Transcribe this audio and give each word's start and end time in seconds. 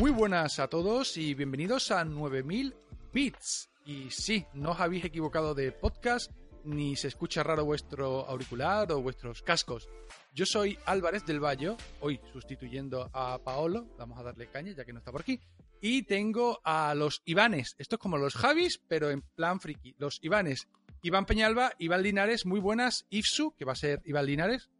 Muy 0.00 0.10
buenas 0.10 0.58
a 0.58 0.68
todos 0.68 1.16
y 1.16 1.34
bienvenidos 1.34 1.90
a 1.90 2.04
9000 2.04 2.74
Bits. 3.12 3.70
Y 3.84 4.10
sí, 4.10 4.46
no 4.54 4.72
os 4.72 4.80
habéis 4.80 5.04
equivocado 5.04 5.54
de 5.54 5.72
podcast, 5.72 6.30
ni 6.64 6.96
se 6.96 7.08
escucha 7.08 7.42
raro 7.42 7.64
vuestro 7.64 8.26
auricular 8.26 8.90
o 8.92 9.02
vuestros 9.02 9.42
cascos. 9.42 9.88
Yo 10.34 10.46
soy 10.46 10.78
Álvarez 10.86 11.24
del 11.26 11.40
Valle, 11.40 11.76
hoy 12.00 12.20
sustituyendo 12.32 13.10
a 13.12 13.38
Paolo, 13.38 13.86
vamos 13.98 14.18
a 14.18 14.22
darle 14.22 14.48
caña 14.48 14.72
ya 14.72 14.84
que 14.84 14.92
no 14.92 14.98
está 14.98 15.12
por 15.12 15.22
aquí. 15.22 15.40
Y 15.80 16.04
tengo 16.04 16.60
a 16.64 16.94
los 16.94 17.22
Ivanes, 17.24 17.74
esto 17.78 17.96
es 17.96 18.00
como 18.00 18.16
los 18.16 18.34
Javis, 18.34 18.80
pero 18.86 19.10
en 19.10 19.22
plan 19.22 19.60
friki. 19.60 19.96
Los 19.98 20.20
Ivanes, 20.22 20.68
Iván 21.02 21.26
Peñalba, 21.26 21.72
Iván 21.78 22.02
Linares, 22.02 22.46
muy 22.46 22.60
buenas. 22.60 23.06
Ifsu, 23.10 23.54
que 23.56 23.64
va 23.64 23.72
a 23.72 23.76
ser 23.76 24.00
Iván 24.04 24.26
Linares. 24.26 24.70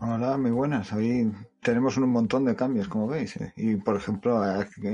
Hola, 0.00 0.38
muy 0.38 0.50
buenas. 0.50 0.92
Hoy 0.94 1.30
tenemos 1.60 1.98
un 1.98 2.08
montón 2.08 2.46
de 2.46 2.56
cambios, 2.56 2.88
como 2.88 3.06
veis. 3.06 3.36
¿eh? 3.36 3.52
Y, 3.56 3.76
por 3.76 3.96
ejemplo, 3.96 4.42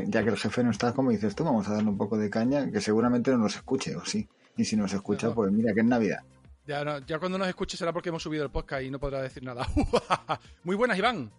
ya 0.06 0.24
que 0.24 0.30
el 0.30 0.36
jefe 0.36 0.64
no 0.64 0.70
está, 0.70 0.92
como 0.92 1.10
dices 1.10 1.36
tú, 1.36 1.44
vamos 1.44 1.68
a 1.68 1.74
darle 1.74 1.88
un 1.90 1.96
poco 1.96 2.18
de 2.18 2.28
caña, 2.28 2.70
que 2.70 2.80
seguramente 2.80 3.30
no 3.30 3.38
nos 3.38 3.54
escuche, 3.54 3.94
o 3.94 4.04
sí. 4.04 4.28
Y 4.58 4.64
si 4.64 4.76
nos 4.76 4.92
escucha, 4.92 5.32
pues 5.32 5.52
mira, 5.52 5.72
que 5.72 5.80
es 5.80 5.86
Navidad. 5.86 6.18
Ya, 6.66 6.84
no, 6.84 6.98
ya 6.98 7.18
cuando 7.20 7.38
nos 7.38 7.46
escuche 7.46 7.76
será 7.76 7.92
porque 7.92 8.08
hemos 8.08 8.22
subido 8.22 8.42
el 8.44 8.50
podcast 8.50 8.82
y 8.82 8.90
no 8.90 8.98
podrá 8.98 9.22
decir 9.22 9.42
nada. 9.42 9.66
muy 10.64 10.74
buenas, 10.74 10.98
Iván. 10.98 11.32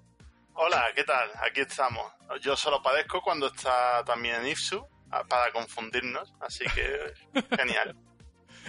Hola, 0.53 0.85
¿qué 0.95 1.03
tal? 1.03 1.29
Aquí 1.45 1.59
estamos. 1.59 2.11
Yo 2.41 2.55
solo 2.55 2.81
padezco 2.81 3.21
cuando 3.21 3.47
está 3.47 4.03
también 4.05 4.47
Ifsu 4.47 4.81
para 5.27 5.51
confundirnos, 5.51 6.33
así 6.39 6.63
que 6.73 7.41
genial. 7.57 7.95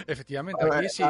Efectivamente, 0.05 0.65
aquí 0.69 0.89
sí. 0.89 1.03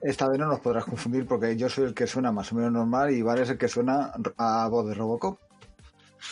Esta 0.00 0.28
vez 0.28 0.38
no 0.38 0.46
nos 0.46 0.60
podrás 0.60 0.84
confundir 0.84 1.26
porque 1.26 1.56
yo 1.56 1.68
soy 1.68 1.86
el 1.86 1.94
que 1.94 2.06
suena 2.06 2.30
más 2.30 2.52
o 2.52 2.54
menos 2.54 2.70
normal 2.70 3.10
y 3.10 3.16
Iván 3.16 3.38
es 3.38 3.50
el 3.50 3.58
que 3.58 3.68
suena 3.68 4.12
a 4.36 4.68
voz 4.68 4.86
de 4.86 4.94
Robocop. 4.94 5.40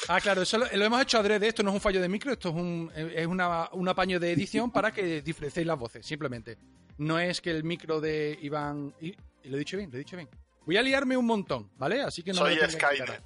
Ah, 0.09 0.21
claro, 0.21 0.43
eso 0.43 0.59
lo, 0.59 0.67
hemos 0.67 1.03
hecho 1.03 1.19
adrede. 1.19 1.49
Esto 1.49 1.63
no 1.63 1.71
es 1.71 1.75
un 1.75 1.81
fallo 1.81 2.01
de 2.01 2.09
micro, 2.09 2.33
esto 2.33 2.51
es 2.51 2.55
un, 2.55 2.91
es 2.95 3.27
una, 3.27 3.69
un 3.73 3.89
apaño 3.89 4.19
de 4.21 4.33
edición 4.33 4.71
para 4.71 4.93
que 4.93 5.23
diferenciéis 5.23 5.67
las 5.67 5.79
voces, 5.79 6.05
simplemente. 6.05 6.59
No 6.99 7.19
es 7.19 7.41
que 7.41 7.51
el 7.51 7.65
micro 7.65 8.01
de 8.01 8.39
Iván. 8.43 8.95
Y, 9.01 9.15
lo 9.45 9.57
he 9.57 9.59
dicho 9.61 9.77
bien, 9.77 9.91
lo 9.91 9.97
he 9.97 10.01
dicho 10.01 10.17
bien. 10.17 10.29
Voy 10.65 10.77
a 10.77 10.83
liarme 10.83 11.17
un 11.17 11.27
montón, 11.27 11.71
¿vale? 11.77 12.03
Así 12.03 12.23
que 12.23 12.33
no 12.33 12.39
Soy 12.39 12.57
Skynet. 12.57 13.23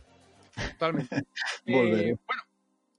Totalmente. 0.72 1.16
eh, 1.66 2.16
bueno, 2.26 2.42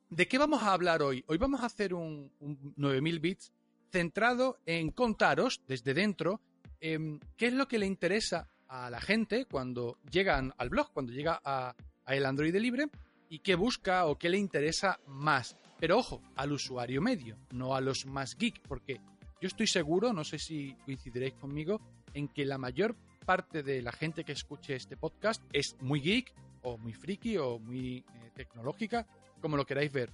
¿de 0.10 0.28
qué 0.28 0.38
vamos 0.38 0.64
a 0.64 0.74
hablar 0.74 1.04
hoy? 1.04 1.24
Hoy 1.28 1.38
vamos 1.38 1.62
a 1.62 1.68
hacer 1.68 1.94
un, 1.94 2.32
un 2.40 2.74
9000 2.78 3.20
bits 3.20 3.52
centrado 3.92 4.58
en 4.66 4.90
contaros 4.92 5.62
desde 5.68 5.94
dentro 5.94 6.40
eh, 6.80 7.20
qué 7.38 7.48
es 7.48 7.54
lo 7.54 7.68
que 7.68 7.78
le 7.78 7.86
interesa 7.86 8.48
a 8.68 8.90
la 8.90 9.00
gente 9.00 9.46
cuando 9.46 9.98
llegan 10.10 10.54
al 10.58 10.70
blog, 10.70 10.92
cuando 10.94 11.12
llega 11.12 11.40
a, 11.44 11.76
a 12.06 12.16
el 12.16 12.26
Android 12.26 12.56
libre 12.56 12.88
y 13.32 13.40
qué 13.40 13.56
busca 13.56 14.06
o 14.06 14.18
qué 14.18 14.30
le 14.30 14.38
interesa 14.38 15.00
más. 15.08 15.56
Pero 15.80 15.98
ojo, 15.98 16.22
al 16.36 16.52
usuario 16.52 17.02
medio, 17.02 17.38
no 17.52 17.74
a 17.74 17.82
los 17.82 18.06
más 18.06 18.38
geek, 18.38 18.62
porque 18.68 19.00
yo 19.40 19.48
estoy 19.48 19.68
seguro, 19.68 20.12
no 20.12 20.26
sé 20.26 20.38
si 20.38 20.76
coincidiréis 20.86 21.34
conmigo, 21.36 21.80
en 22.14 22.28
que 22.28 22.46
la 22.46 22.58
mayor 22.58 22.94
parte 23.26 23.64
de 23.64 23.82
la 23.82 23.94
gente 23.94 24.26
que 24.26 24.34
escuche 24.34 24.76
este 24.76 24.98
podcast 24.98 25.42
es 25.54 25.78
muy 25.80 26.02
geek 26.02 26.34
o 26.64 26.78
muy 26.78 26.94
friki 26.94 27.38
o 27.38 27.58
muy 27.58 28.00
eh, 28.00 28.32
tecnológica, 28.36 29.08
como 29.40 29.56
lo 29.56 29.66
queráis 29.66 29.94
ver. 29.94 30.12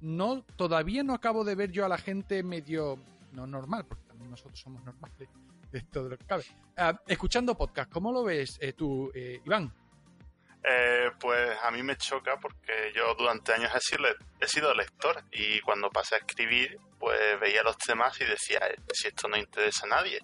No, 0.00 0.42
todavía 0.56 1.04
no 1.04 1.14
acabo 1.14 1.44
de 1.44 1.54
ver 1.54 1.70
yo 1.70 1.84
a 1.84 1.88
la 1.88 1.98
gente 1.98 2.42
medio 2.42 2.98
no 3.32 3.46
normal, 3.46 3.86
porque 3.86 4.02
también 4.08 4.32
nosotros 4.32 4.58
somos 4.58 4.82
normales 4.82 5.28
de 5.70 5.80
todo 5.82 6.08
lo 6.08 6.18
que 6.18 6.24
cabe. 6.24 6.44
Uh, 6.76 6.96
escuchando 7.06 7.56
podcast, 7.56 7.88
¿cómo 7.92 8.10
lo 8.10 8.24
ves 8.24 8.58
eh, 8.60 8.72
tú, 8.72 9.12
eh, 9.14 9.40
Iván? 9.46 9.72
Eh, 10.64 11.10
pues 11.20 11.56
a 11.62 11.70
mí 11.70 11.82
me 11.82 11.96
choca 11.96 12.36
porque 12.40 12.92
yo 12.94 13.14
durante 13.14 13.52
años 13.52 13.70
he 13.74 13.80
sido, 13.80 14.08
he 14.40 14.48
sido 14.48 14.74
lector 14.74 15.22
y 15.30 15.60
cuando 15.60 15.88
pasé 15.88 16.16
a 16.16 16.18
escribir 16.18 16.76
pues 16.98 17.38
veía 17.40 17.62
los 17.62 17.78
temas 17.78 18.20
y 18.20 18.24
decía 18.24 18.58
eh, 18.66 18.76
si 18.92 19.06
esto 19.06 19.28
no 19.28 19.36
interesa 19.36 19.86
a 19.86 19.90
nadie 19.90 20.20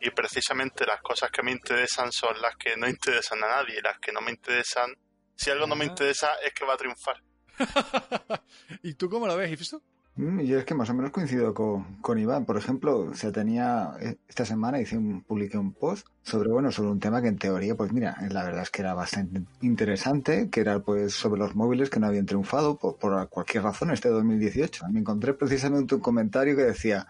y 0.00 0.10
precisamente 0.10 0.84
las 0.86 1.00
cosas 1.00 1.30
que 1.30 1.42
me 1.42 1.50
interesan 1.50 2.12
son 2.12 2.40
las 2.40 2.56
que 2.56 2.76
no 2.76 2.88
interesan 2.88 3.42
a 3.42 3.48
nadie. 3.48 3.80
Las 3.82 3.98
que 3.98 4.12
no 4.12 4.20
me 4.20 4.30
interesan 4.30 4.94
si 5.34 5.50
algo 5.50 5.66
no 5.66 5.76
me 5.76 5.86
interesa 5.86 6.34
es 6.44 6.52
que 6.52 6.64
va 6.64 6.74
a 6.74 6.76
triunfar. 6.76 7.22
¿y 8.82 8.94
tú 8.94 9.08
cómo 9.08 9.26
lo 9.26 9.36
ves, 9.36 9.50
Ifso? 9.52 9.82
Mm, 10.16 10.40
yo 10.42 10.58
es 10.58 10.64
que 10.64 10.74
más 10.74 10.88
o 10.90 10.94
menos 10.94 11.10
coincido 11.10 11.52
con, 11.54 11.96
con, 12.00 12.18
Iván. 12.18 12.44
Por 12.44 12.56
ejemplo, 12.56 13.12
se 13.14 13.32
tenía 13.32 13.96
esta 14.28 14.44
semana 14.44 14.80
hice 14.80 14.96
un, 14.96 15.22
publiqué 15.22 15.58
un 15.58 15.72
post 15.72 16.06
sobre 16.22 16.50
bueno 16.50 16.70
sobre 16.70 16.90
un 16.90 17.00
tema 17.00 17.20
que 17.20 17.28
en 17.28 17.36
teoría, 17.36 17.74
pues 17.74 17.92
mira, 17.92 18.16
la 18.30 18.44
verdad 18.44 18.62
es 18.62 18.70
que 18.70 18.82
era 18.82 18.94
bastante 18.94 19.42
interesante, 19.60 20.50
que 20.50 20.60
era 20.60 20.78
pues 20.80 21.14
sobre 21.14 21.40
los 21.40 21.56
móviles 21.56 21.90
que 21.90 21.98
no 21.98 22.06
habían 22.06 22.26
triunfado 22.26 22.76
por, 22.78 22.96
por 22.96 23.28
cualquier 23.28 23.64
razón 23.64 23.90
este 23.90 24.08
2018. 24.08 24.86
Me 24.90 25.00
encontré 25.00 25.34
precisamente 25.34 25.96
un 25.96 26.00
comentario 26.00 26.54
que 26.54 26.62
decía 26.62 27.06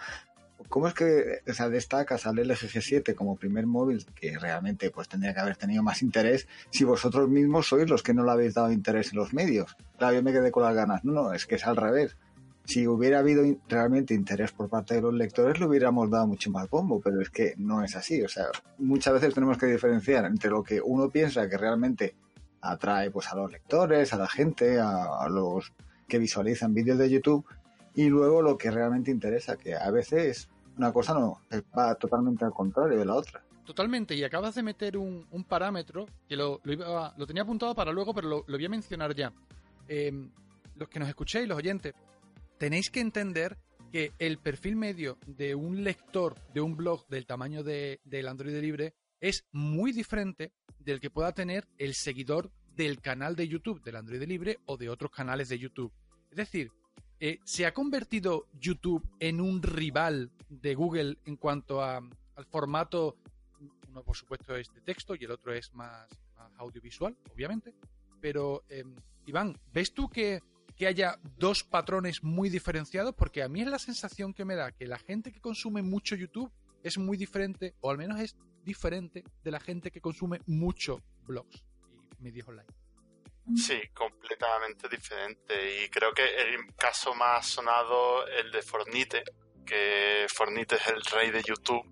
¿Cómo 0.68 0.88
es 0.88 0.94
que 0.94 1.42
o 1.46 1.68
destacas 1.68 2.26
al 2.26 2.36
LG 2.36 2.68
G7 2.68 3.14
como 3.14 3.36
primer 3.36 3.66
móvil 3.66 4.04
que 4.14 4.38
realmente 4.38 4.90
pues 4.90 5.08
tendría 5.08 5.34
que 5.34 5.40
haber 5.40 5.56
tenido 5.56 5.82
más 5.82 6.02
interés 6.02 6.48
si 6.70 6.84
vosotros 6.84 7.28
mismos 7.28 7.68
sois 7.68 7.88
los 7.88 8.02
que 8.02 8.14
no 8.14 8.24
le 8.24 8.30
habéis 8.30 8.54
dado 8.54 8.72
interés 8.72 9.12
en 9.12 9.18
los 9.18 9.34
medios? 9.34 9.76
Claro, 9.98 10.14
yo 10.14 10.22
me 10.22 10.32
quedé 10.32 10.50
con 10.50 10.62
las 10.62 10.74
ganas. 10.74 11.04
No, 11.04 11.12
no, 11.12 11.32
es 11.34 11.46
que 11.46 11.56
es 11.56 11.66
al 11.66 11.76
revés 11.76 12.16
si 12.64 12.86
hubiera 12.88 13.18
habido 13.18 13.44
realmente 13.68 14.14
interés 14.14 14.52
por 14.52 14.70
parte 14.70 14.94
de 14.94 15.02
los 15.02 15.12
lectores, 15.12 15.60
le 15.60 15.66
hubiéramos 15.66 16.10
dado 16.10 16.26
mucho 16.26 16.50
más 16.50 16.68
bombo, 16.68 17.00
pero 17.00 17.20
es 17.20 17.28
que 17.30 17.54
no 17.58 17.84
es 17.84 17.94
así. 17.94 18.22
O 18.22 18.28
sea, 18.28 18.46
muchas 18.78 19.14
veces 19.14 19.34
tenemos 19.34 19.58
que 19.58 19.66
diferenciar 19.66 20.24
entre 20.24 20.50
lo 20.50 20.62
que 20.62 20.80
uno 20.80 21.10
piensa 21.10 21.48
que 21.48 21.58
realmente 21.58 22.14
atrae 22.62 23.10
pues 23.10 23.28
a 23.30 23.36
los 23.36 23.52
lectores, 23.52 24.14
a 24.14 24.16
la 24.16 24.28
gente, 24.28 24.80
a, 24.80 25.28
los 25.28 25.72
que 26.08 26.18
visualizan 26.18 26.72
vídeos 26.72 26.98
de 26.98 27.10
YouTube, 27.10 27.44
y 27.94 28.08
luego 28.08 28.40
lo 28.40 28.56
que 28.56 28.70
realmente 28.70 29.10
interesa, 29.10 29.56
que 29.56 29.74
a 29.74 29.90
veces 29.90 30.48
una 30.78 30.92
cosa 30.92 31.12
no 31.12 31.40
va 31.76 31.94
totalmente 31.96 32.44
al 32.44 32.52
contrario 32.52 32.98
de 32.98 33.04
la 33.04 33.14
otra. 33.14 33.42
Totalmente, 33.66 34.14
y 34.14 34.24
acabas 34.24 34.54
de 34.54 34.62
meter 34.62 34.96
un, 34.96 35.26
parámetro 35.46 36.06
que 36.28 36.36
lo, 36.36 36.60
lo, 36.64 36.72
iba, 36.72 37.14
lo, 37.16 37.26
tenía 37.26 37.42
apuntado 37.42 37.74
para 37.74 37.92
luego, 37.92 38.14
pero 38.14 38.28
lo, 38.28 38.44
lo 38.46 38.56
voy 38.56 38.64
a 38.64 38.68
mencionar 38.70 39.14
ya. 39.14 39.32
Eh, 39.88 40.28
los 40.76 40.88
que 40.88 40.98
nos 40.98 41.08
escuchéis, 41.08 41.48
los 41.48 41.58
oyentes, 41.58 41.94
tenéis 42.64 42.88
que 42.88 43.00
entender 43.00 43.58
que 43.92 44.14
el 44.18 44.38
perfil 44.38 44.76
medio 44.76 45.18
de 45.26 45.54
un 45.54 45.84
lector 45.84 46.34
de 46.54 46.62
un 46.62 46.78
blog 46.78 47.06
del 47.08 47.26
tamaño 47.26 47.62
de, 47.62 48.00
del 48.04 48.26
Android 48.26 48.58
libre 48.58 48.94
es 49.20 49.44
muy 49.52 49.92
diferente 49.92 50.50
del 50.78 50.98
que 50.98 51.10
pueda 51.10 51.32
tener 51.32 51.68
el 51.76 51.92
seguidor 51.92 52.50
del 52.74 53.02
canal 53.02 53.36
de 53.36 53.48
YouTube 53.48 53.82
del 53.82 53.96
Android 53.96 54.22
libre 54.22 54.60
o 54.64 54.78
de 54.78 54.88
otros 54.88 55.10
canales 55.10 55.50
de 55.50 55.58
YouTube. 55.58 55.92
Es 56.30 56.38
decir, 56.38 56.72
eh, 57.20 57.38
¿se 57.44 57.66
ha 57.66 57.74
convertido 57.74 58.48
YouTube 58.54 59.06
en 59.20 59.42
un 59.42 59.62
rival 59.62 60.32
de 60.48 60.74
Google 60.74 61.18
en 61.26 61.36
cuanto 61.36 61.82
a, 61.82 61.98
al 61.98 62.46
formato? 62.46 63.18
Uno, 63.90 64.02
por 64.02 64.16
supuesto, 64.16 64.56
es 64.56 64.72
de 64.72 64.80
texto 64.80 65.14
y 65.14 65.24
el 65.24 65.32
otro 65.32 65.52
es 65.52 65.70
más, 65.74 66.08
audiovisual, 66.56 67.14
obviamente. 67.30 67.74
Pero, 68.22 68.64
eh, 68.70 68.84
Iván, 69.26 69.54
¿ves 69.70 69.92
tú 69.92 70.08
que 70.08 70.40
que 70.76 70.86
haya 70.86 71.18
dos 71.36 71.62
patrones 71.64 72.22
muy 72.22 72.50
diferenciados, 72.50 73.14
porque 73.14 73.42
a 73.42 73.48
mí 73.48 73.62
es 73.62 73.68
la 73.68 73.78
sensación 73.78 74.34
que 74.34 74.44
me 74.44 74.56
da 74.56 74.72
que 74.72 74.86
la 74.86 74.98
gente 74.98 75.32
que 75.32 75.40
consume 75.40 75.82
mucho 75.82 76.16
YouTube 76.16 76.52
es 76.82 76.98
muy 76.98 77.16
diferente, 77.16 77.74
o 77.80 77.90
al 77.90 77.98
menos 77.98 78.20
es 78.20 78.36
diferente 78.64 79.24
de 79.42 79.50
la 79.50 79.60
gente 79.60 79.90
que 79.90 80.00
consume 80.00 80.40
mucho 80.46 81.02
blogs 81.26 81.64
y 82.18 82.22
medios 82.22 82.48
online. 82.48 82.66
Sí, 83.56 83.78
completamente 83.92 84.88
diferente. 84.88 85.84
Y 85.84 85.88
creo 85.90 86.12
que 86.12 86.24
el 86.24 86.74
caso 86.76 87.14
más 87.14 87.46
sonado 87.46 88.26
el 88.26 88.50
de 88.50 88.62
Fornite, 88.62 89.22
que 89.66 90.26
Fornite 90.34 90.76
es 90.76 90.86
el 90.88 91.02
rey 91.04 91.30
de 91.30 91.42
YouTube 91.42 91.84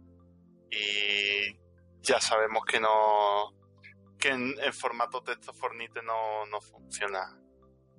y 0.70 1.58
ya 2.00 2.20
sabemos 2.20 2.64
que 2.64 2.80
no 2.80 3.54
que 4.18 4.28
en, 4.28 4.54
en 4.60 4.72
formato 4.72 5.22
texto 5.22 5.52
Fornite 5.52 6.00
no, 6.02 6.46
no 6.46 6.60
funciona 6.60 7.41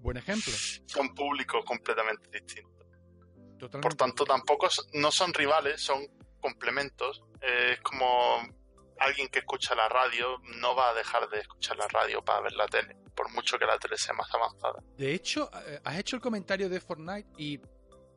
Buen 0.04 0.18
ejemplo. 0.18 0.52
Son 0.86 1.16
públicos 1.16 1.64
completamente 1.66 2.30
distintos. 2.30 2.86
Totalmente. 3.58 3.80
Por 3.80 3.96
tanto, 3.96 4.26
tampoco 4.26 4.68
no 4.96 5.12
son 5.12 5.34
rivales, 5.34 5.82
son 5.82 6.06
complementos. 6.42 7.24
Es 7.42 7.80
como 7.80 8.42
alguien 9.00 9.30
que 9.30 9.40
escucha 9.40 9.74
la 9.76 9.88
radio 9.88 10.40
no 10.60 10.76
va 10.76 10.90
a 10.90 10.94
dejar 10.94 11.30
de 11.30 11.40
escuchar 11.40 11.78
la 11.78 11.88
radio 11.88 12.22
para 12.22 12.42
ver 12.42 12.52
la 12.54 12.68
tele, 12.68 12.98
por 13.16 13.32
mucho 13.32 13.58
que 13.58 13.66
la 13.66 13.80
tele 13.80 13.98
sea 13.98 14.14
más 14.14 14.28
avanzada. 14.34 14.84
De 14.98 15.14
hecho, 15.14 15.50
eh, 15.68 15.80
has 15.86 15.98
hecho 15.98 16.18
el 16.18 16.22
comentario 16.22 16.68
de 16.68 16.82
Fortnite 16.82 17.30
y 17.38 17.62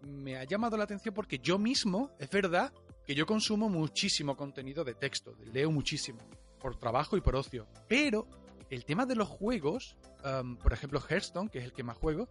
me 0.03 0.37
ha 0.37 0.45
llamado 0.45 0.77
la 0.77 0.85
atención 0.85 1.15
porque 1.15 1.39
yo 1.39 1.57
mismo, 1.57 2.11
es 2.19 2.29
verdad, 2.31 2.73
que 3.07 3.15
yo 3.15 3.27
consumo 3.27 3.69
muchísimo 3.69 4.37
contenido 4.37 4.83
de 4.83 4.95
texto, 4.95 5.37
leo 5.53 5.71
muchísimo, 5.71 6.19
por 6.59 6.77
trabajo 6.77 7.17
y 7.17 7.21
por 7.21 7.37
ocio. 7.37 7.69
Pero 7.89 8.27
el 8.71 8.85
tema 8.85 9.07
de 9.07 9.15
los 9.15 9.29
juegos, 9.29 9.97
por 10.63 10.73
ejemplo 10.73 11.01
Hearthstone, 11.01 11.49
que 11.49 11.59
es 11.59 11.65
el 11.65 11.73
que 11.73 11.83
más 11.83 11.97
juego, 11.97 12.29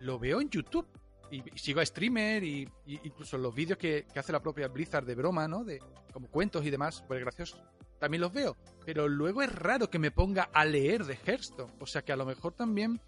lo 0.00 0.18
veo 0.18 0.40
en 0.40 0.50
YouTube. 0.50 0.86
Y, 1.30 1.42
sigo 1.56 1.80
a 1.80 1.86
streamer 1.86 2.44
y, 2.44 2.68
incluso 2.86 3.36
los 3.36 3.54
vídeos 3.54 3.78
que, 3.78 4.06
hace 4.14 4.32
la 4.32 4.40
propia 4.40 4.68
Blizzard 4.68 5.04
de 5.04 5.14
broma, 5.14 5.48
¿no? 5.48 5.64
De 5.64 5.80
como 6.12 6.28
cuentos 6.28 6.64
y 6.64 6.70
demás, 6.70 7.04
pues 7.06 7.20
graciosos. 7.20 7.60
También 7.98 8.20
los 8.20 8.32
veo. 8.32 8.56
Pero 8.84 9.08
luego 9.08 9.42
es 9.42 9.52
raro 9.52 9.90
que 9.90 9.98
me 9.98 10.10
ponga 10.10 10.48
a 10.52 10.64
leer 10.64 11.04
de 11.04 11.18
Hearthstone. 11.24 11.72
O 11.80 11.86
sea 11.86 12.02
que 12.02 12.12
a 12.12 12.16
lo 12.16 12.26
mejor 12.26 12.52
también 12.52 13.00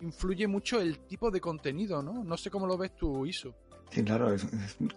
influye 0.00 0.46
mucho 0.46 0.80
el 0.80 0.98
tipo 1.00 1.30
de 1.30 1.40
contenido, 1.40 2.02
¿no? 2.02 2.24
No 2.24 2.36
sé 2.36 2.50
cómo 2.50 2.66
lo 2.66 2.76
ves 2.76 2.94
tú, 2.94 3.26
Isu. 3.26 3.52
Sí, 3.94 4.02
claro, 4.02 4.34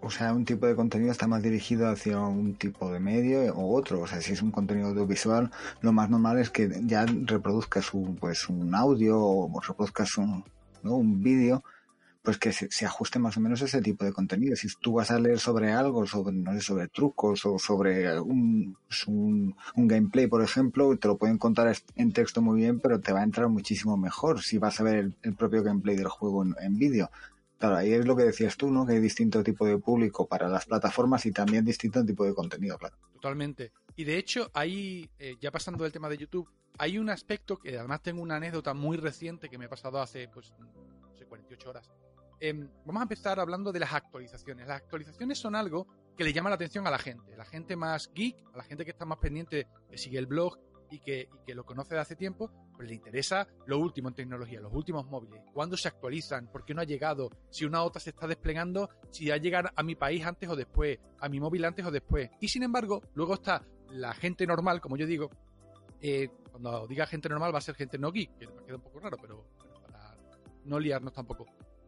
o 0.02 0.10
sea, 0.10 0.34
un 0.34 0.44
tipo 0.44 0.66
de 0.66 0.76
contenido 0.76 1.12
está 1.12 1.28
más 1.28 1.44
dirigido 1.44 1.88
hacia 1.88 2.20
un 2.20 2.56
tipo 2.56 2.92
de 2.92 3.00
medio 3.00 3.54
o 3.54 3.76
otro. 3.76 4.02
O 4.02 4.08
sea, 4.08 4.22
si 4.22 4.34
es 4.34 4.42
un 4.42 4.50
contenido 4.50 4.88
audiovisual, 4.88 5.52
lo 5.82 5.94
más 5.94 6.10
normal 6.10 6.40
es 6.40 6.50
que 6.50 6.68
ya 6.84 7.06
reproduzcas 7.06 7.94
un, 7.94 8.16
pues, 8.16 8.50
un 8.50 8.74
audio 8.74 9.20
o 9.22 9.62
reproduzcas 9.62 10.18
un, 10.18 10.44
un 10.82 11.22
vídeo, 11.22 11.64
pues 12.24 12.40
que 12.40 12.52
se, 12.52 12.86
ajuste 12.88 13.20
más 13.20 13.38
o 13.38 13.40
menos 13.40 13.62
a 13.62 13.66
ese 13.66 13.84
tipo 13.84 14.04
de 14.04 14.14
contenido. 14.14 14.56
Si 14.56 14.68
tú 14.82 14.94
vas 14.94 15.12
a 15.12 15.20
leer 15.20 15.38
sobre 15.40 15.72
algo, 15.74 16.08
sobre, 16.08 16.36
no 16.36 16.54
sé, 16.54 16.62
sobre 16.62 16.88
trucos 16.88 17.46
o 17.46 17.60
sobre 17.60 18.20
un, 18.20 18.76
un, 19.06 19.88
gameplay, 19.88 20.26
por 20.26 20.42
ejemplo, 20.42 20.98
te 20.98 21.08
lo 21.08 21.20
pueden 21.20 21.38
contar 21.38 21.72
en 21.96 22.14
texto 22.14 22.42
muy 22.42 22.62
bien, 22.62 22.80
pero 22.80 23.00
te 23.00 23.14
va 23.14 23.20
a 23.20 23.26
entrar 23.26 23.48
muchísimo 23.48 23.96
mejor 23.96 24.42
si 24.42 24.58
vas 24.58 24.80
a 24.80 24.84
ver 24.84 25.12
el, 25.22 25.36
propio 25.36 25.62
gameplay 25.62 25.96
del 25.96 26.08
juego 26.08 26.44
en 26.44 26.80
vídeo. 26.80 27.12
Claro, 27.60 27.78
ahí 27.78 27.92
es 27.92 28.06
lo 28.06 28.16
que 28.16 28.24
decías 28.24 28.56
tú, 28.56 28.72
¿no? 28.72 28.86
Que 28.86 28.94
hay 28.94 29.00
distinto 29.00 29.44
tipo 29.44 29.66
de 29.66 29.78
público 29.80 30.28
para 30.28 30.48
las 30.48 30.66
plataformas 30.66 31.26
y 31.26 31.32
también 31.32 31.66
distinto 31.66 32.06
tipo 32.06 32.24
de 32.24 32.36
contenido, 32.36 32.78
claro. 32.78 32.98
Totalmente. 33.14 33.72
Y 33.96 34.04
de 34.04 34.18
hecho, 34.18 34.52
ahí, 34.54 35.10
eh, 35.18 35.36
ya 35.40 35.50
pasando 35.50 35.84
del 35.84 35.92
tema 35.92 36.08
de 36.08 36.18
YouTube, 36.18 36.48
hay 36.78 37.00
un 37.00 37.10
aspecto 37.10 37.58
que 37.58 37.78
además 37.78 38.04
tengo 38.04 38.22
una 38.22 38.36
anécdota 38.36 38.76
muy 38.76 38.98
reciente 38.98 39.50
que 39.50 39.58
me 39.58 39.66
ha 39.66 39.70
pasado 39.70 40.00
hace, 40.00 40.28
pues, 40.28 40.54
no 40.60 41.16
sé, 41.16 41.26
48 41.26 41.70
horas. 41.70 41.92
Em, 42.40 42.70
vamos 42.86 43.00
a 43.00 43.04
empezar 43.04 43.40
hablando 43.40 43.72
de 43.72 43.80
las 43.80 43.94
actualizaciones. 43.94 44.68
Las 44.68 44.82
actualizaciones 44.82 45.40
son 45.40 45.56
algo 45.56 45.88
que 46.16 46.24
le 46.24 46.34
llama 46.34 46.50
la 46.50 46.56
atención 46.56 46.86
a 46.86 46.92
la 46.92 47.00
gente. 47.00 47.36
La 47.36 47.46
gente 47.46 47.76
más 47.76 48.12
geek, 48.14 48.36
a 48.54 48.58
la 48.58 48.64
gente 48.64 48.86
que 48.86 48.92
está 48.92 49.06
más 49.06 49.18
pendiente, 49.18 49.68
que 49.90 49.98
sigue 49.98 50.20
el 50.20 50.28
blog 50.28 50.60
y 50.92 51.00
que, 51.00 51.30
y 51.34 51.46
que 51.46 51.56
lo 51.56 51.66
conoce 51.66 51.96
de 51.96 52.02
hace 52.02 52.16
tiempo, 52.16 52.52
le 52.80 52.94
interesa 52.94 53.48
lo 53.66 53.80
último 53.80 54.10
en 54.10 54.16
tecnología, 54.16 54.62
los 54.62 54.74
últimos 54.74 55.06
móviles, 55.08 55.42
cuándo 55.54 55.78
se 55.78 55.88
actualizan, 55.88 56.48
por 56.52 56.66
qué 56.66 56.74
no 56.74 56.82
ha 56.82 56.86
llegado, 56.86 57.30
si 57.50 57.66
una 57.66 57.84
OTA 57.84 58.00
se 58.00 58.12
está 58.12 58.28
desplegando, 58.28 58.90
si 59.10 59.30
va 59.30 59.36
a 59.36 59.38
llegar 59.38 59.72
a 59.76 59.84
mi 59.84 59.96
país 59.96 60.26
antes 60.26 60.50
o 60.50 60.56
después, 60.56 61.00
a 61.20 61.30
mi 61.30 61.40
móvil 61.40 61.66
antes 61.66 61.86
o 61.86 61.92
después. 61.92 62.30
Y 62.40 62.48
sin 62.48 62.64
embargo, 62.64 63.02
luego 63.14 63.36
está 63.36 63.64
la 63.92 64.14
gente 64.14 64.46
normal, 64.46 64.82
como 64.82 64.98
yo 64.98 65.06
digo, 65.06 65.30
eh, 66.02 66.30
cuando 66.52 66.88
diga 66.88 67.06
gente 67.08 67.30
normal 67.30 67.54
va 67.54 67.60
a 67.60 67.62
ser 67.62 67.76
gente 67.76 67.98
no 67.98 68.12
geek, 68.12 68.38
que 68.38 68.48
me 68.48 68.64
queda 68.64 68.76
un 68.76 68.82
poco 68.82 69.00
raro, 69.00 69.18
pero 69.20 69.46
para 69.86 70.16
no 70.66 70.80
liarnos 70.80 71.14
tampoco. 71.14 71.46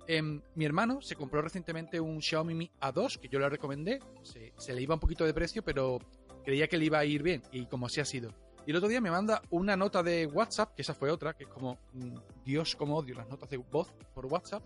Em, 0.08 0.42
mi 0.56 0.66
hermano 0.66 1.02
se 1.02 1.16
compró 1.16 1.40
recientemente 1.40 2.00
un 2.00 2.20
Xiaomi 2.20 2.56
Mi 2.56 2.72
A2 2.82 3.20
que 3.20 3.30
yo 3.30 3.38
le 3.38 3.48
recomendé. 3.48 4.00
Se, 4.24 4.54
se, 4.58 4.74
le 4.74 4.82
iba 4.82 4.96
un 4.96 5.00
poquito 5.00 5.24
de 5.24 5.36
precio, 5.36 5.64
pero 5.64 6.00
creía 6.44 6.68
que 6.68 6.80
le 6.80 6.86
iba 6.86 6.98
a 6.98 7.06
ir 7.06 7.22
bien. 7.22 7.44
Y 7.52 7.68
como 7.68 7.86
así 7.86 8.02
ha 8.02 8.06
sido. 8.06 8.34
Y 8.70 8.72
el 8.72 8.78
otro 8.78 8.88
día 8.88 9.02
me 9.02 9.10
manda 9.10 9.42
una 9.50 9.76
nota 9.76 10.04
de 10.04 10.28
WhatsApp, 10.28 10.76
que 10.76 10.84
esa 10.84 10.94
fue 10.94 11.10
otra, 11.10 11.34
que 11.34 11.46
es 11.46 11.50
como, 11.50 11.80
mm, 11.94 12.18
Dios, 12.46 12.76
como 12.76 12.98
odio 12.98 13.16
las 13.16 13.28
notas 13.28 13.50
de 13.50 13.58
voz 13.58 13.92
por 14.14 14.28
WhatsApp, 14.28 14.62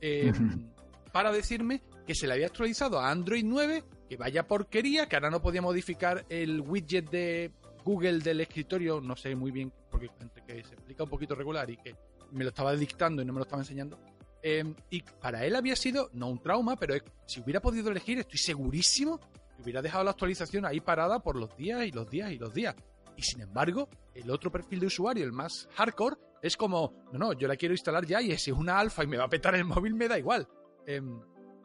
eh, 0.00 0.32
para 1.12 1.30
decirme 1.30 1.80
que 2.04 2.16
se 2.16 2.26
le 2.26 2.32
había 2.32 2.46
actualizado 2.46 2.98
a 2.98 3.08
Android 3.08 3.44
9, 3.44 3.84
que 4.08 4.16
vaya 4.16 4.48
porquería, 4.48 5.06
que 5.06 5.14
ahora 5.14 5.30
no 5.30 5.40
podía 5.40 5.62
modificar 5.62 6.26
el 6.28 6.60
widget 6.60 7.08
de 7.08 7.52
Google 7.84 8.18
del 8.18 8.40
escritorio, 8.40 9.00
no 9.00 9.14
sé 9.14 9.36
muy 9.36 9.52
bien, 9.52 9.72
porque 9.92 10.10
entre 10.18 10.42
que 10.42 10.64
se 10.64 10.74
explica 10.74 11.04
un 11.04 11.10
poquito 11.10 11.36
regular 11.36 11.70
y 11.70 11.76
que 11.76 11.94
me 12.32 12.42
lo 12.42 12.48
estaba 12.48 12.74
dictando 12.74 13.22
y 13.22 13.26
no 13.26 13.32
me 13.32 13.38
lo 13.38 13.44
estaba 13.44 13.62
enseñando. 13.62 13.96
Em, 14.42 14.74
y 14.90 15.02
para 15.02 15.46
él 15.46 15.54
había 15.54 15.76
sido, 15.76 16.10
no 16.14 16.26
un 16.26 16.42
trauma, 16.42 16.74
pero 16.74 16.96
si 17.26 17.42
hubiera 17.42 17.62
podido 17.62 17.92
elegir, 17.92 18.18
estoy 18.18 18.40
segurísimo 18.40 19.20
que 19.20 19.62
hubiera 19.62 19.82
dejado 19.82 20.02
la 20.02 20.10
actualización 20.10 20.66
ahí 20.66 20.80
parada 20.80 21.20
por 21.20 21.36
los 21.36 21.56
días 21.56 21.86
y 21.86 21.92
los 21.92 22.10
días 22.10 22.32
y 22.32 22.38
los 22.38 22.52
días. 22.52 22.74
Y 23.16 23.22
sin 23.22 23.40
embargo, 23.40 23.88
el 24.14 24.30
otro 24.30 24.50
perfil 24.50 24.80
de 24.80 24.86
usuario, 24.86 25.24
el 25.24 25.32
más 25.32 25.68
hardcore, 25.74 26.16
es 26.42 26.56
como, 26.56 26.92
no, 27.12 27.18
no, 27.18 27.32
yo 27.32 27.48
la 27.48 27.56
quiero 27.56 27.74
instalar 27.74 28.06
ya 28.06 28.20
y 28.20 28.36
si 28.38 28.50
es 28.50 28.56
una 28.56 28.78
alfa 28.78 29.02
y 29.04 29.06
me 29.06 29.16
va 29.16 29.24
a 29.24 29.28
petar 29.28 29.54
el 29.54 29.64
móvil, 29.64 29.94
me 29.94 30.08
da 30.08 30.18
igual. 30.18 30.46
Eh, 30.86 31.00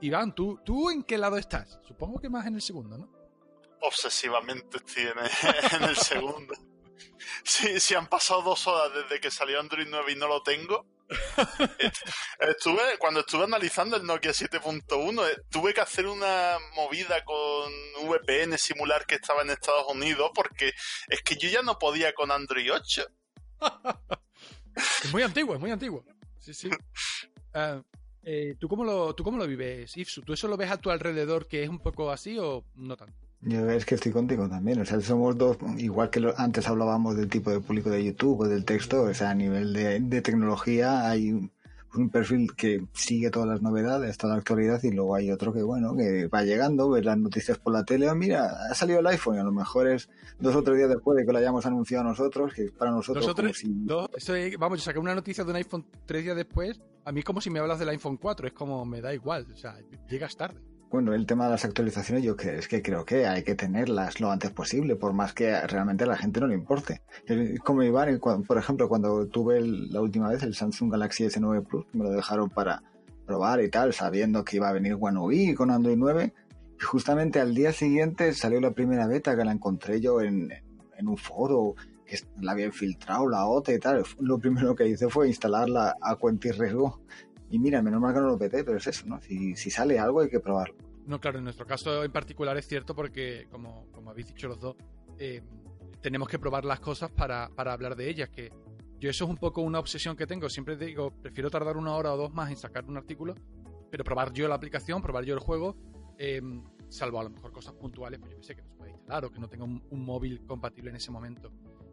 Iván, 0.01 0.33
¿tú, 0.33 0.59
¿tú 0.65 0.89
en 0.89 1.03
qué 1.03 1.18
lado 1.18 1.38
estás? 1.38 1.80
Supongo 1.83 2.19
que 2.19 2.30
más 2.30 2.48
en 2.48 2.56
el 2.56 2.62
segundo, 2.62 2.98
¿no? 2.98 3.09
Obsesivamente 3.81 4.77
estoy 4.77 5.03
en 5.03 5.83
el, 5.83 5.95
segundo. 5.95 6.56
Si, 7.44 7.80
si 7.80 7.95
han 7.95 8.07
pasado 8.07 8.42
dos 8.42 8.65
horas 8.68 8.92
desde 8.94 9.19
que 9.19 9.30
salió 9.30 9.59
Android 9.59 9.88
9 9.89 10.12
y 10.12 10.15
no 10.15 10.27
lo 10.27 10.42
tengo, 10.42 10.86
estuve, 12.39 12.97
cuando 12.99 13.21
estuve 13.21 13.43
analizando 13.43 13.97
el 13.97 14.05
Nokia 14.05 14.31
7.1, 14.31 15.29
eh, 15.29 15.41
tuve 15.49 15.73
que 15.73 15.81
hacer 15.81 16.07
una 16.07 16.57
movida 16.75 17.23
con 17.23 17.71
VPN, 18.07 18.57
simular 18.57 19.05
que 19.05 19.15
estaba 19.15 19.41
en 19.41 19.49
Estados 19.51 19.85
Unidos, 19.89 20.31
porque 20.33 20.71
es 21.07 21.21
que 21.21 21.35
yo 21.35 21.49
ya 21.49 21.61
no 21.61 21.77
podía 21.77 22.13
con 22.13 22.31
Android 22.31 22.71
8. 22.71 23.05
es 25.03 25.11
muy 25.11 25.23
antiguo, 25.23 25.55
es 25.55 25.59
muy 25.59 25.71
antiguo. 25.71 26.05
Sí, 26.39 26.53
sí. 26.53 26.69
Ah, 27.53 27.83
eh, 28.23 28.55
¿tú, 28.57 28.69
cómo 28.69 28.85
lo, 28.85 29.13
¿Tú 29.13 29.25
cómo 29.25 29.37
lo 29.37 29.45
vives, 29.45 29.97
Ifsu? 29.97 30.21
¿Tú 30.21 30.31
eso 30.31 30.47
lo 30.47 30.55
ves 30.55 30.71
a 30.71 30.77
tu 30.77 30.89
alrededor 30.89 31.49
que 31.49 31.63
es 31.63 31.69
un 31.69 31.79
poco 31.79 32.09
así 32.09 32.37
o 32.39 32.63
no 32.75 32.95
tanto? 32.95 33.30
Yo 33.43 33.67
es 33.71 33.85
que 33.85 33.95
estoy 33.95 34.11
contigo 34.11 34.47
también, 34.47 34.79
o 34.81 34.85
sea, 34.85 35.01
somos 35.01 35.35
dos, 35.35 35.57
igual 35.77 36.11
que 36.11 36.31
antes 36.38 36.67
hablábamos 36.67 37.17
del 37.17 37.27
tipo 37.27 37.49
de 37.49 37.59
público 37.59 37.89
de 37.89 38.03
YouTube 38.03 38.41
o 38.41 38.47
del 38.47 38.65
texto, 38.65 39.01
o 39.01 39.13
sea, 39.15 39.31
a 39.31 39.35
nivel 39.35 39.73
de, 39.73 40.21
tecnología 40.21 41.09
hay 41.09 41.31
un, 41.31 41.51
perfil 42.11 42.55
que 42.55 42.85
sigue 42.93 43.31
todas 43.31 43.49
las 43.49 43.61
novedades, 43.63 44.17
toda 44.17 44.33
la 44.33 44.39
actualidad, 44.39 44.81
y 44.83 44.91
luego 44.91 45.15
hay 45.15 45.31
otro 45.31 45.51
que, 45.51 45.63
bueno, 45.63 45.95
que 45.95 46.27
va 46.27 46.43
llegando, 46.43 46.89
ve 46.91 47.01
las 47.01 47.17
noticias 47.17 47.57
por 47.57 47.73
la 47.73 47.83
tele, 47.83 48.09
oh, 48.09 48.15
mira, 48.15 48.67
ha 48.69 48.75
salido 48.75 48.99
el 48.99 49.07
iPhone, 49.07 49.38
y 49.38 49.39
a 49.39 49.43
lo 49.43 49.51
mejor 49.51 49.88
es 49.88 50.07
dos 50.39 50.55
o 50.55 50.61
tres 50.61 50.77
días 50.77 50.89
después 50.89 51.17
de 51.17 51.25
que 51.25 51.31
lo 51.31 51.39
hayamos 51.39 51.65
anunciado 51.65 52.03
nosotros, 52.03 52.53
que 52.53 52.69
para 52.69 52.91
nosotros... 52.91 53.25
Nosotros, 53.25 53.63
vamos, 54.60 54.79
yo 54.79 54.86
saqué 54.86 55.00
una 55.00 55.15
noticia 55.15 55.43
de 55.43 55.50
un 55.50 55.55
iPhone 55.57 55.86
tres 56.05 56.24
días 56.24 56.36
después, 56.36 56.79
a 57.03 57.12
mí 57.12 57.21
es 57.21 57.25
como 57.25 57.41
si 57.41 57.50
me 57.50 57.60
hablas 57.60 57.79
del 57.79 57.89
iPhone 57.89 58.17
4, 58.17 58.48
es 58.48 58.53
como, 58.53 58.86
me 58.86 59.01
da 59.01 59.13
igual, 59.15 59.48
o 59.51 59.57
sea, 59.57 59.75
llegas 60.07 60.38
tarde. 60.38 60.62
Bueno, 60.91 61.13
el 61.13 61.25
tema 61.25 61.45
de 61.45 61.51
las 61.51 61.63
actualizaciones 61.63 62.21
yo 62.21 62.36
es 62.36 62.67
que 62.67 62.81
creo 62.81 63.05
que 63.05 63.25
hay 63.25 63.43
que 63.43 63.55
tenerlas 63.55 64.19
lo 64.19 64.29
antes 64.29 64.51
posible, 64.51 64.98
por 64.98 65.13
más 65.13 65.33
que 65.33 65.57
realmente 65.62 66.03
a 66.03 66.07
la 66.07 66.17
gente 66.17 66.41
no 66.41 66.48
le 66.48 66.53
importe. 66.53 67.01
Como 67.63 67.81
Iván, 67.81 68.19
por 68.19 68.57
ejemplo, 68.57 68.89
cuando 68.89 69.25
tuve 69.27 69.62
la 69.62 70.01
última 70.01 70.27
vez 70.27 70.43
el 70.43 70.53
Samsung 70.53 70.91
Galaxy 70.91 71.24
S9 71.24 71.65
Plus, 71.65 71.86
me 71.93 72.03
lo 72.03 72.12
dejaron 72.12 72.50
para 72.50 72.83
probar 73.25 73.63
y 73.63 73.69
tal, 73.69 73.93
sabiendo 73.93 74.43
que 74.43 74.57
iba 74.57 74.67
a 74.67 74.74
venir 74.74 74.98
One 75.00 75.17
UI 75.17 75.53
con 75.53 75.71
Android 75.71 75.95
9, 75.98 76.33
y 76.77 76.83
justamente 76.83 77.39
al 77.39 77.55
día 77.55 77.71
siguiente 77.71 78.33
salió 78.33 78.60
la 78.60 78.71
primera 78.71 79.07
beta 79.07 79.38
que 79.38 79.45
la 79.45 79.53
encontré 79.53 80.01
yo 80.01 80.19
en, 80.19 80.51
un 81.01 81.17
foro, 81.17 81.74
que 82.05 82.17
la 82.41 82.51
había 82.51 82.69
filtrado 82.69 83.29
la 83.29 83.45
OTA 83.45 83.74
y 83.74 83.79
tal. 83.79 84.03
Lo 84.19 84.39
primero 84.39 84.75
que 84.75 84.89
hice 84.89 85.07
fue 85.07 85.29
instalarla 85.29 85.95
a 86.01 86.17
cuenta 86.17 86.50
y 86.50 86.51
riesgo 86.51 87.00
y 87.51 87.60
mira, 87.60 87.81
menos 87.81 88.00
mal 88.00 88.13
que 88.13 88.22
no 88.22 88.27
lo 88.27 88.38
peté, 88.38 88.63
pero 88.63 88.77
es 88.77 88.88
eso, 88.88 89.05
¿no? 89.08 89.20
Si, 89.22 89.55
sale 89.55 90.00
algo 90.00 90.22
hay 90.22 90.29
que 90.29 90.39
probarlo. 90.39 90.75
No, 91.05 91.20
claro, 91.20 91.39
en 91.39 91.43
nuestro 91.43 91.65
caso 91.65 92.03
en 92.03 92.12
particular 92.12 92.58
es 92.58 92.65
cierto 92.65 92.96
porque, 92.96 93.48
como, 93.51 93.88
habéis 94.08 94.27
dicho 94.27 94.48
los 94.48 94.60
dos, 94.60 94.77
eh, 95.20 95.41
tenemos 96.01 96.29
que 96.29 96.39
probar 96.39 96.63
las 96.63 96.79
cosas 96.79 97.12
para, 97.12 97.50
hablar 97.58 97.96
de 97.96 98.10
ellas, 98.10 98.29
que 98.29 98.51
yo 99.00 99.10
eso 99.10 99.25
es 99.25 99.29
un 99.29 99.38
poco 99.38 99.62
una 99.62 99.79
obsesión 99.79 100.15
que 100.15 100.25
tengo. 100.25 100.48
Siempre 100.50 100.77
digo, 100.77 101.12
prefiero 101.12 101.50
tardar 101.50 101.75
una 101.75 101.93
hora 101.93 102.13
o 102.13 102.17
dos 102.17 102.34
más 102.34 102.50
en 102.50 102.55
sacar 102.55 102.86
un 102.86 102.96
artículo, 102.96 103.36
pero 103.89 104.05
probar 104.05 104.31
yo 104.31 104.48
la 104.48 104.55
aplicación, 104.55 105.01
probar 105.01 105.25
yo 105.25 105.34
el 105.34 105.39
juego, 105.41 105.75
eh, 106.17 106.41
salvo 106.88 107.20
a 107.20 107.24
lo 107.24 107.31
mejor 107.31 107.51
cosas 107.51 107.74
puntuales, 107.74 108.20
pues 108.20 108.31
yo 108.31 108.38
que 108.38 108.43
sé 108.43 108.55
que 108.55 108.62
no 108.62 108.70
se 108.70 108.75
puede 108.75 108.91
instalar 108.91 109.25
o 109.25 109.31
que 109.31 109.39
no 109.39 109.50
tenga 109.50 109.65
un, 109.65 109.81
móvil 110.05 110.46
compatible 110.46 110.91
en 110.91 110.96
ese 110.96 111.12
momento. 111.12 111.51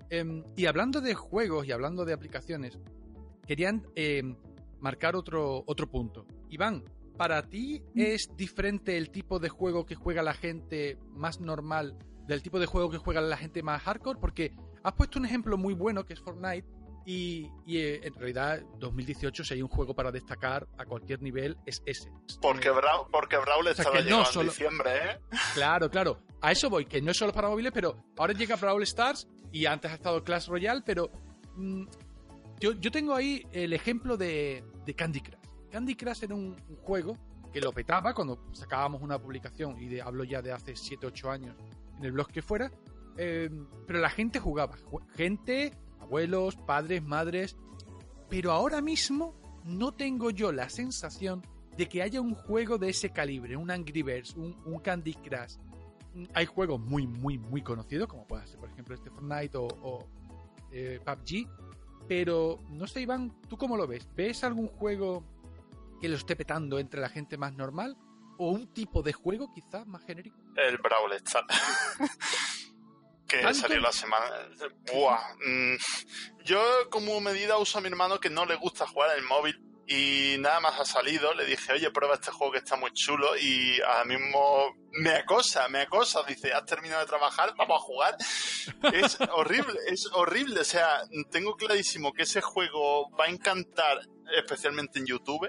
Em, 0.08 0.44
y 0.56 0.66
hablando 0.66 1.00
de 1.00 1.14
juegos 1.14 1.66
y 1.66 1.72
hablando 1.72 2.04
de 2.04 2.12
aplicaciones, 2.12 2.78
querían 3.46 3.86
em, 3.96 4.36
marcar 4.80 5.16
otro, 5.16 5.62
otro 5.66 5.88
punto. 5.90 6.26
Iván, 6.50 6.84
¿para 7.16 7.42
ti 7.48 7.82
mm. 7.94 8.00
es 8.00 8.30
diferente 8.36 8.96
el 8.96 9.10
tipo 9.10 9.38
de 9.38 9.48
juego 9.48 9.84
que 9.86 9.94
juega 9.94 10.22
la 10.22 10.34
gente 10.34 10.98
más 11.10 11.40
normal 11.40 11.96
del 12.26 12.42
tipo 12.42 12.58
de 12.58 12.66
juego 12.66 12.90
que 12.90 12.98
juega 12.98 13.20
la 13.20 13.36
gente 13.36 13.62
más 13.62 13.82
hardcore? 13.82 14.18
Porque 14.20 14.52
has 14.82 14.92
puesto 14.94 15.18
un 15.18 15.24
ejemplo 15.26 15.56
muy 15.56 15.74
bueno 15.74 16.04
que 16.04 16.12
es 16.14 16.20
Fortnite 16.20 16.66
Y, 17.06 17.50
y, 17.64 17.78
eh, 17.78 18.00
en 18.06 18.12
realidad, 18.14 18.60
2018, 18.78 19.42
si 19.42 19.54
hay 19.54 19.62
un 19.62 19.68
juego 19.68 19.94
para 19.94 20.12
destacar 20.12 20.68
a 20.76 20.84
cualquier 20.84 21.22
nivel, 21.22 21.56
es 21.64 21.82
ese. 21.86 22.10
Porque, 22.42 22.68
Brawl, 22.68 23.06
porque 23.10 23.38
Brawl 23.38 23.64
sea, 23.64 23.72
estaba 23.72 23.92
que 23.92 23.98
no 24.02 24.04
llegando 24.04 24.24
solo- 24.26 24.42
en 24.42 24.48
diciembre, 24.50 24.90
¿eh? 24.96 25.20
Claro, 25.54 25.88
claro. 25.88 26.18
A 26.42 26.52
eso 26.52 26.68
voy, 26.68 26.84
que 26.84 27.00
no 27.00 27.10
es 27.12 27.16
solo 27.16 27.32
para 27.32 27.48
móviles, 27.48 27.72
pero 27.72 28.04
ahora 28.18 28.34
llega 28.34 28.56
Brawl 28.56 28.82
Stars 28.82 29.26
y 29.50 29.64
antes 29.64 29.90
ha 29.90 29.94
estado 29.94 30.22
Clash 30.22 30.48
Royale, 30.48 30.82
pero 30.84 31.10
mm, 31.56 31.86
yo, 32.60 32.90
tengo 32.90 33.14
ahí 33.14 33.46
el 33.52 33.72
ejemplo 33.72 34.16
de, 34.16 34.64
Candy 34.96 35.20
Crush. 35.20 35.38
Candy 35.70 35.94
Crush 35.94 36.24
era 36.24 36.34
un, 36.34 36.56
juego 36.82 37.16
que 37.52 37.60
lo 37.60 37.72
petaba 37.72 38.14
cuando 38.14 38.46
sacábamos 38.52 39.02
una 39.02 39.18
publicación, 39.18 39.80
y 39.80 39.88
de, 39.88 40.02
hablo 40.02 40.24
ya 40.24 40.42
de 40.42 40.52
hace 40.52 40.72
7-8 40.72 41.30
años 41.30 41.56
en 41.98 42.04
el 42.04 42.12
blog 42.12 42.28
que 42.28 42.42
fuera, 42.42 42.70
eh, 43.16 43.50
pero 43.86 43.98
la 44.00 44.10
gente 44.10 44.38
jugaba. 44.38 44.76
Ju- 44.76 45.06
Gente, 45.14 45.72
abuelos, 46.00 46.56
padres, 46.56 47.02
madres, 47.02 47.56
pero 48.28 48.52
ahora 48.52 48.80
mismo 48.80 49.34
no 49.64 49.92
tengo 49.92 50.30
yo 50.30 50.52
la 50.52 50.68
sensación 50.68 51.42
de 51.76 51.88
que 51.88 52.02
haya 52.02 52.20
un 52.20 52.34
juego 52.34 52.76
de 52.78 52.90
ese 52.90 53.10
calibre, 53.10 53.56
un 53.56 53.70
Angry 53.70 54.02
Birds, 54.02 54.34
un, 54.34 54.80
Candy 54.82 55.14
Crush. 55.14 55.56
Hay 56.34 56.46
juegos 56.46 56.80
muy, 56.80 57.06
muy, 57.06 57.38
muy 57.38 57.62
conocidos, 57.62 58.08
como 58.08 58.26
puede 58.26 58.46
ser, 58.46 58.58
por 58.58 58.68
ejemplo, 58.70 58.94
este 58.94 59.10
Fortnite 59.10 59.56
o, 59.56 59.68
o, 59.82 60.08
eh, 60.72 61.00
PUBG, 61.04 61.48
pero 62.08 62.58
no 62.70 62.86
sé, 62.86 63.02
Iván, 63.02 63.32
¿tú 63.48 63.56
cómo 63.58 63.76
lo 63.76 63.86
ves? 63.86 64.08
¿Ves 64.16 64.42
algún 64.44 64.68
juego 64.68 65.24
que 66.00 66.08
lo 66.08 66.16
esté 66.16 66.34
petando 66.36 66.78
entre 66.78 67.00
la 67.00 67.08
gente 67.08 67.36
más 67.36 67.52
normal? 67.54 67.96
¿O 68.38 68.50
un 68.50 68.72
tipo 68.72 69.02
de 69.02 69.12
juego 69.12 69.52
quizás 69.52 69.86
más 69.86 70.04
genérico? 70.04 70.38
El 70.56 70.78
Brawl 70.78 71.12
Stars. 71.14 71.46
que 73.28 73.38
¿Tanto? 73.38 73.58
salió 73.58 73.80
la 73.80 73.92
semana. 73.92 74.26
Buah. 74.92 75.34
mm, 75.44 75.76
Yo, 76.44 76.60
como 76.90 77.20
medida, 77.20 77.58
uso 77.58 77.78
a 77.78 77.80
mi 77.80 77.88
hermano 77.88 78.18
que 78.20 78.30
no 78.30 78.46
le 78.46 78.56
gusta 78.56 78.86
jugar 78.86 79.10
en 79.12 79.18
el 79.18 79.28
móvil. 79.28 79.60
Y 79.90 80.36
nada 80.38 80.60
más 80.60 80.78
ha 80.78 80.84
salido, 80.84 81.32
le 81.32 81.46
dije, 81.46 81.72
oye, 81.72 81.90
prueba 81.90 82.14
este 82.14 82.30
juego 82.30 82.52
que 82.52 82.58
está 82.58 82.76
muy 82.76 82.90
chulo. 82.92 83.36
Y 83.38 83.80
ahora 83.80 84.04
mismo 84.04 84.74
me 84.92 85.12
acosa, 85.12 85.66
me 85.68 85.80
acosa. 85.80 86.22
Dice, 86.24 86.52
¿has 86.52 86.66
terminado 86.66 87.00
de 87.00 87.06
trabajar? 87.06 87.54
Vamos 87.56 87.80
a 87.80 87.84
jugar. 87.84 88.16
Es 88.92 89.18
horrible, 89.32 89.78
es 89.86 90.06
horrible. 90.12 90.60
O 90.60 90.64
sea, 90.64 91.00
tengo 91.30 91.56
clarísimo 91.56 92.12
que 92.12 92.24
ese 92.24 92.42
juego 92.42 93.10
va 93.16 93.24
a 93.24 93.30
encantar, 93.30 93.98
especialmente 94.36 94.98
en 94.98 95.06
YouTube. 95.06 95.48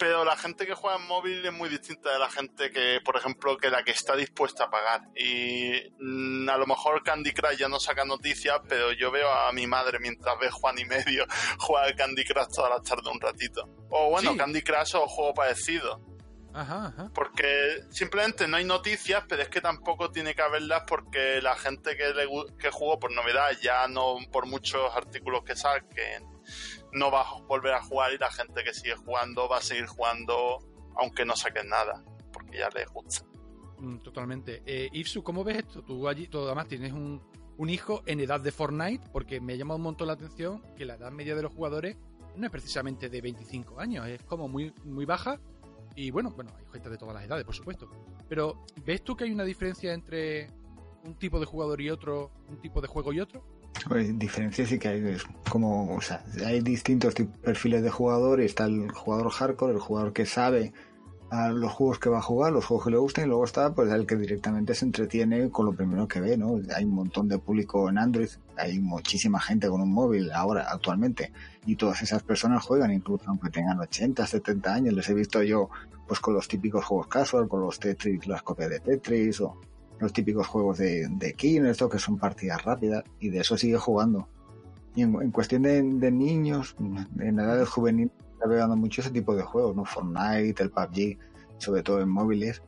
Pero 0.00 0.24
la 0.24 0.34
gente 0.34 0.66
que 0.66 0.72
juega 0.72 0.96
en 0.96 1.06
móvil 1.06 1.44
es 1.44 1.52
muy 1.52 1.68
distinta 1.68 2.10
de 2.10 2.18
la 2.18 2.30
gente 2.30 2.70
que, 2.70 3.00
por 3.04 3.16
ejemplo, 3.18 3.58
que 3.58 3.68
la 3.68 3.82
que 3.84 3.90
está 3.90 4.16
dispuesta 4.16 4.64
a 4.64 4.70
pagar. 4.70 5.02
Y 5.14 5.74
mm, 6.00 6.48
a 6.48 6.56
lo 6.56 6.66
mejor 6.66 7.02
Candy 7.02 7.32
Crush 7.32 7.58
ya 7.58 7.68
no 7.68 7.78
saca 7.78 8.06
noticias, 8.06 8.60
pero 8.66 8.92
yo 8.92 9.10
veo 9.10 9.30
a 9.30 9.52
mi 9.52 9.66
madre 9.66 9.98
mientras 9.98 10.38
ve 10.40 10.50
Juan 10.50 10.78
y 10.78 10.86
medio 10.86 11.26
jugar 11.58 11.94
Candy 11.96 12.24
Crush 12.24 12.48
todas 12.54 12.70
las 12.70 12.82
tardes 12.82 13.12
un 13.12 13.20
ratito. 13.20 13.68
O 13.90 14.08
bueno, 14.08 14.32
Sí. 14.32 14.38
Candy 14.38 14.62
Crush 14.62 14.96
o 14.96 15.06
juego 15.06 15.34
parecido. 15.34 16.00
Ajá, 16.54 16.86
ajá. 16.86 17.10
Porque 17.14 17.82
simplemente 17.90 18.48
no 18.48 18.56
hay 18.56 18.64
noticias, 18.64 19.22
pero 19.28 19.42
es 19.42 19.50
que 19.50 19.60
tampoco 19.60 20.10
tiene 20.10 20.34
que 20.34 20.40
haberlas 20.40 20.84
porque 20.86 21.42
la 21.42 21.56
gente 21.56 21.94
que, 21.96 22.14
le, 22.14 22.26
que 22.58 22.70
jugó 22.70 22.98
por 22.98 23.12
novedad 23.12 23.50
ya 23.62 23.86
no, 23.86 24.16
por 24.32 24.46
muchos 24.46 24.96
artículos 24.96 25.42
que 25.44 25.54
saquen, 25.54 26.24
no 26.92 27.10
va 27.10 27.22
a 27.22 27.40
volver 27.42 27.74
a 27.74 27.82
jugar 27.82 28.12
y 28.12 28.18
la 28.18 28.30
gente 28.30 28.64
que 28.64 28.74
sigue 28.74 28.94
jugando 28.96 29.48
va 29.48 29.58
a 29.58 29.62
seguir 29.62 29.86
jugando 29.86 30.58
aunque 30.96 31.24
no 31.24 31.36
saquen 31.36 31.68
nada, 31.68 32.02
porque 32.32 32.58
ya 32.58 32.68
les 32.70 32.88
gusta. 32.88 33.24
Mm, 33.78 33.98
Totalmente. 33.98 34.62
Eh, 34.66 34.90
¿cómo 35.22 35.44
ves 35.44 35.58
esto? 35.58 35.82
Tú 35.82 36.08
allí, 36.08 36.26
tú 36.26 36.44
además 36.44 36.68
tienes 36.68 36.92
un, 36.92 37.22
un 37.56 37.70
hijo 37.70 38.02
en 38.06 38.20
edad 38.20 38.40
de 38.40 38.52
Fortnite, 38.52 39.08
porque 39.12 39.40
me 39.40 39.56
llama 39.56 39.74
un 39.74 39.82
montón 39.82 40.08
la 40.08 40.14
atención 40.14 40.62
que 40.76 40.84
la 40.84 40.94
edad 40.94 41.10
media 41.10 41.34
de 41.34 41.42
los 41.42 41.52
jugadores 41.52 41.96
no 42.36 42.46
es 42.46 42.50
precisamente 42.50 43.08
de 43.08 43.20
25 43.20 43.80
años, 43.80 44.06
es 44.06 44.22
como 44.22 44.48
muy, 44.48 44.72
muy 44.84 45.04
baja. 45.04 45.40
Y 45.96 46.10
bueno, 46.10 46.30
bueno, 46.30 46.52
hay 46.56 46.64
gente 46.72 46.88
de 46.88 46.96
todas 46.96 47.14
las 47.14 47.24
edades, 47.24 47.44
por 47.44 47.54
supuesto. 47.54 47.90
Pero, 48.28 48.64
¿ves 48.84 49.02
tú 49.02 49.16
que 49.16 49.24
hay 49.24 49.32
una 49.32 49.44
diferencia 49.44 49.92
entre 49.92 50.48
un 51.04 51.14
tipo 51.16 51.40
de 51.40 51.46
jugador 51.46 51.80
y 51.80 51.90
otro, 51.90 52.30
un 52.48 52.60
tipo 52.60 52.80
de 52.80 52.88
juego 52.88 53.12
y 53.12 53.20
otro? 53.20 53.42
Pues, 53.88 54.18
diferencias 54.18 54.68
sí 54.68 54.78
que 54.78 54.88
hay, 54.88 55.06
es 55.08 55.24
como, 55.48 55.94
o 55.94 56.00
sea, 56.00 56.22
hay 56.44 56.60
distintos 56.60 57.14
perfiles 57.42 57.82
de 57.82 57.90
jugador 57.90 58.40
y 58.40 58.44
está 58.44 58.66
el 58.66 58.90
jugador 58.90 59.30
hardcore, 59.30 59.72
el 59.72 59.80
jugador 59.80 60.12
que 60.12 60.26
sabe 60.26 60.72
a 61.30 61.50
los 61.50 61.72
juegos 61.72 62.00
que 62.00 62.10
va 62.10 62.18
a 62.18 62.22
jugar, 62.22 62.52
los 62.52 62.64
juegos 62.64 62.86
que 62.86 62.90
le 62.90 62.98
gustan 62.98 63.24
y 63.24 63.28
luego 63.28 63.44
está 63.44 63.72
pues 63.72 63.90
el 63.92 64.04
que 64.04 64.16
directamente 64.16 64.74
se 64.74 64.84
entretiene 64.84 65.48
con 65.50 65.64
lo 65.64 65.72
primero 65.72 66.08
que 66.08 66.20
ve, 66.20 66.36
¿no? 66.36 66.60
Hay 66.74 66.84
un 66.84 66.94
montón 66.94 67.28
de 67.28 67.38
público 67.38 67.88
en 67.88 67.98
Android, 67.98 68.28
hay 68.56 68.80
muchísima 68.80 69.40
gente 69.40 69.68
con 69.68 69.80
un 69.80 69.92
móvil 69.92 70.32
ahora, 70.32 70.66
actualmente, 70.68 71.32
y 71.66 71.76
todas 71.76 72.02
esas 72.02 72.24
personas 72.24 72.64
juegan, 72.64 72.92
incluso 72.92 73.24
aunque 73.28 73.48
tengan 73.48 73.78
80, 73.78 74.26
70 74.26 74.74
años, 74.74 74.94
les 74.94 75.08
he 75.08 75.14
visto 75.14 75.42
yo 75.42 75.70
pues 76.08 76.18
con 76.18 76.34
los 76.34 76.48
típicos 76.48 76.84
juegos 76.84 77.06
casual, 77.06 77.46
con 77.46 77.60
los 77.60 77.78
Tetris, 77.78 78.26
las 78.26 78.42
copias 78.42 78.70
de 78.70 78.80
Tetris 78.80 79.40
o 79.40 79.56
los 80.00 80.12
típicos 80.12 80.46
juegos 80.46 80.78
de, 80.78 81.06
de 81.08 81.34
King, 81.34 81.62
esto 81.62 81.88
que 81.88 81.98
son 81.98 82.18
partidas 82.18 82.64
rápidas, 82.64 83.04
y 83.20 83.28
de 83.28 83.40
eso 83.40 83.56
sigue 83.56 83.76
jugando. 83.76 84.28
Y 84.94 85.02
en, 85.02 85.14
en 85.20 85.30
cuestión 85.30 85.62
de, 85.62 85.82
de 85.82 86.10
niños, 86.10 86.74
en 87.18 87.38
edades 87.38 87.68
juveniles, 87.68 88.12
está 88.32 88.48
pegando 88.48 88.74
mucho 88.76 89.02
ese 89.02 89.10
tipo 89.10 89.34
de 89.34 89.42
juegos, 89.42 89.76
¿no? 89.76 89.84
Fortnite, 89.84 90.62
el 90.62 90.70
PUBG, 90.70 91.18
sobre 91.58 91.82
todo 91.82 92.00
en 92.00 92.08
móviles. 92.08 92.62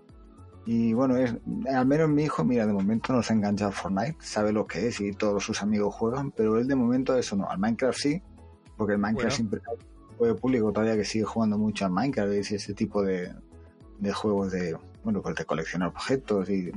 Y 0.67 0.93
bueno, 0.93 1.17
es, 1.17 1.35
al 1.75 1.87
menos 1.87 2.09
mi 2.11 2.25
hijo, 2.25 2.45
mira, 2.45 2.67
de 2.67 2.73
momento 2.73 3.13
no 3.13 3.23
se 3.23 3.33
ha 3.33 3.37
enganchado 3.37 3.71
a 3.71 3.73
Fortnite, 3.73 4.17
sabe 4.21 4.53
lo 4.53 4.67
que 4.67 4.87
es 4.87 5.01
y 5.01 5.13
todos 5.13 5.43
sus 5.43 5.63
amigos 5.63 5.95
juegan, 5.95 6.31
pero 6.31 6.59
él 6.59 6.69
de 6.69 6.77
momento 6.77 7.17
eso 7.17 7.35
no. 7.35 7.49
Al 7.49 7.59
Minecraft 7.59 7.99
sí, 7.99 8.23
porque 8.77 8.93
el 8.93 8.99
Minecraft 8.99 9.25
Bueno. 9.25 9.37
siempre 9.37 9.61
hay 9.67 9.87
un 10.11 10.17
juego 10.19 10.37
público 10.37 10.73
todavía 10.73 10.97
que 10.97 11.05
sigue 11.05 11.25
jugando 11.25 11.59
mucho 11.59 11.87
al 11.87 11.93
Minecraft 11.93 12.33
y 12.33 12.55
ese 12.55 12.75
tipo 12.75 13.03
de, 13.03 13.33
de 13.99 14.13
juegos 14.13 14.53
de, 14.53 14.77
bueno, 15.03 15.23
pues 15.23 15.35
de 15.35 15.45
coleccionar 15.45 15.89
objetos 15.89 16.49
y, 16.51 16.71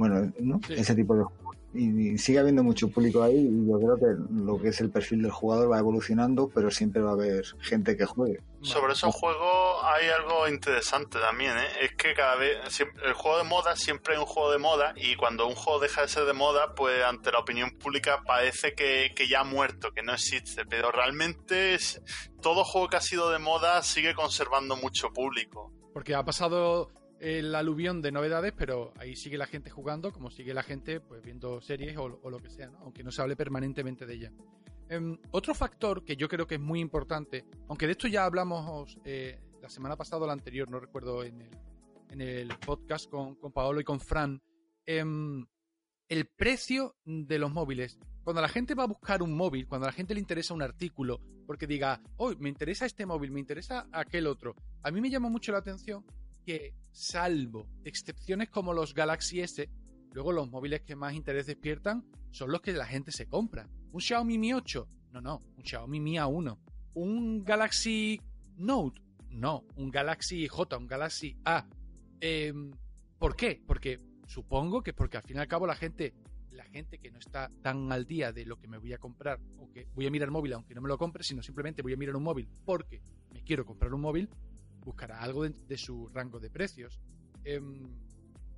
bueno, 0.00 0.32
¿no? 0.40 0.60
Sí. 0.66 0.74
ese 0.74 0.94
tipo 0.94 1.14
de 1.14 1.24
juegos. 1.24 1.56
Y, 1.72 2.14
y 2.14 2.18
sigue 2.18 2.40
habiendo 2.40 2.64
mucho 2.64 2.88
público 2.90 3.22
ahí 3.22 3.36
y 3.48 3.68
yo 3.70 3.78
creo 3.78 3.96
que 3.96 4.42
lo 4.42 4.60
que 4.60 4.70
es 4.70 4.80
el 4.80 4.90
perfil 4.90 5.22
del 5.22 5.30
jugador 5.30 5.70
va 5.70 5.78
evolucionando, 5.78 6.48
pero 6.52 6.68
siempre 6.68 7.00
va 7.00 7.10
a 7.10 7.12
haber 7.14 7.44
gente 7.60 7.96
que 7.96 8.06
juegue. 8.06 8.40
Sobre 8.60 8.94
esos 8.94 9.14
juegos 9.14 9.76
hay 9.84 10.08
algo 10.08 10.48
interesante 10.48 11.20
también, 11.20 11.56
¿eh? 11.56 11.68
Es 11.82 11.92
que 11.94 12.12
cada 12.14 12.34
vez, 12.34 12.56
siempre- 12.70 13.06
el 13.06 13.12
juego 13.12 13.38
de 13.38 13.44
moda 13.44 13.76
siempre 13.76 14.14
es 14.14 14.20
un 14.20 14.26
juego 14.26 14.50
de 14.50 14.58
moda 14.58 14.94
y 14.96 15.14
cuando 15.14 15.46
un 15.46 15.54
juego 15.54 15.78
deja 15.78 16.02
de 16.02 16.08
ser 16.08 16.24
de 16.24 16.32
moda, 16.32 16.74
pues 16.74 17.04
ante 17.04 17.30
la 17.30 17.38
opinión 17.38 17.70
pública 17.78 18.20
parece 18.26 18.74
que, 18.74 19.12
que 19.14 19.28
ya 19.28 19.42
ha 19.42 19.44
muerto, 19.44 19.92
que 19.92 20.02
no 20.02 20.12
existe, 20.12 20.64
pero 20.66 20.90
realmente 20.90 21.74
es- 21.74 22.02
todo 22.42 22.64
juego 22.64 22.88
que 22.88 22.96
ha 22.96 23.00
sido 23.00 23.30
de 23.30 23.38
moda 23.38 23.80
sigue 23.84 24.14
conservando 24.14 24.74
mucho 24.76 25.12
público. 25.12 25.72
Porque 25.94 26.16
ha 26.16 26.24
pasado 26.24 26.90
el 27.20 27.54
aluvión 27.54 28.00
de 28.00 28.12
novedades, 28.12 28.54
pero 28.56 28.94
ahí 28.96 29.14
sigue 29.14 29.36
la 29.36 29.46
gente 29.46 29.70
jugando, 29.70 30.10
como 30.10 30.30
sigue 30.30 30.54
la 30.54 30.62
gente 30.62 31.00
pues 31.00 31.22
viendo 31.22 31.60
series 31.60 31.96
o, 31.98 32.08
lo 32.08 32.38
que 32.38 32.48
sea, 32.48 32.72
aunque 32.80 33.04
no 33.04 33.12
se 33.12 33.20
hable 33.20 33.36
permanentemente 33.36 34.06
de 34.06 34.14
ella. 34.14 34.32
Em, 34.88 35.18
otro 35.30 35.54
factor 35.54 36.02
que 36.02 36.16
yo 36.16 36.28
creo 36.28 36.46
que 36.46 36.54
es 36.54 36.60
muy 36.60 36.80
importante, 36.80 37.44
aunque 37.68 37.86
de 37.86 37.92
esto 37.92 38.08
ya 38.08 38.24
hablamos 38.24 38.98
eh, 39.04 39.38
la 39.60 39.68
semana 39.68 39.96
pasada 39.96 40.22
o 40.22 40.26
la 40.26 40.32
anterior, 40.32 40.70
no 40.70 40.80
recuerdo 40.80 41.22
en 41.22 41.42
el, 41.42 41.50
en 42.08 42.20
el 42.22 42.48
podcast 42.58 43.08
con, 43.10 43.36
con 43.36 43.52
Paolo 43.52 43.80
y 43.80 43.84
con 43.84 44.00
Fran, 44.00 44.42
em, 44.86 45.46
el 46.08 46.26
precio 46.26 46.96
de 47.04 47.38
los 47.38 47.52
móviles. 47.52 47.98
Cuando 48.24 48.40
la 48.40 48.48
gente 48.48 48.74
va 48.74 48.84
a 48.84 48.88
buscar 48.88 49.22
un 49.22 49.34
móvil, 49.36 49.68
cuando 49.68 49.86
a 49.86 49.90
la 49.90 49.94
gente 49.94 50.14
le 50.14 50.20
interesa 50.20 50.54
un 50.54 50.62
artículo, 50.62 51.20
porque 51.46 51.66
diga, 51.66 52.00
hoy 52.16 52.36
me 52.38 52.48
interesa 52.48 52.86
este 52.86 53.04
móvil, 53.04 53.30
me 53.30 53.40
interesa 53.40 53.88
aquel 53.92 54.26
otro, 54.26 54.56
a 54.82 54.90
mí 54.90 55.00
me 55.02 55.10
llama 55.10 55.28
mucho 55.28 55.52
la 55.52 55.58
atención 55.58 56.04
que, 56.40 56.74
salvo 56.92 57.68
excepciones 57.84 58.50
como 58.50 58.72
los 58.72 58.94
Galaxy 58.94 59.40
S, 59.40 59.68
luego 60.12 60.32
los 60.32 60.50
móviles 60.50 60.82
que 60.82 60.96
más 60.96 61.14
interés 61.14 61.46
despiertan 61.46 62.04
son 62.30 62.50
los 62.50 62.60
que 62.60 62.72
la 62.72 62.86
gente 62.86 63.12
se 63.12 63.26
compra. 63.26 63.68
¿Un 63.92 64.00
Xiaomi 64.00 64.38
Mi 64.38 64.52
8? 64.52 64.88
No, 65.12 65.20
no, 65.20 65.40
un 65.56 65.64
Xiaomi 65.64 66.00
Mi 66.00 66.16
A1. 66.16 66.58
¿Un 66.94 67.44
Galaxy 67.44 68.20
Note? 68.56 69.00
No, 69.30 69.64
un 69.76 69.90
Galaxy 69.90 70.46
J, 70.48 70.76
un 70.76 70.86
Galaxy 70.86 71.36
A. 71.44 71.66
Em, 72.20 72.72
¿Por 73.18 73.36
qué? 73.36 73.62
Porque 73.66 74.00
supongo 74.26 74.82
que 74.82 74.92
porque 74.92 75.16
al 75.16 75.22
fin 75.22 75.36
y 75.36 75.40
al 75.40 75.48
cabo 75.48 75.66
la 75.66 75.76
gente, 75.76 76.14
la 76.50 76.64
gente 76.64 76.98
que 76.98 77.10
no 77.10 77.18
está 77.18 77.50
tan 77.62 77.92
al 77.92 78.06
día 78.06 78.32
de 78.32 78.44
lo 78.44 78.58
que 78.58 78.68
me 78.68 78.78
voy 78.78 78.92
a 78.92 78.98
comprar, 78.98 79.40
o 79.58 79.70
que 79.70 79.88
voy 79.94 80.06
a 80.06 80.10
mirar 80.10 80.30
móvil 80.30 80.54
aunque 80.54 80.74
no 80.74 80.80
me 80.80 80.88
lo 80.88 80.98
compre, 80.98 81.22
sino 81.22 81.42
simplemente 81.42 81.82
voy 81.82 81.92
a 81.92 81.96
mirar 81.96 82.16
un 82.16 82.22
móvil 82.22 82.48
porque 82.64 83.02
me 83.32 83.42
quiero 83.42 83.64
comprar 83.64 83.92
un 83.92 84.00
móvil, 84.00 84.28
buscará 84.84 85.20
algo 85.20 85.44
de, 85.44 85.50
de 85.50 85.78
su 85.78 86.08
rango 86.08 86.38
de 86.40 86.50
precios. 86.50 87.00
Em, 87.44 87.88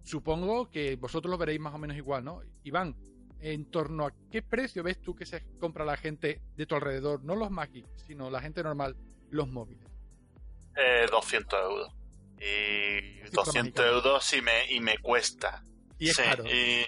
supongo 0.04 0.70
que 0.70 0.96
vosotros 0.96 1.30
lo 1.30 1.38
veréis 1.38 1.60
más 1.60 1.74
o 1.74 1.78
menos 1.78 1.96
igual, 1.96 2.24
¿no? 2.24 2.40
Iván, 2.64 2.96
en 3.40 3.70
torno 3.70 4.06
a 4.06 4.12
qué 4.30 4.42
precio 4.42 4.82
ves 4.82 5.00
tú 5.00 5.14
que 5.14 5.26
se 5.26 5.44
compra 5.58 5.84
la 5.84 5.96
gente 5.96 6.40
de 6.56 6.66
tu 6.66 6.74
alrededor, 6.74 7.24
no 7.24 7.34
los 7.36 7.50
Magic, 7.50 7.86
sino 8.06 8.30
la 8.30 8.40
gente 8.40 8.62
normal, 8.62 8.96
los 9.30 9.48
móviles. 9.48 9.88
Eh, 10.76 11.06
200 11.10 11.60
euros. 11.62 11.94
Y 12.38 13.20
Cifra 13.26 13.44
200 13.44 13.84
mágica. 13.84 13.86
euros 13.86 14.32
y 14.32 14.42
me, 14.42 14.72
y 14.72 14.80
me 14.80 14.98
cuesta. 14.98 15.62
Y 15.98 16.08
es 16.08 16.16
Sí, 16.16 16.22
caro. 16.22 16.44
y 16.46 16.84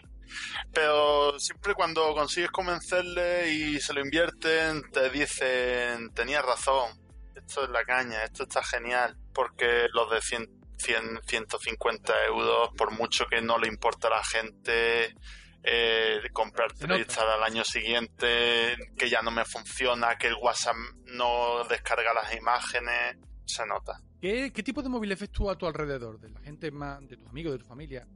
Pero 0.73 1.39
siempre 1.39 1.75
cuando 1.75 2.13
consigues 2.15 2.51
convencerle 2.51 3.53
y 3.53 3.81
se 3.81 3.93
lo 3.93 4.01
invierten, 4.01 4.83
te 4.91 5.11
dicen, 5.11 6.11
tenías 6.15 6.45
razón, 6.45 6.91
esto 7.37 7.65
es 7.65 7.71
la 7.71 7.85
caña, 7.85 8.25
esto 8.25 8.45
está 8.45 8.63
genial, 8.65 9.17
porque 9.35 9.89
los 9.93 10.11
de 10.11 10.21
100, 10.21 10.49
100 10.79 11.21
150 11.27 12.27
euros, 12.27 12.71
por 12.77 12.93
mucho 12.93 13.27
que 13.27 13.43
no 13.43 13.59
le 13.59 13.69
importa 13.69 14.09
a 14.09 14.13
la 14.13 14.25
gente, 14.25 15.15
eh, 15.63 16.21
comprártelo 16.33 16.99
y 16.99 17.03
estar 17.03 17.27
al 17.27 17.43
año 17.43 17.65
siguiente, 17.65 18.77
que 18.97 19.09
ya 19.09 19.23
no 19.23 19.31
me 19.31 19.45
funciona, 19.45 20.17
que 20.17 20.29
el 20.29 20.35
WhatsApp 20.35 20.77
no 21.07 21.65
descarga 21.65 22.13
las 22.13 22.35
imágenes, 22.35 23.17
se 23.45 23.67
nota. 23.67 23.99
¿Qué, 24.21 24.51
tipo 24.51 24.83
de 24.83 24.89
móvil 24.89 25.15
ves 25.17 25.31
tú 25.31 25.51
a 25.51 25.57
tu 25.57 25.67
alrededor? 25.67 26.19
¿De 26.19 26.31
la 26.31 26.41
gente 26.41 26.71
más, 26.71 27.01
de 27.07 27.17
tus 27.17 27.29
amigos, 27.29 27.53
de 27.53 27.59
tu 27.59 27.67
familia? 27.67 28.07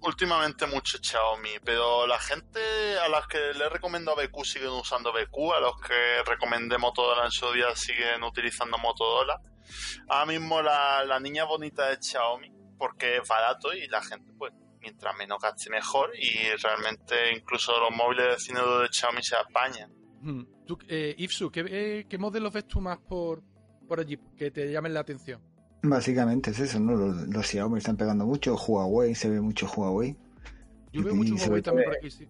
últimamente 0.00 0.66
mucho 0.66 0.98
Xiaomi, 0.98 1.58
pero 1.62 2.06
la 2.06 2.18
gente 2.18 2.98
a 2.98 3.08
las 3.08 3.26
que 3.26 3.38
le 3.52 3.66
he 3.66 3.68
recomendado 3.68 4.16
BQ 4.16 4.44
siguen 4.44 4.70
usando 4.70 5.12
BQ, 5.12 5.52
a 5.54 5.60
los 5.60 5.78
que 5.80 6.22
recomendé 6.24 6.78
Motorola 6.78 7.26
en 7.26 7.30
su 7.30 7.52
día 7.52 7.74
siguen 7.76 8.22
utilizando 8.22 8.78
Motorola. 8.78 9.38
Ahora 10.08 10.26
mismo 10.26 10.62
la, 10.62 11.04
la 11.04 11.20
niña 11.20 11.44
bonita 11.44 11.90
es 11.92 11.98
Xiaomi, 12.06 12.52
porque 12.78 13.18
es 13.18 13.28
barato 13.28 13.72
y 13.72 13.86
la 13.88 14.02
gente 14.02 14.32
pues 14.36 14.52
mientras 14.80 15.16
menos 15.16 15.38
gaste 15.42 15.70
mejor 15.70 16.10
y 16.16 16.56
realmente 16.62 17.14
incluso 17.36 17.72
los 17.80 17.90
móviles 17.96 18.26
de 18.34 18.38
cine 18.38 18.60
de 18.60 18.88
Xiaomi 18.90 19.22
se 19.22 19.36
apañan. 19.36 19.92
Hmm. 20.20 20.42
¿Tú, 20.66 20.78
eh, 20.88 21.14
Ipsu, 21.18 21.50
¿qué, 21.50 21.64
eh, 21.68 22.06
¿qué, 22.08 22.18
modelos 22.18 22.52
ves 22.52 22.66
tú 22.66 22.80
más 22.80 22.98
por, 22.98 23.42
por 23.86 24.00
allí 24.00 24.18
que 24.36 24.50
te 24.50 24.70
llamen 24.70 24.94
la 24.94 25.00
atención? 25.00 25.40
Básicamente 25.82 26.50
es 26.50 26.58
eso, 26.58 26.80
¿no? 26.80 26.96
Los, 26.96 27.46
Xiaomi 27.46 27.78
están 27.78 27.96
pegando 27.96 28.26
mucho, 28.26 28.56
Huawei, 28.56 29.14
se 29.14 29.30
ve 29.30 29.40
mucho 29.40 29.66
Huawei. 29.66 30.16
Yo 30.92 31.02
veo 31.02 31.14
mucho 31.14 31.34
Huawei 31.34 31.62
también 31.62 31.84
por 31.88 31.96
aquí, 31.96 32.10
sí 32.10 32.28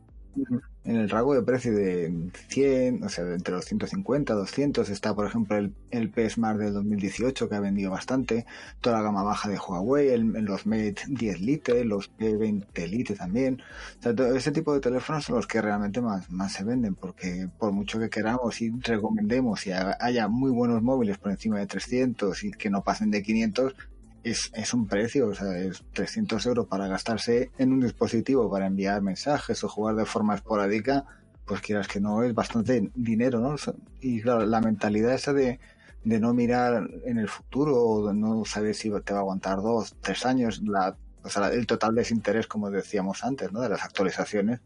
en 0.89 0.97
el 0.97 1.11
rango 1.11 1.35
de 1.35 1.43
precio 1.43 1.75
de 1.75 2.31
100, 2.49 3.05
o 3.05 3.09
sea, 3.11 3.25
entre 3.35 3.53
los 3.53 3.67
150, 3.67 4.33
200 4.33 4.89
está, 4.89 5.15
por 5.15 5.27
ejemplo, 5.27 5.59
el, 5.59 5.75
el 5.91 6.11
P 6.11 6.29
Smart 6.31 6.59
del 6.59 6.73
2018 6.73 7.47
que 7.47 7.55
ha 7.55 7.61
vendido 7.61 7.91
bastante, 7.91 8.47
toda 8.81 8.97
la 8.97 9.03
gama 9.03 9.23
baja 9.23 9.51
de 9.51 9.59
Huawei, 9.59 10.09
el, 10.09 10.29
los 10.45 10.67
Mate 10.67 10.97
10 11.07 11.41
Lite, 11.43 11.85
los 11.85 12.11
P20 12.17 12.89
Lite 12.89 13.15
también. 13.17 13.61
O 13.99 14.03
sea, 14.03 14.15
todo 14.15 14.35
ese 14.35 14.51
tipo 14.51 14.73
de 14.73 14.81
teléfonos 14.81 15.25
son 15.27 15.37
los 15.37 15.47
que 15.47 15.61
realmente 15.61 16.01
más, 16.01 16.31
más 16.31 16.53
se 16.55 16.65
venden, 16.65 16.95
porque 16.95 17.51
por 17.59 17.73
mucho 17.73 17.99
que 17.99 18.09
queramos 18.09 18.63
y 18.63 18.71
recomendemos 18.71 19.67
y 19.67 19.73
haya 19.73 20.29
muy 20.29 20.51
buenos 20.51 20.83
móviles 20.83 21.19
por 21.19 21.33
encima 21.33 21.59
de 21.59 21.67
300 21.67 22.45
y 22.45 22.53
que 22.53 22.71
no 22.71 22.83
pasen 22.83 23.11
de 23.11 23.23
500, 23.23 23.75
es, 24.23 24.51
es 24.55 24.75
un 24.75 24.87
precio, 24.87 25.29
o 25.29 25.35
sea, 25.35 25.57
es 25.59 25.85
300 25.93 26.45
euros 26.47 26.67
para 26.67 26.89
gastarse 26.89 27.51
en 27.59 27.73
un 27.73 27.81
dispositivo 27.81 28.51
para 28.51 28.67
enviar 28.67 29.03
mensajes 29.03 29.63
o 29.65 29.69
jugar 29.69 29.97
de 29.97 30.05
forma 30.05 30.35
esporádica, 30.35 31.05
pues 31.45 31.61
quieras 31.61 31.89
que 31.89 32.01
no, 32.01 32.23
es 32.23 32.35
bastante 32.35 32.91
dinero, 32.95 33.41
¿no? 33.41 33.57
Y 34.01 34.23
la 34.23 34.61
mentalidad 34.61 35.15
esa 35.15 35.33
de, 35.33 35.61
de 36.05 36.21
no 36.21 36.35
mirar 36.35 36.89
en 37.05 37.19
el 37.19 37.29
futuro 37.29 37.83
o 37.83 38.13
no 38.13 38.45
saber 38.45 38.75
si 38.75 38.91
te 39.05 39.13
va 39.13 39.19
a 39.19 39.23
aguantar 39.23 39.63
dos, 39.63 39.97
tres 40.01 40.25
años, 40.27 40.63
la, 40.63 40.97
o 41.23 41.29
sea, 41.29 41.49
el 41.49 41.67
total 41.67 41.95
desinterés, 41.95 42.47
como 42.47 42.71
decíamos 42.71 43.25
antes, 43.25 43.53
¿no? 43.53 43.61
De 43.61 43.69
las 43.69 43.83
actualizaciones, 43.83 44.61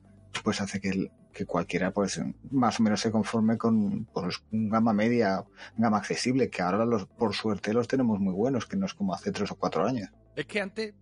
pues 0.45 0.61
hace 0.61 0.81
que, 0.81 1.11
que 1.33 1.47
cualquiera 1.47 1.91
pues 1.91 2.21
más 2.51 2.79
o 2.79 2.83
menos 2.83 3.01
se 3.01 3.11
conforme 3.11 3.59
con 3.59 4.05
pues, 4.07 4.43
un 4.53 4.69
gama 4.69 4.93
media, 4.93 5.45
gama 5.77 5.99
accesible, 5.99 6.51
que 6.51 6.63
ahora 6.63 6.85
los, 6.85 7.07
por 7.07 7.35
suerte 7.35 7.73
los 7.73 7.89
tenemos 7.89 8.21
muy 8.21 8.33
buenos, 8.33 8.67
que 8.67 8.77
no 8.77 8.87
es 8.87 8.95
como 8.95 9.15
hace 9.15 9.33
tres 9.33 9.51
o 9.51 9.57
cuatro 9.57 9.85
años. 9.87 10.11
Es 10.37 10.47
que 10.47 10.61
antes 10.61 10.95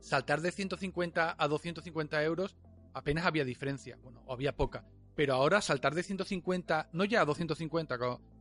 saltar 0.00 0.40
de 0.40 0.52
150 0.52 1.36
a 1.38 1.48
250 1.48 2.22
euros 2.22 2.56
apenas 2.94 3.26
había 3.26 3.44
diferencia, 3.44 3.98
bueno, 4.02 4.22
había 4.28 4.56
poca, 4.56 4.84
pero 5.14 5.34
ahora 5.34 5.60
saltar 5.60 5.94
de 5.94 6.02
150, 6.02 6.90
no 6.92 7.04
ya 7.04 7.22
a 7.22 7.24
250, 7.24 7.98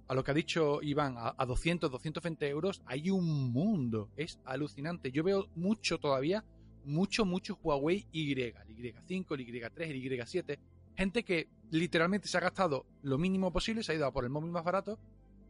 a 0.07 0.13
lo 0.15 0.23
que 0.23 0.31
ha 0.31 0.33
dicho 0.33 0.81
Iván, 0.81 1.15
a, 1.17 1.35
a 1.37 1.45
200, 1.45 1.91
220 1.91 2.47
euros, 2.47 2.81
hay 2.85 3.09
un 3.11 3.51
mundo, 3.51 4.09
es 4.15 4.39
alucinante. 4.43 5.11
Yo 5.11 5.23
veo 5.23 5.47
mucho 5.55 5.99
todavía 5.99 6.43
mucho, 6.89 7.25
mucho 7.25 7.59
Huawei 7.61 8.07
Y, 8.11 8.31
el 8.33 8.53
Y5, 8.53 9.25
el 9.31 9.47
Y3, 9.47 9.81
el 9.81 10.01
Y7. 10.01 10.59
Gente 10.99 11.23
que 11.23 11.47
literalmente 11.71 12.27
se 12.27 12.37
ha 12.37 12.41
gastado 12.41 12.85
lo 13.03 13.17
mínimo 13.17 13.53
posible, 13.53 13.83
se 13.83 13.93
ha 13.93 13.95
ido 13.95 14.05
a 14.05 14.11
por 14.11 14.25
el 14.25 14.29
móvil 14.29 14.51
más 14.51 14.65
barato 14.65 14.99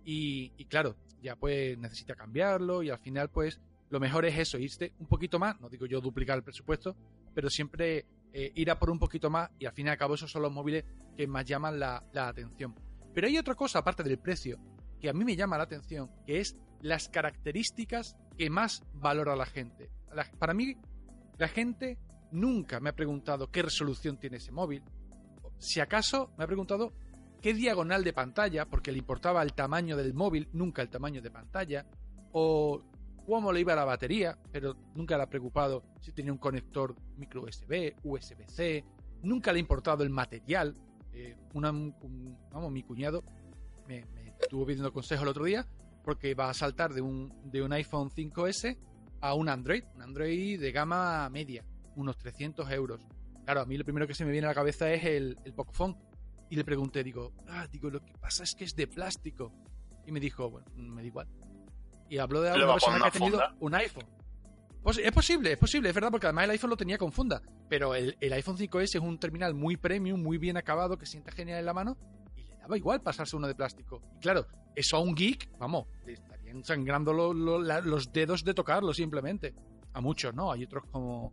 y, 0.06 0.52
claro, 0.66 0.96
ya 1.24 1.36
pues 1.36 1.76
necesita 1.76 2.14
cambiarlo 2.14 2.84
y 2.84 2.92
al 2.92 3.00
final 3.00 3.32
pues 3.32 3.60
lo 3.90 4.00
mejor 4.00 4.26
es 4.26 4.38
eso, 4.38 4.60
irse 4.60 4.94
un 5.00 5.08
poquito 5.08 5.40
más, 5.40 5.60
no 5.60 5.68
digo 5.68 5.88
yo 5.88 6.02
duplicar 6.02 6.38
el 6.38 6.44
presupuesto, 6.44 6.96
pero 7.34 7.50
siempre 7.50 8.06
eh, 8.32 8.52
ir 8.54 8.70
a 8.70 8.78
por 8.78 8.92
un 8.92 9.00
poquito 9.00 9.32
más 9.32 9.50
y 9.58 9.66
al 9.66 9.74
fin 9.74 9.88
y 9.88 9.90
al 9.90 9.98
cabo 9.98 10.14
esos 10.14 10.32
son 10.32 10.44
los 10.44 10.52
móviles 10.52 10.86
que 11.18 11.26
más 11.26 11.46
llaman 11.46 11.80
la, 11.80 12.06
atención. 12.14 12.76
Pero 13.16 13.26
hay 13.26 13.40
otra 13.40 13.56
cosa 13.56 13.80
aparte 13.80 14.04
del 14.04 14.20
precio 14.20 14.60
que 15.02 15.10
a 15.10 15.14
mí 15.14 15.26
me 15.26 15.36
llama 15.36 15.58
la 15.58 15.64
atención, 15.64 16.12
que 16.28 16.42
es 16.42 16.58
las 16.80 17.10
características 17.10 18.16
que 18.38 18.52
más 18.52 18.84
valora 18.94 19.36
la 19.36 19.48
gente. 19.48 19.90
para 20.38 20.54
mí 20.54 20.76
la 21.40 21.48
gente 21.48 21.98
nunca 22.32 22.80
me 22.80 22.92
ha 22.92 22.96
preguntado 22.96 23.50
qué 23.50 23.64
resolución 23.64 24.18
tiene 24.20 24.38
ese 24.38 24.52
móvil. 24.52 24.84
Si 25.60 25.80
acaso 25.80 26.32
me 26.38 26.46
ha 26.46 26.48
preguntado 26.48 26.94
qué 27.42 27.54
diagonal 27.54 28.04
de 28.04 28.14
pantalla, 28.14 28.66
porque 28.66 28.92
le 28.92 28.98
importaba 28.98 29.44
el 29.44 29.54
tamaño 29.54 29.96
del 29.96 30.14
móvil, 30.14 30.50
nunca 30.54 30.82
el 30.82 30.90
tamaño 30.90 31.22
de 31.22 31.32
pantalla, 31.32 31.86
o 32.32 32.82
cómo 33.26 33.52
le 33.52 33.62
iba 33.62 33.76
la 33.76 33.86
batería, 33.86 34.38
pero 34.52 34.76
nunca 34.96 35.18
le 35.18 35.24
ha 35.24 35.30
preocupado 35.30 35.84
si 36.02 36.12
tenía 36.12 36.32
un 36.32 36.40
conector 36.40 36.96
micro 37.18 37.44
USB, 37.44 37.94
USB-C, 38.04 38.84
nunca 39.24 39.52
le 39.52 39.58
ha 39.58 39.62
importado 39.62 40.04
el 40.04 40.10
material. 40.10 40.74
Eh, 41.14 41.36
vamos, 41.54 42.72
mi 42.72 42.84
cuñado 42.84 43.24
me, 43.88 44.06
estuvo 44.40 44.66
pidiendo 44.66 44.94
consejo 44.94 45.24
el 45.24 45.30
otro 45.30 45.46
día 45.46 45.66
porque 46.04 46.34
va 46.34 46.50
a 46.50 46.54
saltar 46.54 46.94
de 46.94 47.02
un, 47.02 47.34
de 47.52 47.62
un 47.62 47.74
iPhone 47.74 48.10
5S 48.10 48.78
a 49.22 49.34
un 49.34 49.50
Android, 49.50 49.84
un 49.96 50.02
Android 50.02 50.60
de 50.60 50.72
gama 50.72 51.30
media, 51.30 51.64
unos 51.96 52.18
300 52.18 52.72
euros. 52.72 53.06
Claro, 53.50 53.62
a 53.62 53.66
mí 53.66 53.80
lo 53.80 53.84
primero 53.84 54.06
que 54.06 54.14
se 54.14 54.24
me 54.26 54.32
viene 54.32 54.46
a 54.46 54.52
la 54.52 54.54
cabeza 54.54 54.94
es 54.94 55.04
el, 55.04 55.36
el 55.44 55.56
Pocophone. 55.56 55.98
Y 56.52 56.56
le 56.56 56.64
pregunté, 56.64 57.04
digo, 57.04 57.34
ah, 57.48 57.66
digo, 57.72 57.90
lo 57.90 58.00
que 58.00 58.14
pasa 58.14 58.44
es 58.44 58.54
que 58.54 58.64
es 58.64 58.76
de 58.76 58.86
plástico. 58.86 59.52
Y 60.06 60.12
me 60.12 60.20
dijo, 60.20 60.52
bueno, 60.52 60.68
me 60.76 61.02
da 61.02 61.08
igual. 61.08 61.28
Y 62.10 62.20
habló 62.20 62.42
de 62.42 62.52
una 62.52 62.74
persona 62.74 63.00
que 63.00 63.08
ha 63.08 63.10
tenido 63.10 63.42
un 63.60 63.74
iPhone. 63.74 64.06
Pues 64.84 65.00
es 65.00 65.12
posible, 65.12 65.54
es 65.54 65.58
posible, 65.58 65.90
es 65.90 65.96
verdad, 65.96 66.12
porque 66.12 66.28
además 66.28 66.44
el 66.44 66.52
iPhone 66.52 66.70
lo 66.70 66.78
tenía 66.78 67.00
con 67.00 67.12
funda. 67.12 67.42
Pero 67.68 67.96
el, 67.96 68.16
el 68.20 68.34
iPhone 68.34 68.56
5S 68.56 68.84
es 68.84 68.96
un 68.98 69.18
terminal 69.18 69.56
muy 69.56 69.78
premium, 69.78 70.22
muy 70.22 70.38
bien 70.38 70.56
acabado, 70.56 71.00
que 71.00 71.08
siente 71.08 71.32
genial 71.32 71.58
en 71.58 71.66
la 71.66 71.74
mano. 71.74 71.98
Y 72.36 72.44
le 72.44 72.56
daba 72.56 72.78
igual 72.78 73.02
pasarse 73.02 73.36
uno 73.36 73.48
de 73.48 73.56
plástico. 73.56 74.04
Y 74.16 74.20
claro, 74.20 74.46
eso 74.76 74.96
a 74.96 75.00
un 75.00 75.16
geek, 75.16 75.50
vamos, 75.58 75.88
sangrando 76.62 77.14
los 77.34 78.14
dedos 78.14 78.44
de 78.44 78.54
tocarlo 78.54 78.94
simplemente. 78.94 79.56
A 79.94 80.02
muchos, 80.02 80.36
¿no? 80.36 80.52
Hay 80.52 80.66
otros 80.66 80.84
como 80.92 81.32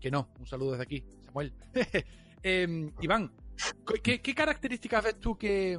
que 0.00 0.10
no. 0.10 0.28
Un 0.38 0.46
saludo 0.46 0.72
desde 0.72 0.84
aquí, 0.84 1.04
Samuel. 1.26 1.52
Em, 2.42 2.90
Iván, 3.02 3.30
¿qué, 4.02 4.34
características 4.34 5.04
ves 5.04 5.20
tú 5.20 5.36
que, 5.36 5.78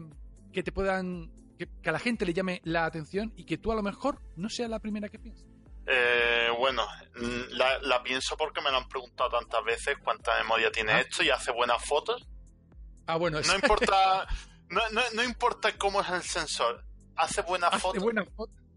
que 0.54 0.62
te 0.62 0.72
puedan... 0.72 1.32
Que, 1.58 1.68
a 1.90 1.92
la 1.92 2.00
gente 2.00 2.26
le 2.26 2.34
llame 2.34 2.62
la 2.64 2.86
atención 2.86 3.34
y 3.36 3.46
que 3.46 3.58
tú 3.58 3.72
a 3.72 3.76
lo 3.76 3.82
mejor 3.82 4.22
no 4.36 4.48
sea 4.50 4.68
la 4.68 4.80
primera 4.80 5.10
que 5.10 5.18
piensas? 5.18 5.48
Eh, 5.88 6.50
bueno, 6.58 6.86
mm, 7.16 7.54
la, 7.82 8.04
pienso 8.04 8.38
porque 8.38 8.62
me 8.62 8.72
lo 8.72 8.78
han 8.78 8.88
preguntado 8.88 9.30
tantas 9.32 9.64
veces 9.64 9.96
cuánta 10.04 10.38
memoria 10.38 10.72
tiene 10.72 10.92
ah. 10.94 11.02
esto 11.02 11.24
y 11.24 11.30
hace 11.30 11.52
buenas 11.52 11.84
fotos. 11.84 12.22
Ah, 13.08 13.18
bueno, 13.18 13.40
no 13.42 13.56
importa, 13.56 14.28
no, 14.70 14.82
no, 15.14 15.24
importa 15.24 15.76
cómo 15.78 16.02
es 16.02 16.10
el 16.10 16.22
sensor, 16.22 16.86
hace 17.16 17.42
buenas 17.42 17.82
fotos. 17.82 18.04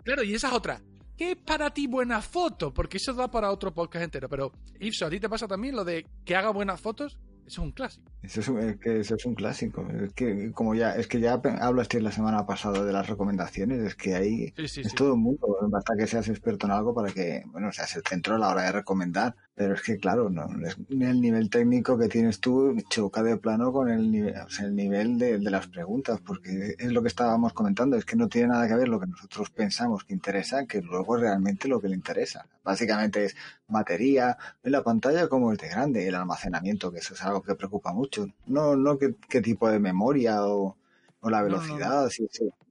Claro, 0.03 0.23
y 0.23 0.35
esa 0.35 0.49
es 0.49 0.55
otra. 0.55 0.81
¿Qué 1.17 1.33
es 1.33 1.37
para 1.37 1.73
ti 1.73 1.87
buena 1.87 2.21
foto? 2.21 2.75
Porque 2.75 2.97
eso 2.97 3.13
da 3.15 3.31
para 3.31 3.51
otro 3.51 3.73
podcast 3.73 4.05
entero. 4.05 4.29
Pero, 4.29 4.53
Ipso, 4.81 5.07
¿a 5.07 5.11
ti 5.11 5.21
te 5.21 5.29
pasa 5.29 5.47
también 5.47 5.77
lo 5.77 5.85
de 5.85 6.07
que 6.25 6.35
haga 6.35 6.51
buenas 6.51 6.81
fotos? 6.81 7.19
Eso 7.47 7.61
es 7.61 7.67
un 7.67 7.73
clásico. 7.73 8.11
Eso 8.23 8.41
es 8.41 8.49
un, 8.49 8.79
que 8.79 9.01
eso 9.01 9.15
es 9.17 9.27
un 9.27 9.35
clásico. 9.35 9.87
Es 10.03 10.13
que 10.15 10.51
como 10.53 10.75
ya 10.75 10.93
es 10.93 11.07
que 11.07 11.21
ya 11.21 11.41
hablaste 11.61 12.01
la 12.01 12.11
semana 12.11 12.47
pasada 12.47 12.83
de 12.83 12.93
las 12.93 13.07
recomendaciones, 13.07 13.81
es 13.81 13.95
que 13.95 14.15
ahí 14.15 14.55
es 14.57 14.95
todo 14.95 15.13
el 15.13 15.21
mundo. 15.21 15.47
Basta 15.71 15.95
que 15.97 16.07
seas 16.07 16.29
experto 16.29 16.67
en 16.67 16.73
algo 16.73 16.95
para 16.95 17.13
que, 17.13 17.43
bueno, 17.47 17.71
seas 17.71 17.95
el 17.97 18.03
centro 18.03 18.35
a 18.35 18.39
la 18.39 18.49
hora 18.49 18.63
de 18.63 18.73
recomendar. 18.73 19.37
Pero 19.57 19.75
es 19.75 19.83
que, 19.83 19.99
claro, 19.99 20.31
no, 20.31 20.49
el 20.89 21.21
nivel 21.21 21.49
técnico 21.49 21.97
que 21.97 22.09
tienes 22.09 22.41
tú 22.41 22.77
choca 22.91 23.23
de 23.23 23.37
plano 23.37 23.73
con 23.73 23.89
el 23.89 24.11
nivel, 24.11 24.35
o 24.37 24.51
sea, 24.51 24.67
el 24.67 24.75
nivel 24.75 25.17
de, 25.17 25.39
de, 25.39 25.51
las 25.51 25.69
preguntas, 25.69 26.21
porque 26.21 26.75
es 26.77 26.93
lo 26.93 27.03
que 27.03 27.09
estábamos 27.09 27.53
comentando, 27.53 27.97
es 27.97 28.05
que 28.05 28.17
no 28.17 28.29
tiene 28.29 28.49
nada 28.49 28.67
que 28.67 28.75
ver 28.75 28.89
lo 28.89 28.99
que 28.99 29.07
nosotros 29.07 29.51
pensamos 29.51 30.03
que 30.03 30.13
interesa, 30.13 30.67
que 30.67 30.83
luego 30.83 31.17
realmente 31.17 31.69
lo 31.69 31.81
que 31.81 31.89
le 31.89 31.95
interesa. 31.95 32.49
Básicamente 32.65 33.27
es 33.27 33.37
batería, 33.69 34.37
en 34.65 34.73
la 34.73 34.83
pantalla 34.83 35.29
como 35.29 35.53
es 35.53 35.59
de 35.59 35.69
grande, 35.69 36.09
el 36.09 36.17
almacenamiento, 36.17 36.91
que 36.91 36.99
eso 36.99 37.15
es 37.15 37.23
algo 37.23 37.41
que 37.43 37.55
preocupa 37.55 37.93
mucho. 37.93 38.27
No, 38.47 38.75
no 38.75 38.99
qué, 38.99 39.15
qué 39.29 39.41
tipo 39.41 39.71
de 39.71 39.79
memoria 39.79 40.45
o, 40.45 40.77
o 41.21 41.31
la 41.31 41.43
velocidad, 41.43 42.09
Si, 42.11 42.27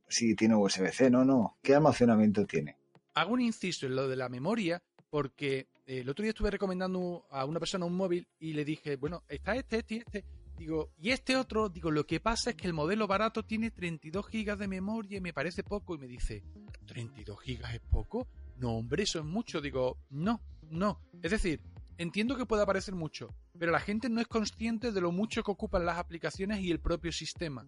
si 0.10 0.36
tiene 0.36 0.56
USB-C, 0.56 1.10
no, 1.10 1.24
no. 1.24 1.56
¿Qué 1.62 1.76
almacenamiento 1.76 2.46
tiene? 2.46 2.76
Hago 3.14 3.32
un 3.32 3.42
inciso 3.42 3.86
en 3.86 3.96
lo 3.96 4.10
de 4.10 4.18
la 4.18 4.28
memoria, 4.28 4.84
porque 5.10 5.68
el 5.86 6.10
otro 6.10 6.24
día 6.24 6.30
estuve 6.30 6.52
recomendando 6.52 7.26
a 7.30 7.46
una 7.46 7.60
persona 7.60 7.86
un 7.86 7.96
móvil 7.96 8.28
y 8.40 8.54
le 8.54 8.64
dije, 8.64 8.96
bueno, 8.96 9.24
está 9.28 9.56
este, 9.56 9.78
este 9.80 9.96
y 9.96 9.98
este. 10.00 10.26
Digo, 10.58 10.92
y 11.00 11.10
este 11.10 11.36
otro, 11.36 11.68
digo, 11.68 11.90
lo 11.90 12.06
que 12.06 12.20
pasa 12.20 12.52
es 12.52 12.56
que 12.56 12.68
el 12.68 12.74
modelo 12.74 13.08
barato 13.08 13.44
tiene 13.44 13.72
32 13.72 14.28
gigas 14.28 14.60
de 14.60 14.68
memoria 14.68 15.18
y 15.18 15.22
me 15.22 15.34
parece 15.34 15.64
poco. 15.64 15.96
Y 15.96 15.98
me 15.98 16.08
dice, 16.08 16.44
¿32 16.86 17.40
gigas 17.40 17.74
es 17.74 17.82
poco? 17.82 18.28
No, 18.58 18.74
hombre, 18.78 19.04
eso 19.04 19.20
es 19.20 19.26
mucho. 19.26 19.62
Digo, 19.62 19.98
no, 20.12 20.42
no. 20.70 21.02
Es 21.24 21.32
decir, 21.32 21.60
entiendo 21.98 22.38
que 22.38 22.46
pueda 22.46 22.66
parecer 22.66 22.94
mucho, 22.94 23.34
pero 23.58 23.72
la 23.72 23.80
gente 23.80 24.10
no 24.10 24.22
es 24.22 24.28
consciente 24.28 24.92
de 24.92 25.02
lo 25.02 25.12
mucho 25.12 25.44
que 25.44 25.52
ocupan 25.52 25.86
las 25.86 25.98
aplicaciones 25.98 26.60
y 26.60 26.72
el 26.72 26.80
propio 26.80 27.12
sistema. 27.12 27.66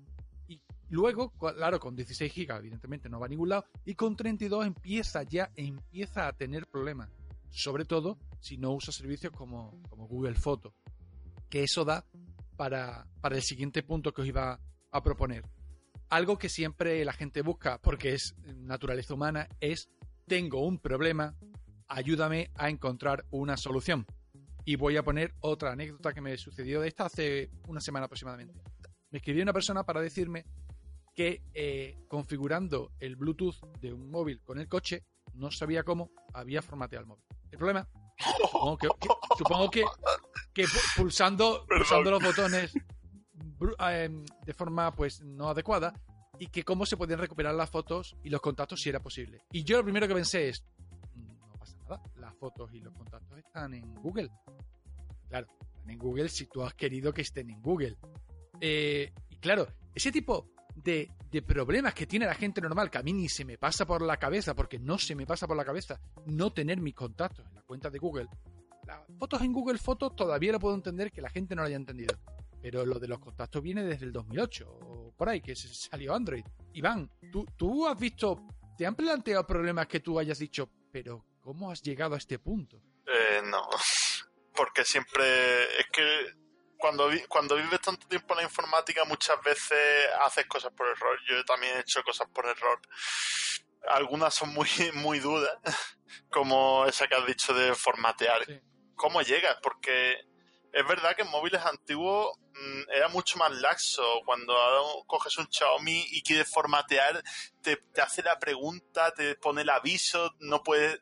Y 0.47 0.61
luego, 0.89 1.31
claro, 1.31 1.79
con 1.79 1.95
16 1.95 2.31
gigas, 2.31 2.59
evidentemente 2.59 3.09
no 3.09 3.19
va 3.19 3.25
a 3.25 3.29
ningún 3.29 3.49
lado, 3.49 3.65
y 3.83 3.95
con 3.95 4.15
32 4.15 4.67
empieza 4.67 5.23
ya, 5.23 5.51
empieza 5.55 6.27
a 6.27 6.33
tener 6.33 6.67
problemas. 6.67 7.09
Sobre 7.55 7.85
todo 7.85 8.19
si 8.41 8.57
no 8.57 8.73
usa 8.73 8.91
servicios 8.91 9.31
como, 9.31 9.71
Google 9.89 10.35
Photo. 10.35 10.75
Que 11.49 11.63
eso 11.63 11.85
da 11.85 12.05
para, 12.57 13.07
para 13.21 13.37
el 13.37 13.43
siguiente 13.43 13.81
punto 13.81 14.13
que 14.13 14.23
os 14.23 14.27
iba 14.27 14.59
a 14.91 15.01
proponer. 15.01 15.45
Algo 16.09 16.37
que 16.37 16.49
siempre 16.49 17.03
la 17.05 17.13
gente 17.13 17.41
busca, 17.41 17.81
porque 17.81 18.13
es 18.13 18.35
naturaleza 18.57 19.13
humana, 19.13 19.47
es 19.61 19.89
tengo 20.27 20.65
un 20.65 20.79
problema, 20.79 21.33
ayúdame 21.87 22.51
a 22.55 22.69
encontrar 22.69 23.25
una 23.31 23.55
solución. 23.55 24.05
Y 24.65 24.75
voy 24.75 24.97
a 24.97 25.03
poner 25.03 25.33
otra 25.39 25.71
anécdota 25.71 26.13
que 26.13 26.19
me 26.19 26.35
sucedió 26.37 26.81
de 26.81 26.89
esta 26.89 27.05
hace 27.05 27.51
una 27.67 27.79
semana 27.79 28.07
aproximadamente. 28.07 28.61
Me 29.11 29.19
escribió 29.19 29.43
una 29.43 29.53
persona 29.53 29.85
para 29.85 30.01
decirme 30.01 30.45
que 31.15 31.41
eh, 31.53 31.95
configurando 32.09 32.91
el 32.99 33.15
Bluetooth 33.15 33.61
de 33.79 33.93
un 33.93 34.11
móvil 34.11 34.41
con 34.41 34.59
el 34.59 34.67
coche, 34.67 35.05
no 35.35 35.51
sabía 35.51 35.83
cómo, 35.83 36.11
había 36.33 36.61
formateado 36.61 37.03
el 37.03 37.07
móvil. 37.07 37.25
El 37.55 37.59
problema, 37.59 37.87
supongo 39.37 39.69
que, 39.71 39.81
que, 40.53 40.65
pulsando, 40.97 41.65
pulsando 41.65 42.11
los 42.11 42.21
botones 42.21 42.73
em, 43.91 44.25
de 44.45 44.53
forma 44.53 44.91
pues 44.91 45.21
no 45.21 45.47
adecuada 45.47 45.93
y 46.37 46.47
que 46.47 46.63
cómo 46.63 46.85
se 46.85 46.97
podían 46.97 47.19
recuperar 47.19 47.55
las 47.55 47.69
fotos 47.69 48.17
y 48.25 48.29
los 48.29 48.41
contactos 48.41 48.81
si 48.81 48.89
era 48.89 48.99
posible. 48.99 49.45
Y 49.53 49.63
yo 49.63 49.77
lo 49.77 49.85
primero 49.85 50.05
que 50.05 50.15
pensé 50.15 50.49
es, 50.49 50.65
las 52.17 52.35
fotos 52.35 52.73
y 52.73 52.81
los 52.81 52.93
contactos 52.93 53.37
están 53.37 53.73
en 53.73 53.95
Google. 54.01 54.29
Claro, 55.29 55.47
están 55.61 55.91
en 55.91 55.97
Google 55.97 56.27
si 56.27 56.47
tú 56.47 56.61
has 56.61 56.73
querido 56.73 57.13
que 57.13 57.21
estén 57.21 57.49
en 57.49 57.61
Google. 57.61 57.95
Eh, 58.59 59.13
y 59.29 59.37
claro, 59.37 59.65
ese 59.93 60.11
tipo 60.11 60.49
de, 60.75 61.09
problemas 61.45 61.93
que 61.93 62.07
tiene 62.07 62.25
la 62.25 62.33
gente 62.33 62.61
normal, 62.61 62.89
que 62.89 62.97
a 62.97 63.03
mí 63.03 63.11
ni 63.11 63.27
se 63.27 63.43
me 63.43 63.57
pasa 63.57 63.85
por 63.85 64.01
la 64.01 64.17
cabeza, 64.17 64.55
porque 64.55 64.79
no 64.79 64.97
se 64.97 65.15
me 65.15 65.25
pasa 65.25 65.47
por 65.47 65.57
la 65.57 65.65
cabeza 65.65 65.99
no 66.25 66.53
tener 66.53 66.79
mis 66.79 66.95
contactos 66.95 67.45
en 67.45 67.55
la 67.55 67.61
cuenta 67.61 67.89
de 67.89 67.99
Google. 67.99 68.27
Las 68.85 69.01
fotos 69.17 69.41
en 69.41 69.51
Google 69.51 69.77
Fotos 69.77 70.15
todavía 70.15 70.53
lo 70.53 70.59
puedo 70.59 70.75
entender 70.75 71.11
que 71.11 71.21
la 71.21 71.29
gente 71.29 71.55
no 71.55 71.63
lo 71.63 71.67
haya 71.67 71.75
entendido. 71.75 72.15
Pero 72.61 72.85
lo 72.85 72.99
de 72.99 73.07
los 73.07 73.19
contactos 73.19 73.61
viene 73.61 73.83
desde 73.83 74.05
el 74.05 74.11
2008 74.11 74.65
o 74.69 75.13
por 75.15 75.29
ahí, 75.29 75.41
que 75.41 75.55
salió 75.55 76.15
Android. 76.15 76.45
Iván, 76.73 77.09
¿tú, 77.31 77.45
tú 77.57 77.87
has 77.87 77.99
visto, 77.99 78.47
te 78.77 78.85
han 78.85 78.95
planteado 78.95 79.45
problemas 79.45 79.87
que 79.87 79.99
tú 79.99 80.17
hayas 80.17 80.39
dicho, 80.39 80.69
pero 80.91 81.25
¿Cómo 81.45 81.69
has 81.69 81.83
llegado 81.83 82.15
a 82.15 82.17
este 82.17 82.39
punto? 82.39 82.81
Eh, 83.05 83.39
no, 83.45 83.69
porque 84.55 84.83
siempre 84.83 85.63
es 85.79 85.85
que 85.93 86.01
cuando, 86.77 87.09
cuando 87.27 87.55
vives 87.55 87.81
tanto 87.81 88.07
tiempo 88.07 88.33
en 88.33 88.37
la 88.37 88.43
informática 88.43 89.03
muchas 89.05 89.41
veces 89.41 89.79
haces 90.23 90.45
cosas 90.45 90.71
por 90.73 90.87
error. 90.87 91.17
Yo 91.27 91.43
también 91.45 91.77
he 91.77 91.79
hecho 91.79 92.03
cosas 92.03 92.27
por 92.33 92.45
error. 92.45 92.79
Algunas 93.89 94.33
son 94.33 94.53
muy, 94.53 94.67
muy 94.93 95.19
dudas, 95.19 95.57
como 96.29 96.85
esa 96.85 97.07
que 97.07 97.15
has 97.15 97.25
dicho 97.25 97.53
de 97.53 97.75
formatear. 97.75 98.41
¿Cómo 98.95 99.21
llegas? 99.21 99.57
Porque 99.61 100.17
es 100.71 100.87
verdad 100.87 101.15
que 101.15 101.21
en 101.21 101.29
móviles 101.29 101.61
antiguos 101.63 102.37
mm, 102.53 102.91
era 102.93 103.07
mucho 103.09 103.37
más 103.37 103.51
laxo. 103.51 104.03
Cuando 104.25 104.55
coges 105.07 105.37
un 105.37 105.47
Xiaomi 105.51 106.05
y 106.11 106.23
quieres 106.23 106.49
formatear, 106.51 107.23
te, 107.61 107.77
te, 107.77 108.01
hace 108.01 108.23
la 108.23 108.39
pregunta, 108.39 109.11
te 109.13 109.35
pone 109.35 109.61
el 109.61 109.69
aviso, 109.69 110.33
no 110.39 110.63
puedes 110.63 111.01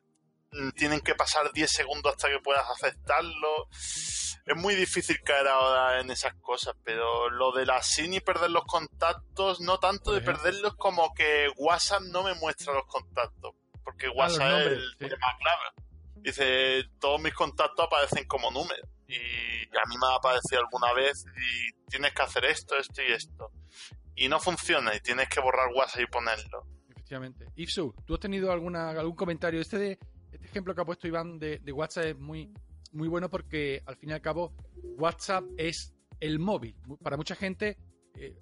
Mm, 0.54 0.70
tienen 0.72 1.02
que 1.02 1.16
pasar 1.16 1.52
10 1.52 1.72
segundos 1.72 2.14
hasta 2.14 2.30
que 2.30 2.40
puedas 2.40 2.66
aceptarlo. 2.70 3.68
Es 4.46 4.56
muy 4.58 4.76
difícil 4.76 5.20
caer 5.24 5.48
ahora 5.48 6.02
en 6.02 6.12
esas 6.12 6.34
cosas, 6.36 6.76
pero 6.84 7.30
lo 7.30 7.52
de 7.54 7.66
la 7.66 7.82
SIM 7.82 8.14
y 8.14 8.20
perder 8.20 8.52
los 8.52 8.66
contactos, 8.66 9.62
no 9.62 9.80
tanto 9.80 10.12
de 10.12 10.22
perderlos 10.22 10.76
como 10.76 11.14
que 11.14 11.48
WhatsApp 11.58 12.02
no 12.12 12.24
me 12.24 12.34
muestra 12.36 12.74
los 12.74 12.86
contactos, 12.86 13.56
porque 13.84 14.10
WhatsApp 14.10 14.68
es 14.68 14.74
el 14.74 14.98
tema 14.98 15.28
clave. 15.40 15.94
Dice, 16.16 16.84
todos 17.00 17.22
mis 17.22 17.34
contactos 17.34 17.86
aparecen 17.86 18.26
como 18.28 18.52
números 18.52 18.88
y 19.08 19.16
a 19.16 19.86
mí 19.88 19.96
me 20.00 20.08
ha 20.08 20.16
aparecido 20.16 20.62
alguna 20.62 20.94
vez 20.94 21.26
y 21.36 21.90
tienes 21.90 22.14
que 22.14 22.22
hacer 22.22 22.46
esto, 22.46 22.78
esto 22.78 23.02
y 23.02 23.12
esto. 23.12 23.52
Y 24.16 24.28
no 24.28 24.40
funciona 24.40 24.96
y 24.96 25.00
tienes 25.00 25.28
que 25.30 25.40
borrar 25.40 25.70
WhatsApp 25.74 26.02
y 26.02 26.08
ponerlo. 26.08 26.66
Efectivamente. 26.90 27.48
Ifsu, 27.56 27.94
¿tú 28.06 28.14
has 28.16 28.20
tenido 28.20 28.52
alguna, 28.52 28.90
algún 28.90 29.16
comentario 29.16 29.62
este 29.62 29.78
de 29.78 30.00
este 30.32 30.48
ejemplo 30.48 30.74
que 30.74 30.82
ha 30.82 30.86
puesto 30.86 31.08
Iván 31.08 31.40
de, 31.40 31.60
WhatsApp 31.72 32.06
es 32.06 32.18
muy, 32.18 32.54
muy 32.94 33.08
bueno 33.08 33.30
porque 33.30 33.82
al 33.86 33.96
fin 33.98 34.10
y 34.10 34.14
al 34.14 34.22
cabo 34.22 34.54
WhatsApp 34.98 35.46
es 35.58 35.94
el 36.20 36.40
móvil. 36.40 36.76
Para 37.02 37.18
mucha 37.18 37.36
gente 37.36 37.78
eh, 38.16 38.36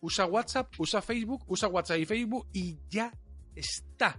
usa 0.00 0.26
WhatsApp, 0.26 0.72
usa 0.78 1.02
Facebook, 1.02 1.44
usa 1.46 1.68
WhatsApp 1.68 1.98
y 1.98 2.06
Facebook 2.06 2.48
y 2.52 2.78
ya 2.88 3.12
está. 3.54 4.18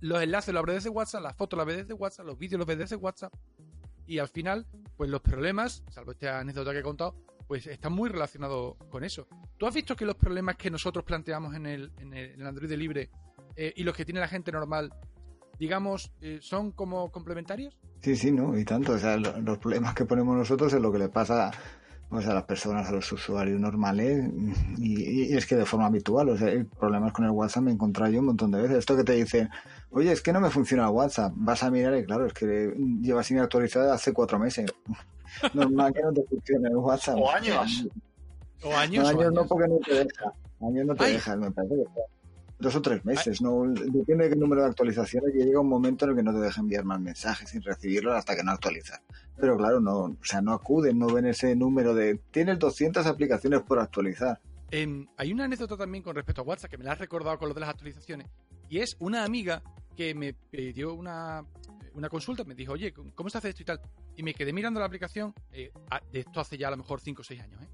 los 0.00 0.22
enlaces 0.22 0.52
los 0.54 0.64
ves 0.64 0.76
desde 0.76 0.90
WhatsApp, 0.90 1.22
las 1.22 1.36
fotos 1.36 1.56
las 1.56 1.66
ves 1.66 1.76
desde 1.78 1.94
WhatsApp, 1.94 2.26
los 2.26 2.38
vídeos 2.38 2.58
los 2.58 2.66
ves 2.66 2.78
desde 2.78 2.96
WhatsApp. 2.96 3.32
Y 4.06 4.18
al 4.18 4.28
final, 4.28 4.66
pues 4.96 5.10
los 5.10 5.20
problemas, 5.20 5.82
salvo 5.90 6.12
esta 6.12 6.38
anécdota 6.38 6.72
que 6.72 6.78
he 6.78 6.82
contado, 6.82 7.16
pues 7.46 7.66
están 7.66 7.92
muy 7.92 8.08
relacionados 8.08 8.76
con 8.88 9.04
eso. 9.04 9.26
¿Tú 9.56 9.66
has 9.66 9.74
visto 9.74 9.96
que 9.96 10.04
los 10.04 10.16
problemas 10.16 10.56
que 10.56 10.70
nosotros 10.70 11.04
planteamos 11.04 11.54
en 11.54 11.66
el, 11.66 11.92
en 11.98 12.14
el, 12.14 12.46
Android 12.46 12.70
libre 12.72 13.10
eh, 13.56 13.72
y 13.76 13.84
los 13.84 13.94
que 13.94 14.04
tiene 14.04 14.20
la 14.20 14.28
gente 14.28 14.52
normal 14.52 14.92
digamos, 15.58 16.12
eh, 16.20 16.38
son 16.40 16.72
como 16.72 17.10
complementarios? 17.10 17.78
Sí, 18.02 18.16
sí, 18.16 18.30
¿no? 18.30 18.58
Y 18.58 18.64
tanto. 18.64 18.92
O 18.92 18.98
sea, 18.98 19.16
los 19.16 19.58
problemas 19.58 19.94
que 19.94 20.04
ponemos 20.04 20.36
nosotros 20.36 20.72
es 20.72 20.80
lo 20.80 20.92
que 20.92 20.98
le 20.98 21.08
pasa 21.08 21.50
a 22.10 22.34
las 22.34 22.44
personas, 22.44 22.88
a 22.88 22.92
los 22.92 23.10
usuarios 23.10 23.58
normales, 23.60 24.30
y, 24.78 25.34
es 25.34 25.44
que 25.46 25.56
de 25.56 25.66
forma 25.66 25.86
habitual, 25.86 26.28
o 26.28 26.36
sea, 26.36 26.48
hay 26.48 26.62
problemas 26.64 27.12
con 27.12 27.24
el 27.24 27.30
WhatsApp 27.30 27.64
me 27.64 27.70
he 27.70 27.74
encontrado 27.74 28.12
yo 28.12 28.20
un 28.20 28.26
montón 28.26 28.50
de 28.50 28.62
veces. 28.62 28.78
Esto 28.78 28.96
que 28.96 29.04
te 29.04 29.14
dicen, 29.14 29.50
oye, 29.90 30.12
es 30.12 30.22
que 30.22 30.32
no 30.32 30.40
me 30.40 30.50
funciona 30.50 30.84
el 30.84 30.90
WhatsApp, 30.90 31.32
vas 31.34 31.62
a 31.62 31.70
mirar 31.70 31.96
y 31.96 32.04
claro, 32.04 32.26
es 32.26 32.32
que 32.32 32.74
lleva 33.00 33.22
sin 33.22 33.38
actualizar 33.38 33.88
hace 33.88 34.12
cuatro 34.12 34.38
meses. 34.38 34.72
Normal 35.54 35.92
que 35.92 36.02
no 36.02 36.12
te 36.12 36.22
funcione 36.24 36.68
el 36.68 36.76
WhatsApp. 36.76 37.16
O 37.18 37.30
años. 37.30 37.88
O 38.62 38.74
años. 38.74 39.04
No, 39.04 39.08
años, 39.08 39.32
no, 39.32 39.46
porque 39.46 39.68
no 39.68 39.78
te 39.78 39.94
deja. 39.94 40.32
Años 40.60 40.86
no 40.86 40.94
te 40.94 41.04
deja, 41.04 41.36
me 41.36 41.50
parece 41.50 41.84
dos 42.58 42.74
o 42.74 42.82
tres 42.82 43.04
meses, 43.04 43.42
¿no? 43.42 43.64
Depende 43.66 44.24
de 44.24 44.30
qué 44.30 44.36
número 44.36 44.62
de 44.62 44.68
actualizaciones 44.68 45.34
y 45.34 45.44
llega 45.44 45.60
un 45.60 45.68
momento 45.68 46.04
en 46.04 46.12
el 46.12 46.16
que 46.16 46.22
no 46.22 46.32
te 46.32 46.40
deja 46.40 46.60
enviar 46.60 46.84
más 46.84 47.00
mensajes 47.00 47.50
sin 47.50 47.62
recibirlos 47.62 48.14
hasta 48.14 48.34
que 48.34 48.42
no 48.42 48.52
actualizas. 48.52 49.00
Pero 49.36 49.56
claro, 49.56 49.80
no, 49.80 50.04
o 50.04 50.16
sea, 50.22 50.40
no 50.40 50.52
acuden, 50.52 50.98
no 50.98 51.06
ven 51.06 51.26
ese 51.26 51.54
número 51.54 51.94
de 51.94 52.18
tienes 52.30 52.58
200 52.58 53.06
aplicaciones 53.06 53.60
por 53.62 53.78
actualizar. 53.78 54.40
Em, 54.70 55.06
hay 55.16 55.32
una 55.32 55.44
anécdota 55.44 55.76
también 55.76 56.02
con 56.02 56.16
respecto 56.16 56.40
a 56.40 56.44
WhatsApp 56.44 56.70
que 56.70 56.78
me 56.78 56.84
la 56.84 56.92
has 56.92 56.98
recordado 56.98 57.38
con 57.38 57.48
lo 57.48 57.54
de 57.54 57.60
las 57.60 57.68
actualizaciones 57.68 58.28
y 58.68 58.78
es 58.78 58.96
una 58.98 59.24
amiga 59.24 59.62
que 59.96 60.14
me 60.14 60.32
pidió 60.32 60.94
una, 60.94 61.44
una 61.94 62.08
consulta, 62.08 62.44
me 62.44 62.54
dijo, 62.54 62.72
oye, 62.72 62.92
¿cómo 62.92 63.30
se 63.30 63.38
hace 63.38 63.50
esto 63.50 63.62
y 63.62 63.66
tal? 63.66 63.80
Y 64.16 64.22
me 64.22 64.34
quedé 64.34 64.52
mirando 64.52 64.80
la 64.80 64.86
aplicación, 64.86 65.32
eh, 65.52 65.70
de 66.12 66.20
esto 66.20 66.40
hace 66.40 66.58
ya 66.58 66.68
a 66.68 66.72
lo 66.72 66.78
mejor 66.78 67.00
5 67.00 67.22
o 67.22 67.24
6 67.24 67.40
años, 67.40 67.62
¿eh? 67.62 67.68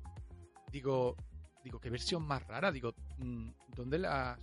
Digo, 0.70 1.16
digo, 1.64 1.80
qué 1.80 1.90
versión 1.90 2.26
más 2.26 2.46
rara, 2.46 2.70
digo, 2.70 2.94
mm, 3.18 3.50
¿dónde 3.74 3.98
las, 3.98 4.38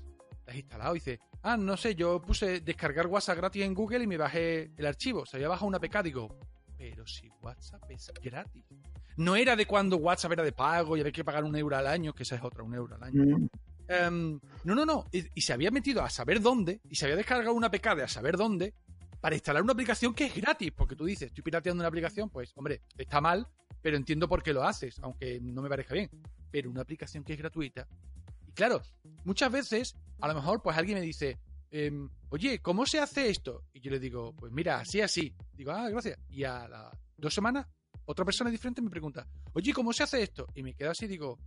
has 0.52 0.58
instalado? 0.58 0.96
Y 0.96 1.00
dice, 1.00 1.20
ah, 1.44 1.58
no 1.58 1.78
sé, 1.78 1.96
yo 1.96 2.22
puse 2.22 2.62
descargar 2.62 3.08
WhatsApp 3.08 3.38
gratis 3.38 3.64
en 3.64 3.74
Google 3.74 4.04
y 4.04 4.08
me 4.08 4.18
bajé 4.18 4.72
el 4.78 4.86
archivo. 4.86 5.26
Se 5.26 5.38
había 5.38 5.50
bajado 5.50 5.68
una 5.68 5.80
PK. 5.80 6.04
Digo, 6.04 6.38
pero 6.78 7.06
si 7.06 7.30
WhatsApp 7.42 7.84
es 7.90 8.12
gratis. 8.22 8.64
No 9.18 9.36
era 9.36 9.56
de 9.56 9.66
cuando 9.66 9.98
WhatsApp 9.98 10.32
era 10.32 10.44
de 10.44 10.54
pago 10.54 10.96
y 10.96 11.02
había 11.02 11.12
que 11.12 11.26
pagar 11.26 11.44
un 11.44 11.56
euro 11.56 11.76
al 11.76 11.88
año, 11.88 12.14
que 12.14 12.24
esa 12.24 12.36
es 12.36 12.44
otra, 12.44 12.64
un 12.64 12.74
euro 12.74 12.96
al 12.96 13.04
año. 13.04 13.38
Mm. 13.38 13.50
Em, 13.90 14.40
no, 14.64 14.76
no, 14.76 14.86
no. 14.86 15.06
Y, 15.12 15.42
se 15.42 15.52
había 15.52 15.72
metido 15.72 16.04
a 16.04 16.10
saber 16.10 16.40
dónde, 16.42 16.80
y 16.90 16.96
se 16.96 17.06
había 17.06 17.18
descargado 17.18 17.54
una 17.54 17.70
PK 17.70 17.96
de 17.96 18.04
a 18.04 18.08
saber 18.08 18.38
dónde, 18.38 18.74
para 19.20 19.36
instalar 19.36 19.62
una 19.62 19.74
aplicación 19.74 20.14
que 20.14 20.28
es 20.28 20.36
gratis. 20.36 20.72
Porque 20.72 20.96
tú 20.96 21.06
dices, 21.06 21.28
estoy 21.28 21.44
pirateando 21.44 21.82
una 21.82 21.90
aplicación, 21.90 22.30
pues, 22.30 22.54
hombre, 22.56 22.82
está 22.98 23.20
mal, 23.20 23.48
pero 23.82 23.98
entiendo 23.98 24.30
por 24.30 24.44
qué 24.44 24.54
lo 24.54 24.64
haces, 24.64 25.00
aunque 25.02 25.40
no 25.42 25.62
me 25.62 25.70
parezca 25.70 25.96
bien. 25.96 26.10
Pero 26.52 26.70
una 26.70 26.82
aplicación 26.82 27.24
que 27.24 27.34
es 27.34 27.40
gratuita, 27.40 27.88
claro, 28.60 28.82
muchas 29.24 29.50
veces, 29.50 29.96
a 30.20 30.28
lo 30.28 30.34
mejor, 30.34 30.62
pues 30.62 30.78
alguien 30.78 31.00
me 31.00 31.06
dice, 31.06 31.40
em, 31.72 32.10
oye, 32.28 32.60
¿cómo 32.60 32.86
se 32.86 33.00
hace 33.00 33.30
esto? 33.30 33.64
Y 33.72 33.80
yo 33.80 33.90
le 33.90 34.02
digo, 34.02 34.36
pues 34.36 34.52
mira, 34.52 34.82
así, 34.82 35.00
así. 35.00 35.34
Digo, 35.54 35.72
ah, 35.72 35.90
gracias. 35.90 36.20
Y 36.28 36.44
a 36.44 36.68
las 36.68 36.94
dos 37.16 37.34
semanas, 37.34 37.68
otra 38.04 38.26
persona 38.26 38.50
diferente 38.50 38.82
me 38.82 38.90
pregunta, 38.90 39.26
oye, 39.54 39.72
¿cómo 39.72 39.94
se 39.94 40.04
hace 40.04 40.22
esto? 40.22 40.46
Y 40.56 40.64
me 40.64 40.74
quedo 40.74 40.92
así, 40.92 41.08
digo, 41.08 41.40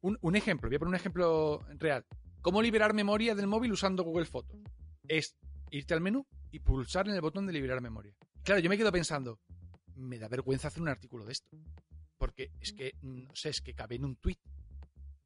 un, 0.00 0.34
ejemplo, 0.34 0.68
voy 0.68 0.74
a 0.74 0.78
poner 0.80 0.88
un 0.88 0.96
ejemplo 0.96 1.60
real. 1.78 2.04
¿Cómo 2.42 2.60
liberar 2.60 2.94
memoria 2.94 3.36
del 3.36 3.46
móvil 3.46 3.70
usando 3.70 4.02
Google 4.02 4.26
Fotos? 4.26 4.58
Es 5.06 5.36
irte 5.70 5.94
al 5.94 6.00
menú 6.00 6.26
y 6.50 6.58
pulsar 6.58 7.08
en 7.08 7.14
el 7.14 7.20
botón 7.20 7.46
de 7.46 7.52
liberar 7.52 7.80
memoria. 7.80 8.12
claro, 8.42 8.60
yo 8.60 8.68
me 8.68 8.76
quedo 8.76 8.90
pensando, 8.90 9.38
me 9.94 10.18
da 10.18 10.26
vergüenza 10.26 10.66
hacer 10.66 10.82
un 10.82 10.88
artículo 10.88 11.24
de 11.24 11.32
esto. 11.32 11.56
Porque 12.18 12.50
es 12.60 12.72
que, 12.72 12.94
no 13.02 13.32
sé, 13.36 13.50
es 13.50 13.60
que 13.60 13.72
cabe 13.72 13.94
en 13.94 14.04
un 14.04 14.16
tuit. 14.16 14.40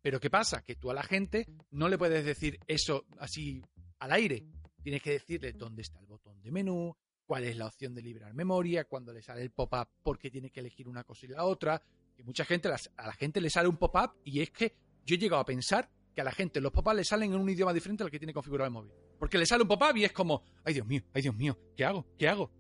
Pero 0.03 0.21
¿qué 0.21 0.31
pasa? 0.31 0.63
Que 0.63 0.77
tú 0.77 0.91
a 0.91 0.95
la 0.95 1.03
gente 1.03 1.47
no 1.71 1.89
le 1.89 1.99
puedes 1.99 2.25
decir 2.25 2.59
eso 2.67 3.07
así 3.19 3.63
al 3.99 4.13
aire. 4.13 4.45
Tienes 4.83 5.03
que 5.03 5.13
decirle 5.13 5.53
dónde 5.53 5.83
está 5.83 5.99
el 5.99 6.07
botón 6.07 6.41
de 6.41 6.51
menú, 6.51 6.97
cuál 7.27 7.45
es 7.45 7.57
la 7.57 7.67
opción 7.67 7.95
de 7.95 8.03
liberar 8.03 8.33
memoria, 8.35 8.85
cuando 8.85 9.13
le 9.13 9.23
sale 9.23 9.43
el 9.43 9.51
pop-up, 9.51 9.89
porque 10.03 10.31
tiene 10.31 10.51
que 10.51 10.61
elegir 10.61 10.89
una 10.89 11.05
cosa 11.05 11.27
y 11.27 11.29
la 11.29 11.45
otra. 11.45 11.83
Y 12.17 12.23
mucha 12.23 12.45
gente, 12.45 12.69
a 12.69 13.07
la 13.07 13.13
gente 13.13 13.41
le 13.41 13.51
sale 13.51 13.69
un 13.69 13.77
pop-up 13.77 14.17
y 14.25 14.41
es 14.41 14.51
que 14.51 14.75
yo 15.05 15.15
he 15.17 15.19
llegado 15.19 15.43
a 15.43 15.45
pensar 15.45 15.89
que 16.15 16.21
a 16.21 16.25
la 16.25 16.33
gente 16.33 16.61
los 16.61 16.73
pop-ups 16.73 16.97
le 16.97 17.05
salen 17.05 17.33
en 17.33 17.41
un 17.41 17.49
idioma 17.49 17.73
diferente 17.73 18.03
al 18.03 18.11
que 18.11 18.19
tiene 18.19 18.33
configurado 18.33 18.67
el 18.67 18.73
móvil. 18.73 18.93
Porque 19.19 19.39
le 19.39 19.47
sale 19.47 19.63
un 19.63 19.69
pop-up 19.69 19.97
y 19.97 20.05
es 20.05 20.13
como, 20.13 20.43
ay 20.65 20.75
Dios 20.75 20.87
mío, 20.87 21.03
ay 21.13 21.23
Dios 21.23 21.37
mío, 21.37 21.59
¿qué 21.77 21.85
hago? 21.85 22.07
¿Qué 22.19 22.29
hago? 22.29 22.51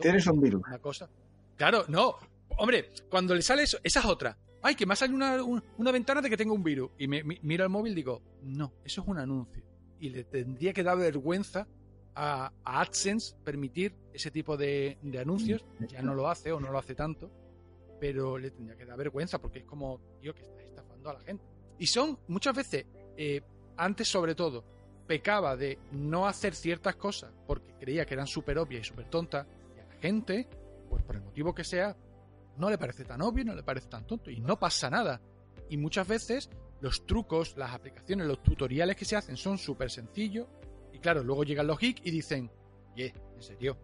Tienes 0.00 0.26
un 0.26 0.40
virus. 0.40 0.62
Una 0.66 0.78
cosa. 0.78 1.08
Claro, 1.56 1.84
no. 1.88 2.16
Hombre, 2.58 2.90
cuando 3.08 3.34
le 3.34 3.42
sale 3.42 3.62
eso, 3.62 3.78
esa 3.82 4.00
es 4.00 4.06
otra. 4.06 4.36
Ay, 4.66 4.74
que 4.74 4.84
me 4.84 4.96
sale 4.96 5.14
una, 5.14 5.44
una, 5.44 5.92
ventana 5.92 6.20
de 6.20 6.28
que 6.28 6.36
tengo 6.36 6.52
un 6.52 6.64
virus. 6.64 6.90
Y 6.98 7.06
me, 7.06 7.22
miro 7.22 7.62
el 7.62 7.70
móvil 7.70 7.92
y 7.92 7.94
digo, 7.94 8.20
no, 8.42 8.72
eso 8.84 9.00
es 9.00 9.06
un 9.06 9.16
anuncio. 9.16 9.62
Y 10.00 10.10
le 10.10 10.24
tendría 10.24 10.72
que 10.72 10.82
dar 10.82 10.98
vergüenza 10.98 11.68
a, 12.16 12.52
AdSense 12.64 13.36
permitir 13.44 13.94
ese 14.12 14.32
tipo 14.32 14.56
de, 14.56 14.98
anuncios. 15.20 15.64
Ya 15.86 16.02
no 16.02 16.16
lo 16.16 16.28
hace 16.28 16.50
o 16.50 16.58
no 16.58 16.72
lo 16.72 16.78
hace 16.78 16.96
tanto. 16.96 17.30
Pero 18.00 18.38
le 18.38 18.50
tendría 18.50 18.76
que 18.76 18.84
dar 18.84 18.98
vergüenza 18.98 19.40
porque 19.40 19.60
es 19.60 19.64
como, 19.64 20.00
tío, 20.20 20.34
que 20.34 20.42
está 20.42 20.60
estafando 20.60 21.10
a 21.10 21.12
la 21.12 21.20
gente. 21.20 21.44
Y 21.78 21.86
son 21.86 22.18
muchas 22.26 22.56
veces, 22.56 22.86
eh, 23.16 23.42
antes 23.76 24.08
sobre 24.08 24.34
todo, 24.34 24.64
pecaba 25.06 25.54
de 25.54 25.78
no 25.92 26.26
hacer 26.26 26.56
ciertas 26.56 26.96
cosas 26.96 27.32
porque 27.46 27.72
creía 27.78 28.04
que 28.04 28.14
eran 28.14 28.26
súper 28.26 28.58
obvias 28.58 28.80
y 28.82 28.88
súper 28.88 29.08
tontas. 29.10 29.46
Y 29.76 29.78
a 29.78 29.84
la 29.84 29.94
gente, 30.00 30.48
pues 30.90 31.04
por 31.04 31.14
el 31.14 31.22
motivo 31.22 31.54
que 31.54 31.62
sea, 31.62 31.96
no 32.58 32.70
le 32.70 32.78
parece 32.78 33.04
tan 33.04 33.22
obvio, 33.22 33.44
no 33.44 33.54
le 33.54 33.62
parece 33.62 33.88
tan 33.88 34.06
tonto. 34.06 34.30
Y 34.30 34.40
no 34.40 34.58
pasa 34.58 34.90
nada. 34.90 35.20
Y 35.68 35.76
muchas 35.76 36.06
veces 36.06 36.50
los 36.80 37.06
trucos, 37.06 37.56
las 37.56 37.72
aplicaciones, 37.72 38.26
los 38.26 38.42
tutoriales 38.42 38.96
que 38.96 39.04
se 39.04 39.16
hacen 39.16 39.36
son 39.36 39.58
súper 39.58 39.90
sencillos. 39.90 40.46
Y 40.92 40.98
claro, 40.98 41.22
luego 41.22 41.44
llegan 41.44 41.66
los 41.66 41.78
geeks 41.78 42.02
y 42.04 42.10
dicen, 42.10 42.50
oye, 42.94 43.12
en 43.34 43.42
serio, 43.42 43.76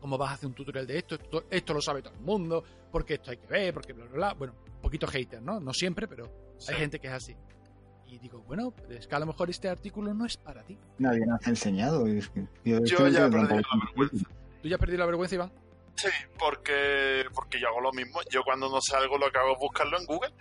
¿cómo 0.00 0.16
vas 0.16 0.30
a 0.30 0.34
hacer 0.34 0.46
un 0.46 0.54
tutorial 0.54 0.86
de 0.86 0.98
esto? 0.98 1.18
esto? 1.50 1.74
lo 1.74 1.80
sabe 1.80 2.02
todo 2.02 2.14
el 2.14 2.20
mundo, 2.20 2.64
porque 2.90 3.14
esto 3.14 3.30
hay 3.30 3.36
que 3.38 3.46
ver, 3.46 3.74
porque 3.74 3.92
bla, 3.92 4.06
bla, 4.06 4.14
bla. 4.14 4.34
Bueno, 4.34 4.54
un 4.74 4.80
poquito 4.80 5.06
hater, 5.06 5.42
¿no? 5.42 5.60
No 5.60 5.72
siempre, 5.72 6.06
pero 6.06 6.30
hay 6.68 6.74
gente 6.74 6.98
que 6.98 7.08
es 7.08 7.12
así. 7.12 7.36
Y 8.06 8.18
digo, 8.18 8.42
bueno, 8.46 8.72
es 8.88 9.06
que 9.06 9.14
a 9.14 9.18
lo 9.18 9.26
mejor 9.26 9.50
este 9.50 9.68
artículo 9.68 10.14
no 10.14 10.24
es 10.24 10.38
para 10.38 10.62
ti. 10.62 10.78
Nadie 10.98 11.26
nos 11.26 11.46
ha 11.46 11.50
enseñado. 11.50 12.06
yo, 12.06 12.28
ya 12.64 13.26
he 13.26 13.30
perdido 13.30 13.60
la 13.60 13.76
vergüenza. 13.84 14.26
¿Tú 14.62 14.68
ya 14.68 14.76
has 14.76 14.80
perdido 14.80 14.98
la 15.00 15.06
vergüenza, 15.06 15.34
Iván? 15.34 15.52
Sí, 15.98 16.08
porque, 16.38 17.26
porque 17.34 17.60
yo 17.60 17.68
hago 17.68 17.80
lo 17.80 17.92
mismo. 17.92 18.20
Yo 18.30 18.44
cuando 18.44 18.68
no 18.68 18.80
sé 18.80 18.96
algo 18.96 19.18
lo 19.18 19.32
que 19.32 19.38
hago 19.38 19.54
es 19.54 19.58
buscarlo 19.58 19.98
en 19.98 20.06
Google. 20.06 20.32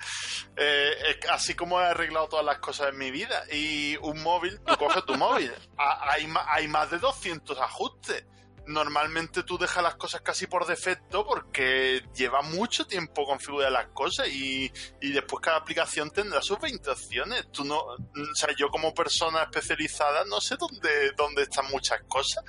Eh, 0.55 1.19
así 1.31 1.55
como 1.55 1.81
he 1.81 1.85
arreglado 1.85 2.27
todas 2.27 2.45
las 2.45 2.59
cosas 2.59 2.89
en 2.89 2.97
mi 2.97 3.09
vida. 3.09 3.43
Y 3.51 3.97
un 3.97 4.21
móvil, 4.21 4.59
tú 4.61 4.77
coges 4.77 5.03
tu 5.05 5.15
móvil. 5.15 5.51
Hay, 5.77 6.27
hay 6.47 6.67
más 6.67 6.91
de 6.91 6.99
200 6.99 7.59
ajustes 7.59 8.25
normalmente 8.67 9.43
tú 9.43 9.57
dejas 9.57 9.81
las 9.81 9.95
cosas 9.95 10.21
casi 10.21 10.45
por 10.45 10.65
defecto 10.67 11.25
porque 11.25 12.03
lleva 12.13 12.41
mucho 12.41 12.85
tiempo 12.85 13.25
configurar 13.25 13.71
las 13.71 13.87
cosas 13.87 14.27
y, 14.27 14.71
después 15.01 15.41
cada 15.41 15.57
aplicación 15.57 16.11
tendrá 16.11 16.41
sus 16.41 16.59
20 16.59 16.89
opciones. 16.89 17.51
Tú 17.51 17.63
no, 17.63 17.79
o 17.79 17.97
sea, 18.35 18.49
yo 18.57 18.69
como 18.69 18.93
persona 18.93 19.43
especializada 19.43 20.25
no 20.25 20.41
sé 20.41 20.57
dónde, 20.57 21.11
dónde 21.15 21.43
están 21.43 21.69
muchas 21.71 22.01
cosas 22.07 22.43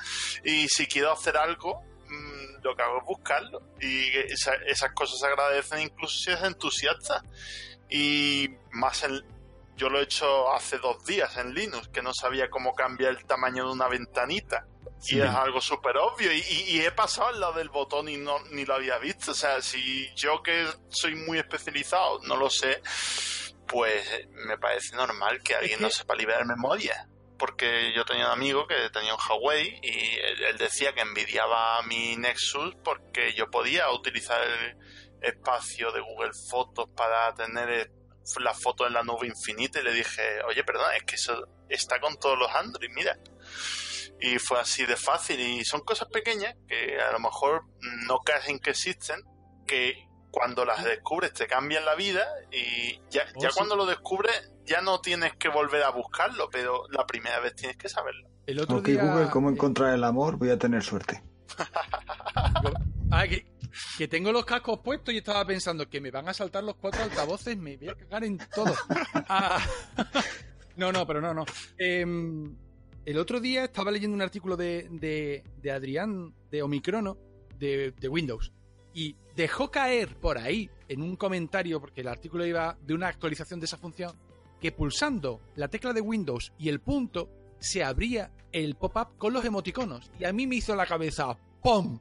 y 0.44 0.66
si 0.68 0.86
quiero 0.86 1.12
hacer 1.12 1.36
algo 1.36 1.82
lo 2.62 2.74
que 2.74 2.82
hago 2.82 2.98
es 2.98 3.04
buscarlo 3.04 3.62
y 3.80 4.08
esas 4.16 4.92
cosas 4.94 5.18
se 5.20 5.26
agradecen 5.26 5.80
incluso 5.80 6.18
si 6.18 6.30
es 6.30 6.42
entusiasta 6.42 7.22
y 7.90 8.48
más 8.72 9.02
en, 9.04 9.22
yo 9.76 9.88
lo 9.88 10.00
he 10.00 10.02
hecho 10.02 10.52
hace 10.52 10.78
dos 10.78 11.04
días 11.04 11.36
en 11.36 11.54
Linux 11.54 11.88
que 11.88 12.02
no 12.02 12.12
sabía 12.12 12.50
cómo 12.50 12.74
cambiar 12.74 13.12
el 13.12 13.24
tamaño 13.24 13.66
de 13.66 13.72
una 13.72 13.88
ventanita 13.88 14.66
y 15.06 15.20
es 15.20 15.30
algo 15.30 15.60
súper 15.60 15.96
obvio. 15.96 16.32
Y, 16.32 16.80
he 16.80 16.90
pasado 16.90 17.28
al 17.28 17.40
lado 17.40 17.52
del 17.54 17.68
botón 17.68 18.08
y 18.08 18.16
no 18.16 18.38
ni 18.50 18.64
lo 18.64 18.74
había 18.74 18.98
visto. 18.98 19.30
O 19.30 19.34
sea, 19.34 19.62
si 19.62 20.12
yo 20.14 20.42
que 20.42 20.66
soy 20.88 21.14
muy 21.14 21.38
especializado 21.38 22.20
no 22.24 22.36
lo 22.36 22.50
sé, 22.50 22.82
pues 23.66 24.26
me 24.46 24.58
parece 24.58 24.96
normal 24.96 25.40
que 25.42 25.54
alguien 25.54 25.80
no 25.80 25.90
sepa 25.90 26.14
liberar 26.14 26.44
memoria. 26.46 27.08
Porque 27.38 27.92
yo 27.94 28.04
tenía 28.04 28.26
un 28.26 28.32
amigo 28.32 28.66
que 28.66 28.90
tenía 28.90 29.14
un 29.14 29.20
Huawei 29.20 29.78
y 29.82 30.16
él, 30.18 30.58
decía 30.58 30.92
que 30.92 31.02
envidiaba 31.02 31.82
mi 31.82 32.16
Nexus 32.16 32.74
porque 32.82 33.32
yo 33.34 33.48
podía 33.50 33.90
utilizar 33.90 34.40
el 34.42 34.76
espacio 35.22 35.92
de 35.92 36.00
Google 36.00 36.32
Fotos 36.50 36.86
para 36.96 37.32
tener 37.34 37.90
la 38.40 38.54
foto 38.54 38.86
en 38.86 38.92
la 38.92 39.02
nube 39.02 39.26
infinita 39.26 39.80
y 39.80 39.84
le 39.84 39.92
dije, 39.92 40.42
oye, 40.46 40.64
perdón, 40.64 40.92
es 40.96 41.04
que 41.04 41.14
eso 41.14 41.46
está 41.68 42.00
con 42.00 42.18
todos 42.18 42.38
los 42.38 42.54
Android, 42.54 42.90
mira 42.90 43.16
y 44.20 44.38
fue 44.38 44.60
así 44.60 44.84
de 44.84 44.96
fácil 44.96 45.38
y 45.38 45.64
son 45.64 45.80
cosas 45.82 46.08
pequeñas 46.08 46.54
que 46.66 47.00
a 47.00 47.12
lo 47.12 47.20
mejor 47.20 47.64
no 48.06 48.18
caes 48.18 48.48
en 48.48 48.58
que 48.58 48.70
existen 48.70 49.22
que 49.66 50.07
cuando 50.30 50.64
las 50.64 50.84
descubres 50.84 51.32
te 51.32 51.46
cambian 51.46 51.84
la 51.84 51.94
vida 51.94 52.26
y 52.52 53.00
ya, 53.10 53.22
oh, 53.34 53.40
ya 53.40 53.50
cuando 53.54 53.76
lo 53.76 53.86
descubres 53.86 54.52
ya 54.64 54.80
no 54.80 55.00
tienes 55.00 55.34
que 55.36 55.48
volver 55.48 55.82
a 55.82 55.90
buscarlo 55.90 56.48
pero 56.50 56.84
la 56.90 57.06
primera 57.06 57.40
vez 57.40 57.54
tienes 57.54 57.76
que 57.76 57.88
saberlo. 57.88 58.28
El 58.46 58.60
otro 58.60 58.80
día... 58.80 59.02
Google 59.02 59.30
cómo 59.30 59.50
encontrar 59.50 59.94
el 59.94 60.04
amor 60.04 60.36
voy 60.36 60.50
a 60.50 60.58
tener 60.58 60.82
suerte. 60.82 61.22
Ah, 63.10 63.24
que, 63.26 64.06
tengo 64.06 64.32
los 64.32 64.44
cascos 64.44 64.80
puestos 64.80 65.14
y 65.14 65.18
estaba 65.18 65.42
pensando 65.46 65.88
que 65.88 65.98
me 65.98 66.10
van 66.10 66.28
a 66.28 66.34
saltar 66.34 66.62
los 66.62 66.76
cuatro 66.76 67.02
altavoces 67.02 67.56
me 67.56 67.78
voy 67.78 67.88
a 67.88 67.94
cagar 67.94 68.24
en 68.24 68.38
todo. 68.54 68.74
Ah, 69.30 69.58
no 70.76 70.92
no 70.92 71.06
pero 71.06 71.22
no 71.22 71.32
no. 71.32 71.46
Eh, 71.78 72.04
el 73.08 73.16
otro 73.16 73.40
día 73.40 73.64
estaba 73.64 73.90
leyendo 73.90 74.14
un 74.14 74.20
artículo 74.20 74.54
de, 74.54 75.42
Adrián 75.72 76.34
de 76.50 76.62
Omicrono 76.62 77.16
de, 77.58 77.94
Windows 78.06 78.52
y 78.94 79.16
dejó 79.36 79.70
caer 79.70 80.16
por 80.16 80.38
ahí 80.38 80.70
en 80.88 81.02
un 81.02 81.16
comentario, 81.16 81.80
porque 81.80 82.00
el 82.00 82.08
artículo 82.08 82.46
iba 82.46 82.76
de 82.82 82.94
una 82.94 83.08
actualización 83.08 83.60
de 83.60 83.66
esa 83.66 83.76
función, 83.76 84.16
que 84.60 84.72
pulsando 84.72 85.40
la 85.54 85.68
tecla 85.68 85.92
de 85.92 86.00
Windows 86.00 86.52
y 86.58 86.68
el 86.68 86.80
punto 86.80 87.30
se 87.58 87.84
abría 87.84 88.32
el 88.52 88.74
pop-up 88.74 89.16
con 89.18 89.32
los 89.32 89.44
emoticonos. 89.44 90.10
Y 90.18 90.24
a 90.24 90.32
mí 90.32 90.46
me 90.46 90.56
hizo 90.56 90.74
la 90.74 90.86
cabeza 90.86 91.36
¡pum! 91.62 91.98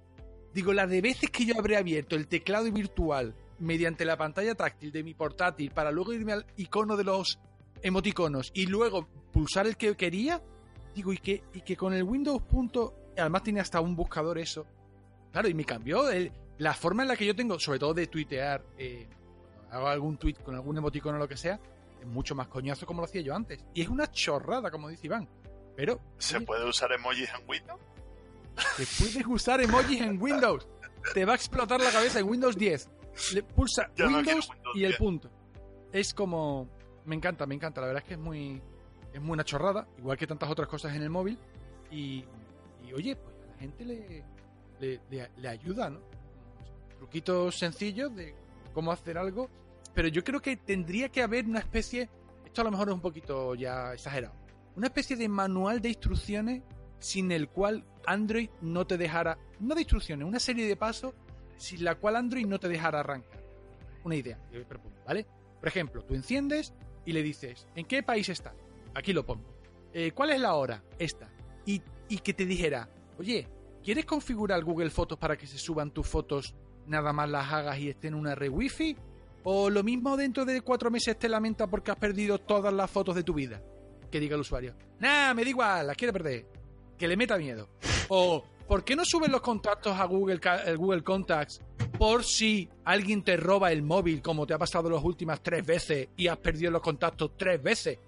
Digo, 0.54 0.74
la 0.74 0.88
de 0.88 1.02
veces 1.02 1.30
que 1.30 1.46
yo 1.46 1.56
habré 1.58 1.78
abierto 1.78 2.16
el 2.16 2.28
teclado 2.28 2.72
virtual 2.72 3.36
mediante 3.60 4.06
la 4.06 4.18
pantalla 4.18 4.56
táctil 4.56 4.92
de 4.92 5.04
mi 5.04 5.14
portátil 5.14 5.72
para 5.72 5.92
luego 5.92 6.14
irme 6.14 6.34
al 6.34 6.46
icono 6.56 6.96
de 6.96 7.04
los 7.04 7.40
emoticonos 7.82 8.52
y 8.54 8.66
luego 8.66 9.08
pulsar 9.32 9.68
el 9.68 9.78
que 9.78 9.96
quería, 9.96 10.42
Digo, 10.96 11.14
y 11.14 11.20
que, 11.20 11.44
y 11.54 11.62
que 11.62 11.78
con 11.78 11.94
el 11.94 12.02
Windows 12.02 12.42
punto, 12.42 13.12
además 13.16 13.44
tiene 13.44 13.60
hasta 13.60 13.80
un 13.80 13.96
buscador 13.96 14.40
eso. 14.40 14.66
Claro, 15.32 15.48
y 15.48 15.54
me 15.54 15.64
cambió 15.64 16.10
el, 16.10 16.32
la 16.58 16.74
forma 16.74 17.04
en 17.04 17.10
la 17.10 17.16
que 17.16 17.26
yo 17.26 17.36
tengo, 17.36 17.60
sobre 17.60 17.80
todo 17.80 17.94
de 17.94 18.08
tuitear, 18.08 18.64
eh, 18.78 19.08
hago 19.72 19.88
algún 19.88 20.18
tweet 20.18 20.36
con 20.36 20.56
algún 20.56 20.78
emoticono 20.78 21.18
o 21.18 21.20
lo 21.20 21.28
que 21.28 21.38
sea, 21.38 21.60
es 22.00 22.08
mucho 22.08 22.36
más 22.36 22.48
coñazo 22.48 22.86
como 22.86 23.02
lo 23.02 23.06
hacía 23.06 23.22
yo 23.22 23.36
antes. 23.36 23.64
Y 23.74 23.82
es 23.82 23.90
una 23.90 24.12
chorrada, 24.12 24.72
como 24.72 24.90
dice 24.90 25.08
Iván. 25.08 25.28
Pero. 25.76 26.00
¿Se 26.18 26.42
puede 26.42 26.68
usar 26.68 26.92
emojis 26.92 27.30
en 27.30 27.48
Windows? 27.48 27.80
Se 28.76 29.04
puedes 29.04 29.28
usar 29.28 29.62
emojis 29.62 30.02
en 30.02 30.22
Windows. 30.22 30.68
Te 31.14 31.26
va 31.26 31.34
a 31.34 31.36
explotar 31.36 31.80
la 31.80 31.92
cabeza 31.92 32.20
en 32.20 32.28
Windows 32.28 32.58
10. 32.58 32.90
Le 33.34 33.44
pulsa 33.44 33.90
Windows, 33.98 34.50
y 34.76 34.84
el 34.84 34.96
punto. 34.96 35.30
Es 35.92 36.14
como. 36.14 36.68
Me 37.06 37.16
encanta, 37.16 37.46
me 37.46 37.56
encanta. 37.56 37.82
La 37.82 37.88
verdad 37.88 38.04
es 38.04 38.08
que 38.08 38.14
es 38.16 38.20
muy 38.20 38.62
es 39.18 39.22
muy 39.22 39.34
una 39.34 39.44
chorrada, 39.44 39.88
igual 39.98 40.18
que 40.18 40.28
tantas 40.28 40.50
otras 40.50 40.68
cosas 40.68 40.96
en 40.96 41.02
el 41.02 41.10
móvil. 41.10 41.38
Y, 41.90 42.24
oye, 42.94 43.16
pues 43.16 43.36
a 43.36 43.48
la 43.48 43.58
gente 43.58 43.86
le, 43.86 45.00
le, 45.10 45.48
ayuda, 45.48 45.90
¿no? 45.90 46.00
Truquitos 46.98 47.58
sencillos 47.58 48.16
de 48.16 48.36
cómo 48.74 48.92
hacer 48.92 49.18
algo. 49.18 49.50
Pero 49.94 50.08
yo 50.08 50.24
creo 50.24 50.42
que 50.42 50.58
tendría 50.58 51.10
que 51.10 51.22
haber 51.22 51.46
una 51.46 51.60
especie, 51.60 52.10
esto 52.46 52.62
a 52.62 52.64
lo 52.66 52.72
mejor 52.72 52.90
es 52.90 52.94
un 52.94 53.02
poquito 53.02 53.56
ya 53.56 53.94
exagerado, 53.94 54.36
una 54.76 54.88
especie 54.88 55.16
de 55.16 55.28
manual 55.28 55.82
de 55.82 55.90
instrucciones 55.90 56.62
sin 57.00 57.32
el 57.32 57.50
cual 57.50 57.84
Android 58.06 58.50
no 58.62 58.86
te 58.86 58.98
dejara, 58.98 59.38
no 59.60 59.74
de 59.74 59.82
instrucciones, 59.82 60.28
una 60.28 60.40
serie 60.40 60.68
de 60.68 60.76
pasos 60.76 61.14
sin 61.58 61.84
la 61.84 61.96
cual 61.96 62.16
Android 62.16 62.46
no 62.46 62.60
te 62.60 62.68
dejara 62.68 63.00
arrancar. 63.00 63.44
Una 64.04 64.16
idea 64.16 64.40
propongo, 64.68 64.96
¿vale? 65.06 65.26
Por 65.60 65.68
ejemplo, 65.68 66.04
tú 66.04 66.14
enciendes 66.14 66.74
y 67.06 67.14
le 67.14 67.24
dices, 67.24 67.68
¿en 67.76 67.86
qué 67.86 68.04
país 68.04 68.30
estás? 68.30 68.54
aquí 68.98 69.14
lo 69.14 69.26
pongo. 69.26 69.54
Eh, 69.94 70.12
¿Cuál 70.12 70.32
es 70.32 70.40
la 70.40 70.56
hora? 70.56 70.84
Esta. 70.98 71.30
Y, 71.66 71.82
que 72.20 72.34
te 72.34 72.46
dijera, 72.46 72.90
oye, 73.18 73.48
¿quieres 73.84 74.06
configurar 74.06 74.64
Google 74.64 74.90
Fotos 74.90 75.18
para 75.18 75.38
que 75.38 75.46
se 75.46 75.58
suban 75.58 75.92
tus 75.92 76.08
fotos, 76.08 76.56
nada 76.88 77.14
más 77.14 77.30
las 77.30 77.52
hagas 77.52 77.78
y 77.80 77.90
estén 77.90 78.14
en 78.14 78.20
una 78.20 78.36
red 78.36 78.50
wifi? 78.50 78.96
¿O 79.44 79.70
lo 79.70 79.84
mismo 79.84 80.18
dentro 80.18 80.44
de 80.46 80.62
cuatro 80.62 80.92
meses 80.92 81.18
te 81.18 81.30
lamenta 81.30 81.68
porque 81.68 81.92
has 81.92 81.98
perdido 81.98 82.38
todas 82.38 82.74
las 82.74 82.90
fotos 82.90 83.16
de 83.16 83.24
tu 83.24 83.34
vida? 83.34 83.62
Que 84.12 84.20
diga 84.20 84.36
el 84.36 84.42
usuario. 84.42 84.76
Nah, 85.00 85.34
me 85.34 85.44
da 85.44 85.50
igual, 85.50 85.88
las 85.88 85.96
quiere 85.96 86.12
perder. 86.12 86.46
Que 86.98 87.08
le 87.08 87.16
meta 87.16 87.38
miedo. 87.38 87.70
O, 88.10 88.44
¿por 88.68 88.84
qué 88.84 88.96
no 88.96 89.04
suben 89.06 89.32
los 89.32 89.42
contactos 89.42 89.98
a 89.98 90.06
Google, 90.06 90.40
el 90.66 90.78
Google 90.78 91.04
Contacts 91.04 91.62
por 91.98 92.24
si 92.24 92.70
alguien 92.86 93.24
te 93.24 93.38
roba 93.38 93.72
el 93.72 93.84
móvil, 93.84 94.22
como 94.22 94.46
te 94.46 94.54
ha 94.54 94.58
pasado 94.58 94.90
las 94.90 95.04
últimas 95.04 95.42
tres 95.42 95.66
veces 95.66 96.10
y 96.18 96.28
has 96.28 96.38
perdido 96.38 96.72
los 96.72 96.82
contactos 96.82 97.32
tres 97.38 97.62
veces? 97.62 98.00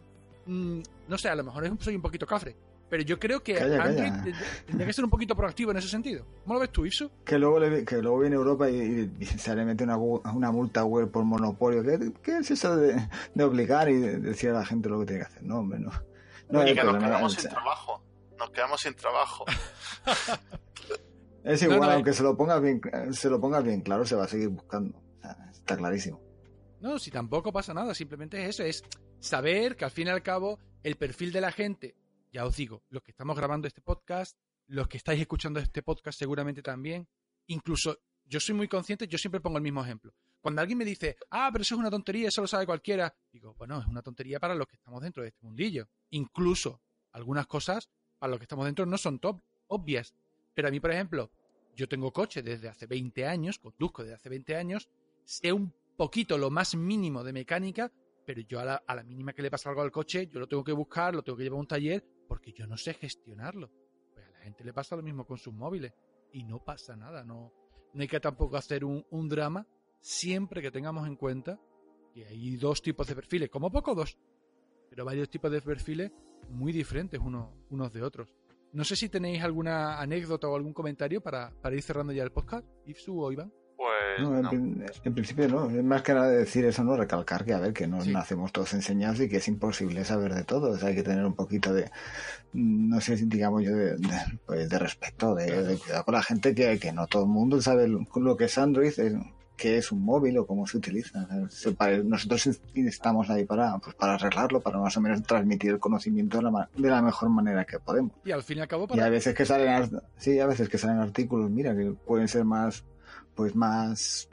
Mm, 0.46 0.82
no 1.08 1.18
sé, 1.18 1.30
a 1.30 1.36
lo 1.36 1.44
mejor 1.44 1.78
soy 1.80 1.96
un 1.96 2.02
poquito 2.02 2.26
cafre. 2.26 2.56
Pero 2.90 3.04
yo 3.04 3.20
creo 3.20 3.44
que 3.44 3.54
Calla, 3.54 3.84
Android 3.84 4.10
calla. 4.10 4.24
tendría- 4.66 4.88
que 4.88 4.94
ser 4.94 5.04
un 5.04 5.12
poquito 5.12 5.36
proactivo 5.36 5.72
en 5.72 5.78
ese 5.78 5.88
sentido. 5.88 6.26
¿Cómo 6.44 6.56
lo 6.56 6.60
ves 6.62 6.72
tú, 6.72 6.86
Isu? 6.86 7.12
Que 7.24 7.38
luego, 7.38 7.60
le- 7.60 7.86
que 7.86 8.02
luego 8.02 8.20
viene 8.20 8.36
Europa 8.36 8.70
y, 8.70 9.12
y 9.20 9.26
se 9.26 9.56
le 9.56 9.64
mete 9.66 9.84
una, 9.84 9.98
una 9.98 10.52
multa 10.52 10.84
web 10.84 11.12
por 11.12 11.24
monopolio. 11.24 11.84
¿Qué, 11.84 12.12
qué 12.24 12.38
es 12.40 12.50
eso 12.52 12.76
de, 12.78 12.96
de 13.36 13.44
obligar 13.44 13.90
y 13.90 13.98
de 13.98 14.18
decir 14.20 14.50
a 14.50 14.54
la 14.54 14.66
gente 14.66 14.90
lo 14.90 15.00
que 15.02 15.06
tiene 15.06 15.22
que 15.22 15.28
hacer? 15.28 15.44
No, 15.44 15.60
hombre, 15.60 15.80
no. 15.80 15.92
No, 16.50 16.68
y 16.68 16.74
que 16.74 16.84
nos 16.84 16.98
quedamos 16.98 17.34
sin 17.34 17.50
trabajo. 17.50 18.02
Nos 18.40 18.50
quedamos 18.50 18.82
sin 18.82 18.94
trabajo. 18.96 19.46
es 21.44 21.62
igual, 21.64 21.80
no, 21.82 21.92
aunque 21.92 22.14
se 22.14 22.24
lo 22.24 22.36
pongas 22.36 22.62
bien, 22.62 22.82
se 23.12 23.30
lo 23.30 23.40
pongas 23.40 23.64
bien 23.64 23.82
claro, 23.82 24.06
se 24.06 24.16
va 24.16 24.24
a 24.24 24.28
seguir 24.28 24.50
buscando. 24.50 25.00
Está 25.54 25.78
clarísimo. 25.78 26.20
No, 26.82 26.98
si 26.98 27.12
tampoco 27.12 27.52
pasa 27.52 27.74
nada, 27.74 27.94
simplemente 27.94 28.42
es 28.42 28.50
eso, 28.50 28.64
es 28.64 28.84
saber 29.20 29.76
que 29.76 29.86
al 29.86 29.92
fin 29.92 30.08
y 30.08 30.10
al 30.12 30.24
cabo 30.24 30.58
el 30.82 30.96
perfil 30.96 31.32
de 31.34 31.42
la 31.42 31.52
gente, 31.52 31.96
ya 32.32 32.46
os 32.46 32.56
digo, 32.56 32.84
los 32.90 33.04
que 33.04 33.12
estamos 33.12 33.36
grabando 33.36 33.68
este 33.68 33.82
podcast, 33.82 34.38
los 34.68 34.88
que 34.88 34.98
estáis 34.98 35.20
escuchando 35.20 35.60
este 35.60 35.82
podcast 35.82 36.18
seguramente 36.18 36.62
también, 36.62 37.08
incluso 37.48 38.00
yo 38.26 38.40
soy 38.40 38.56
muy 38.56 38.68
consciente, 38.68 39.08
yo 39.08 39.18
siempre 39.18 39.42
pongo 39.42 39.58
el 39.58 39.64
mismo 39.64 39.84
ejemplo. 39.84 40.14
Cuando 40.40 40.62
alguien 40.62 40.78
me 40.78 40.86
dice, 40.86 41.18
ah, 41.32 41.50
pero 41.52 41.64
eso 41.64 41.76
es 41.76 41.80
una 41.80 41.90
tontería, 41.90 42.28
eso 42.28 42.42
lo 42.42 42.48
sabe 42.48 42.66
cualquiera, 42.66 43.14
digo, 43.32 43.56
bueno, 43.58 43.80
es 43.80 43.88
una 43.88 44.02
tontería 44.02 44.40
para 44.40 44.56
los 44.56 44.68
que 44.68 44.76
estamos 44.76 45.02
dentro 45.02 45.24
de 45.24 45.30
este 45.30 45.44
mundillo. 45.44 45.90
Incluso 46.12 46.82
algunas 47.12 47.48
cosas 47.48 47.90
para 48.20 48.32
los 48.32 48.40
que 48.40 48.44
estamos 48.44 48.66
dentro 48.66 48.86
no 48.86 48.98
son 48.98 49.20
top, 49.20 49.42
obvias. 49.68 50.14
Pero 50.54 50.68
a 50.68 50.72
mí, 50.72 50.80
por 50.80 50.92
ejemplo, 50.92 51.32
yo 51.76 51.90
tengo 51.90 52.14
coche 52.14 52.44
desde 52.44 52.70
hace 52.70 52.86
20 52.86 53.26
años, 53.26 53.60
conduzco 53.60 54.04
desde 54.04 54.16
hace 54.16 54.30
20 54.30 54.56
años, 54.56 54.90
sé 55.26 55.52
un 55.52 55.74
poquito, 55.98 56.38
lo 56.38 56.52
más 56.52 56.76
mínimo 56.76 57.24
de 57.24 57.34
mecánica, 57.34 57.92
pero 58.26 58.42
yo 58.42 58.60
a 58.60 58.66
la, 58.66 58.84
a 58.86 58.96
la 58.96 59.04
mínima 59.04 59.34
que 59.34 59.42
le 59.42 59.50
pasa 59.50 59.70
algo 59.70 59.82
al 59.82 59.92
coche, 59.92 60.28
yo 60.28 60.40
lo 60.40 60.48
tengo 60.48 60.64
que 60.64 60.72
buscar, 60.72 61.16
lo 61.16 61.24
tengo 61.24 61.38
que 61.38 61.44
llevar 61.44 61.58
a 61.58 61.62
un 61.62 61.68
taller, 61.68 62.06
porque 62.30 62.54
yo 62.54 62.68
no 62.68 62.78
sé 62.78 62.94
gestionarlo. 62.94 63.70
Pues 64.14 64.26
a 64.26 64.30
la 64.30 64.40
gente 64.40 64.64
le 64.64 64.72
pasa 64.72 64.96
lo 64.96 65.02
mismo 65.02 65.26
con 65.26 65.38
sus 65.38 65.54
móviles 65.54 65.92
y 66.32 66.44
no 66.44 66.64
pasa 66.64 66.96
nada, 66.96 67.26
no, 67.26 67.52
no 67.94 68.02
hay 68.02 68.08
que 68.08 68.20
tampoco 68.20 68.56
hacer 68.56 68.86
un, 68.86 69.04
drama 69.28 69.68
siempre 70.00 70.62
que 70.62 70.72
tengamos 70.72 71.08
en 71.08 71.16
cuenta 71.16 71.60
que 72.14 72.26
hay 72.26 72.56
dos 72.56 72.82
tipos 72.82 73.08
de 73.08 73.16
perfiles, 73.16 73.50
como 73.50 73.72
poco 73.72 73.96
dos, 73.96 74.18
pero 74.90 75.04
varios 75.04 75.30
tipos 75.30 75.52
de 75.52 75.62
perfiles 75.62 76.12
muy 76.50 76.72
diferentes 76.72 77.20
unos, 77.20 77.94
de 77.94 78.04
otros. 78.04 78.34
No 78.72 78.84
sé 78.84 78.96
si 78.96 79.10
tenéis 79.10 79.42
alguna 79.42 80.00
anécdota 80.00 80.48
o 80.48 80.56
algún 80.56 80.74
comentario 80.74 81.22
para, 81.22 81.52
para 81.62 81.76
ir 81.76 81.82
cerrando 81.82 82.14
ya 82.14 82.24
el 82.24 82.32
podcast, 82.32 82.68
Ifsu 82.86 83.20
o 83.20 83.32
Iván. 83.32 83.52
No, 84.20 84.38
en, 84.52 84.80
no. 84.80 84.86
en 85.04 85.14
principio 85.14 85.48
no, 85.48 85.70
es 85.70 85.84
más 85.84 86.02
que 86.02 86.14
nada 86.14 86.30
decir 86.30 86.66
eso, 86.66 86.84
no 86.84 86.96
recalcar 86.98 87.46
que 87.46 87.54
a 87.54 87.60
ver, 87.60 87.74
que 87.74 87.88
no 87.88 88.02
Sí. 88.02 88.12
nacemos 88.12 88.52
todos 88.52 88.74
enseñados 88.74 89.20
y 89.22 89.30
que 89.30 89.38
es 89.38 89.48
imposible 89.48 90.04
saber 90.06 90.34
de 90.34 90.44
todo, 90.44 90.72
o 90.72 90.78
sea, 90.78 90.90
hay 90.90 90.96
que 90.96 91.04
tener 91.04 91.26
un 91.26 91.36
poquito 91.36 91.74
de, 91.74 91.90
no 92.54 93.00
sé 93.02 93.18
si 93.18 93.26
digamos 93.26 93.64
yo, 93.64 93.72
de, 93.76 93.96
de, 93.98 94.08
pues, 94.46 94.70
de 94.70 94.80
respeto, 94.80 95.36
de, 95.36 95.64
de 95.64 95.78
cuidado 95.78 96.04
con 96.06 96.14
la 96.16 96.24
gente, 96.24 96.54
que, 96.56 96.80
que 96.80 96.92
no 96.92 97.08
todo 97.08 97.24
el 97.24 97.30
mundo 97.30 97.62
sabe 97.62 97.88
lo, 97.88 98.06
lo 98.16 98.38
que 98.38 98.46
es 98.46 98.58
Android, 98.58 98.92
eh, 99.00 99.20
qué 99.56 99.78
es 99.78 99.92
un 99.92 100.02
móvil 100.06 100.38
o 100.38 100.48
cómo 100.48 100.66
se 100.66 100.78
utiliza. 100.78 101.28
Nosotros 102.06 102.62
estamos 102.76 103.30
ahí 103.30 103.44
para, 103.44 103.78
pues, 103.80 103.94
para 103.96 104.14
arreglarlo, 104.14 104.62
para 104.62 104.80
más 104.80 104.96
o 104.96 105.02
menos 105.02 105.22
transmitir 105.24 105.72
el 105.72 105.80
conocimiento 105.80 106.38
de 106.38 106.44
la, 106.44 106.70
de 106.78 106.90
la 106.90 107.02
mejor 107.02 107.30
manera 107.30 107.66
que 107.66 107.78
podemos. 107.80 108.14
Y 108.24 108.32
al 108.32 108.42
fin 108.44 108.60
y 108.60 108.62
al 108.62 108.68
cabo, 108.70 108.86
Y 108.86 108.88
para, 108.88 109.06
a 109.06 109.10
veces 109.10 109.36
que 109.36 109.46
salen 109.46 110.00
sí, 110.18 110.40
a 110.40 110.46
veces 110.48 110.70
que 110.70 110.78
salen 110.78 111.00
artículos, 111.00 111.50
mira, 111.50 111.76
que 111.76 111.92
pueden 111.92 112.28
ser 112.30 112.46
más 112.46 112.86
pues 113.40 113.56
más 113.56 114.28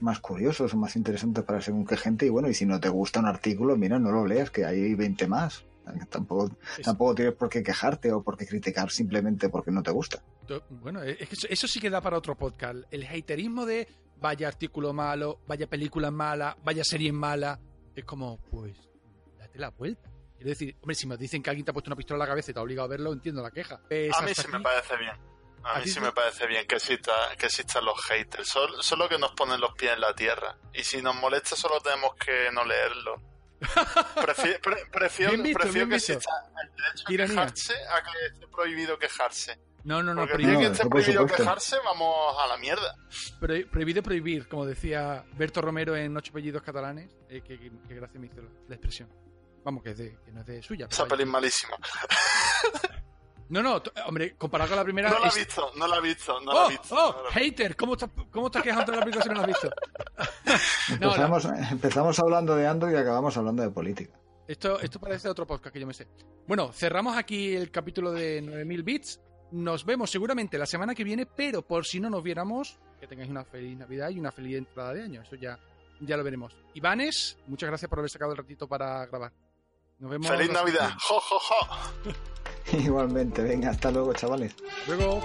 más 0.00 0.20
curiosos 0.20 0.74
o 0.74 0.76
más 0.76 0.96
interesantes 0.96 1.42
para 1.44 1.62
según 1.62 1.86
qué 1.86 1.96
gente 1.96 2.26
y 2.26 2.28
bueno, 2.28 2.46
y 2.50 2.52
si 2.52 2.66
no 2.66 2.78
te 2.78 2.90
gusta 2.90 3.20
un 3.20 3.26
artículo, 3.26 3.74
mira, 3.74 3.98
no 3.98 4.12
lo 4.12 4.26
leas, 4.26 4.50
que 4.50 4.66
hay 4.66 4.94
20 4.94 5.26
más. 5.28 5.64
Tampoco, 6.10 6.50
Es- 6.78 6.84
tampoco 6.84 7.14
tienes 7.14 7.34
por 7.34 7.48
qué 7.48 7.62
quejarte 7.62 8.12
o 8.12 8.22
por 8.22 8.36
qué 8.36 8.46
criticar 8.46 8.90
simplemente 8.90 9.48
porque 9.48 9.70
no 9.70 9.82
te 9.82 9.90
gusta. 9.92 10.22
Bueno, 10.68 11.02
es 11.02 11.16
que 11.26 11.34
eso, 11.34 11.46
eso 11.48 11.66
sí 11.66 11.80
que 11.80 11.88
da 11.88 12.02
para 12.02 12.18
otro 12.18 12.36
podcast. 12.36 12.80
El 12.90 13.06
haterismo 13.06 13.64
de 13.64 13.88
vaya 14.20 14.46
artículo 14.48 14.92
malo, 14.92 15.40
vaya 15.46 15.66
película 15.66 16.10
mala, 16.10 16.54
vaya 16.62 16.84
serie 16.84 17.10
mala, 17.12 17.58
es 17.96 18.04
como, 18.04 18.36
pues, 18.50 18.76
date 19.38 19.58
la 19.58 19.70
vuelta. 19.70 20.10
Quiero 20.36 20.50
decir, 20.50 20.76
hombre, 20.82 20.96
si 20.96 21.06
me 21.06 21.16
dicen 21.16 21.42
que 21.42 21.48
alguien 21.48 21.64
te 21.64 21.70
ha 21.70 21.72
puesto 21.74 21.88
una 21.88 21.96
pistola 21.96 22.16
en 22.16 22.20
la 22.20 22.26
cabeza 22.26 22.50
y 22.50 22.54
te 22.54 22.60
ha 22.60 22.62
obligado 22.62 22.84
a 22.86 22.90
verlo, 22.90 23.10
entiendo 23.14 23.40
la 23.42 23.50
queja. 23.50 23.80
Pues 23.88 24.12
A 24.18 24.20
mí 24.20 24.34
sí 24.34 24.42
me 24.50 24.56
aquí- 24.58 24.64
parece 24.64 24.96
bien. 24.98 25.33
A 25.64 25.76
¿A 25.76 25.78
mí 25.80 25.86
sí 25.86 25.94
te- 25.94 26.00
me 26.00 26.12
parece 26.12 26.46
bien 26.46 26.66
que, 26.66 26.76
exista, 26.76 27.12
que 27.38 27.46
existan 27.46 27.84
los 27.84 28.00
haters. 28.04 28.48
Solo, 28.48 28.82
solo 28.82 29.08
que 29.08 29.18
nos 29.18 29.32
ponen 29.32 29.60
los 29.60 29.72
pies 29.74 29.92
en 29.94 30.00
la 30.00 30.14
tierra. 30.14 30.56
Y 30.74 30.84
si 30.84 31.00
nos 31.02 31.14
molesta, 31.16 31.56
solo 31.56 31.80
tenemos 31.80 32.14
que 32.16 32.50
no 32.52 32.64
leerlo. 32.64 33.16
Prefi- 33.64 34.60
pre- 34.60 34.84
prefiero 34.92 35.32
visto, 35.42 35.58
prefiero 35.58 35.88
que 35.88 35.94
exista 35.96 36.30
el 36.62 36.70
derecho 36.76 37.04
a 37.06 37.26
quejarse 37.26 37.72
a 37.88 38.02
que 38.02 38.26
esté 38.34 38.46
prohibido 38.48 38.98
quejarse. 38.98 39.58
No, 39.84 40.02
no, 40.02 40.12
no, 40.14 40.22
Porque 40.22 40.34
prohibido, 40.34 40.60
que 40.60 40.66
esté 40.66 40.86
prohibido 40.88 41.20
supuesto. 41.22 41.42
quejarse, 41.42 41.76
vamos 41.84 42.36
a 42.42 42.46
la 42.46 42.56
mierda. 42.58 42.94
pro- 43.40 43.70
prohibido 43.70 44.02
prohibir, 44.02 44.48
como 44.48 44.66
decía 44.66 45.24
Berto 45.32 45.60
Romero 45.62 45.94
en 45.96 46.14
Ocho 46.16 46.30
apellidos 46.30 46.62
catalanes, 46.62 47.10
eh, 47.28 47.42
que, 47.42 47.58
que- 47.58 47.70
que 47.88 47.94
gracia 47.94 48.18
me 48.20 48.26
hizo 48.26 48.42
la, 48.42 48.48
la 48.68 48.74
expresión. 48.74 49.10
Vamos, 49.64 49.82
que, 49.82 49.90
es 49.90 49.98
de, 49.98 50.18
que 50.24 50.30
no 50.32 50.40
es 50.40 50.46
de 50.46 50.62
suya. 50.62 50.86
Esa 50.90 51.06
peli 51.06 51.22
es 51.22 51.28
malísima. 51.28 51.76
No, 53.48 53.62
no, 53.62 53.82
hombre, 54.06 54.36
comparado 54.36 54.70
con 54.70 54.78
la 54.78 54.84
primera... 54.84 55.10
No 55.10 55.18
la 55.18 55.28
es- 55.28 55.36
he 55.36 55.38
visto, 55.40 55.70
no 55.76 55.86
la 55.86 55.96
he 55.98 56.00
visto, 56.00 56.40
no 56.40 56.52
la 56.52 56.60
¡Oh! 56.60 56.66
he 56.66 56.70
visto. 56.70 56.94
¡Oh! 56.96 57.12
no 57.12 57.22
la. 57.24 57.30
¡Hater! 57.30 57.76
¿Cómo 57.76 57.92
estás 57.94 58.10
cómo 58.30 58.46
estás 58.46 58.62
quejando 58.62 58.90
de 58.92 58.98
la 58.98 59.04
película 59.04 59.22
si 59.22 59.28
no 59.28 59.34
la 59.36 59.40
has 59.42 59.46
visto? 59.46 59.70
No, 61.00 61.06
no. 61.08 61.12
Empezamos, 61.14 61.44
empezamos 61.72 62.18
hablando 62.20 62.54
de 62.56 62.66
Android 62.66 62.92
y 62.94 62.96
acabamos 62.96 63.36
hablando 63.36 63.62
de 63.62 63.70
política. 63.70 64.18
Esto, 64.46 64.78
esto 64.80 65.00
parece 65.00 65.28
otro 65.28 65.46
podcast 65.46 65.72
que 65.72 65.80
yo 65.80 65.86
me 65.86 65.94
sé. 65.94 66.06
Bueno, 66.46 66.70
cerramos 66.72 67.16
aquí 67.16 67.54
el 67.54 67.70
capítulo 67.70 68.12
de 68.12 68.40
9000 68.42 68.82
bits. 68.82 69.20
Nos 69.52 69.84
vemos 69.84 70.10
seguramente 70.10 70.58
la 70.58 70.66
semana 70.66 70.94
que 70.94 71.02
viene, 71.04 71.26
pero 71.26 71.62
por 71.62 71.86
si 71.86 71.98
no 72.00 72.10
nos 72.10 72.22
viéramos, 72.22 72.78
que 73.00 73.06
tengáis 73.06 73.30
una 73.30 73.44
feliz 73.44 73.76
Navidad 73.78 74.10
y 74.10 74.18
una 74.20 74.30
feliz 74.32 74.58
entrada 74.58 74.92
de 74.94 75.02
año. 75.02 75.22
Eso 75.22 75.36
ya, 75.36 75.58
ya 76.00 76.16
lo 76.16 76.24
veremos. 76.24 76.54
Ivanes, 76.74 77.38
muchas 77.46 77.68
gracias 77.68 77.88
por 77.88 77.98
haber 77.98 78.10
sacado 78.10 78.32
el 78.32 78.36
ratito 78.38 78.68
para 78.68 79.06
grabar. 79.06 79.32
Nos 79.98 80.10
vemos. 80.10 80.28
¡Feliz 80.28 80.48
la 80.48 80.58
semana 80.60 80.72
Navidad! 80.72 80.94
¡Jo, 81.00 81.20
jo, 81.20 81.38
jo! 81.38 82.10
Igualmente, 82.72 83.42
venga, 83.42 83.70
hasta 83.70 83.90
luego, 83.90 84.14
chavales. 84.14 84.54
Luego. 84.86 85.20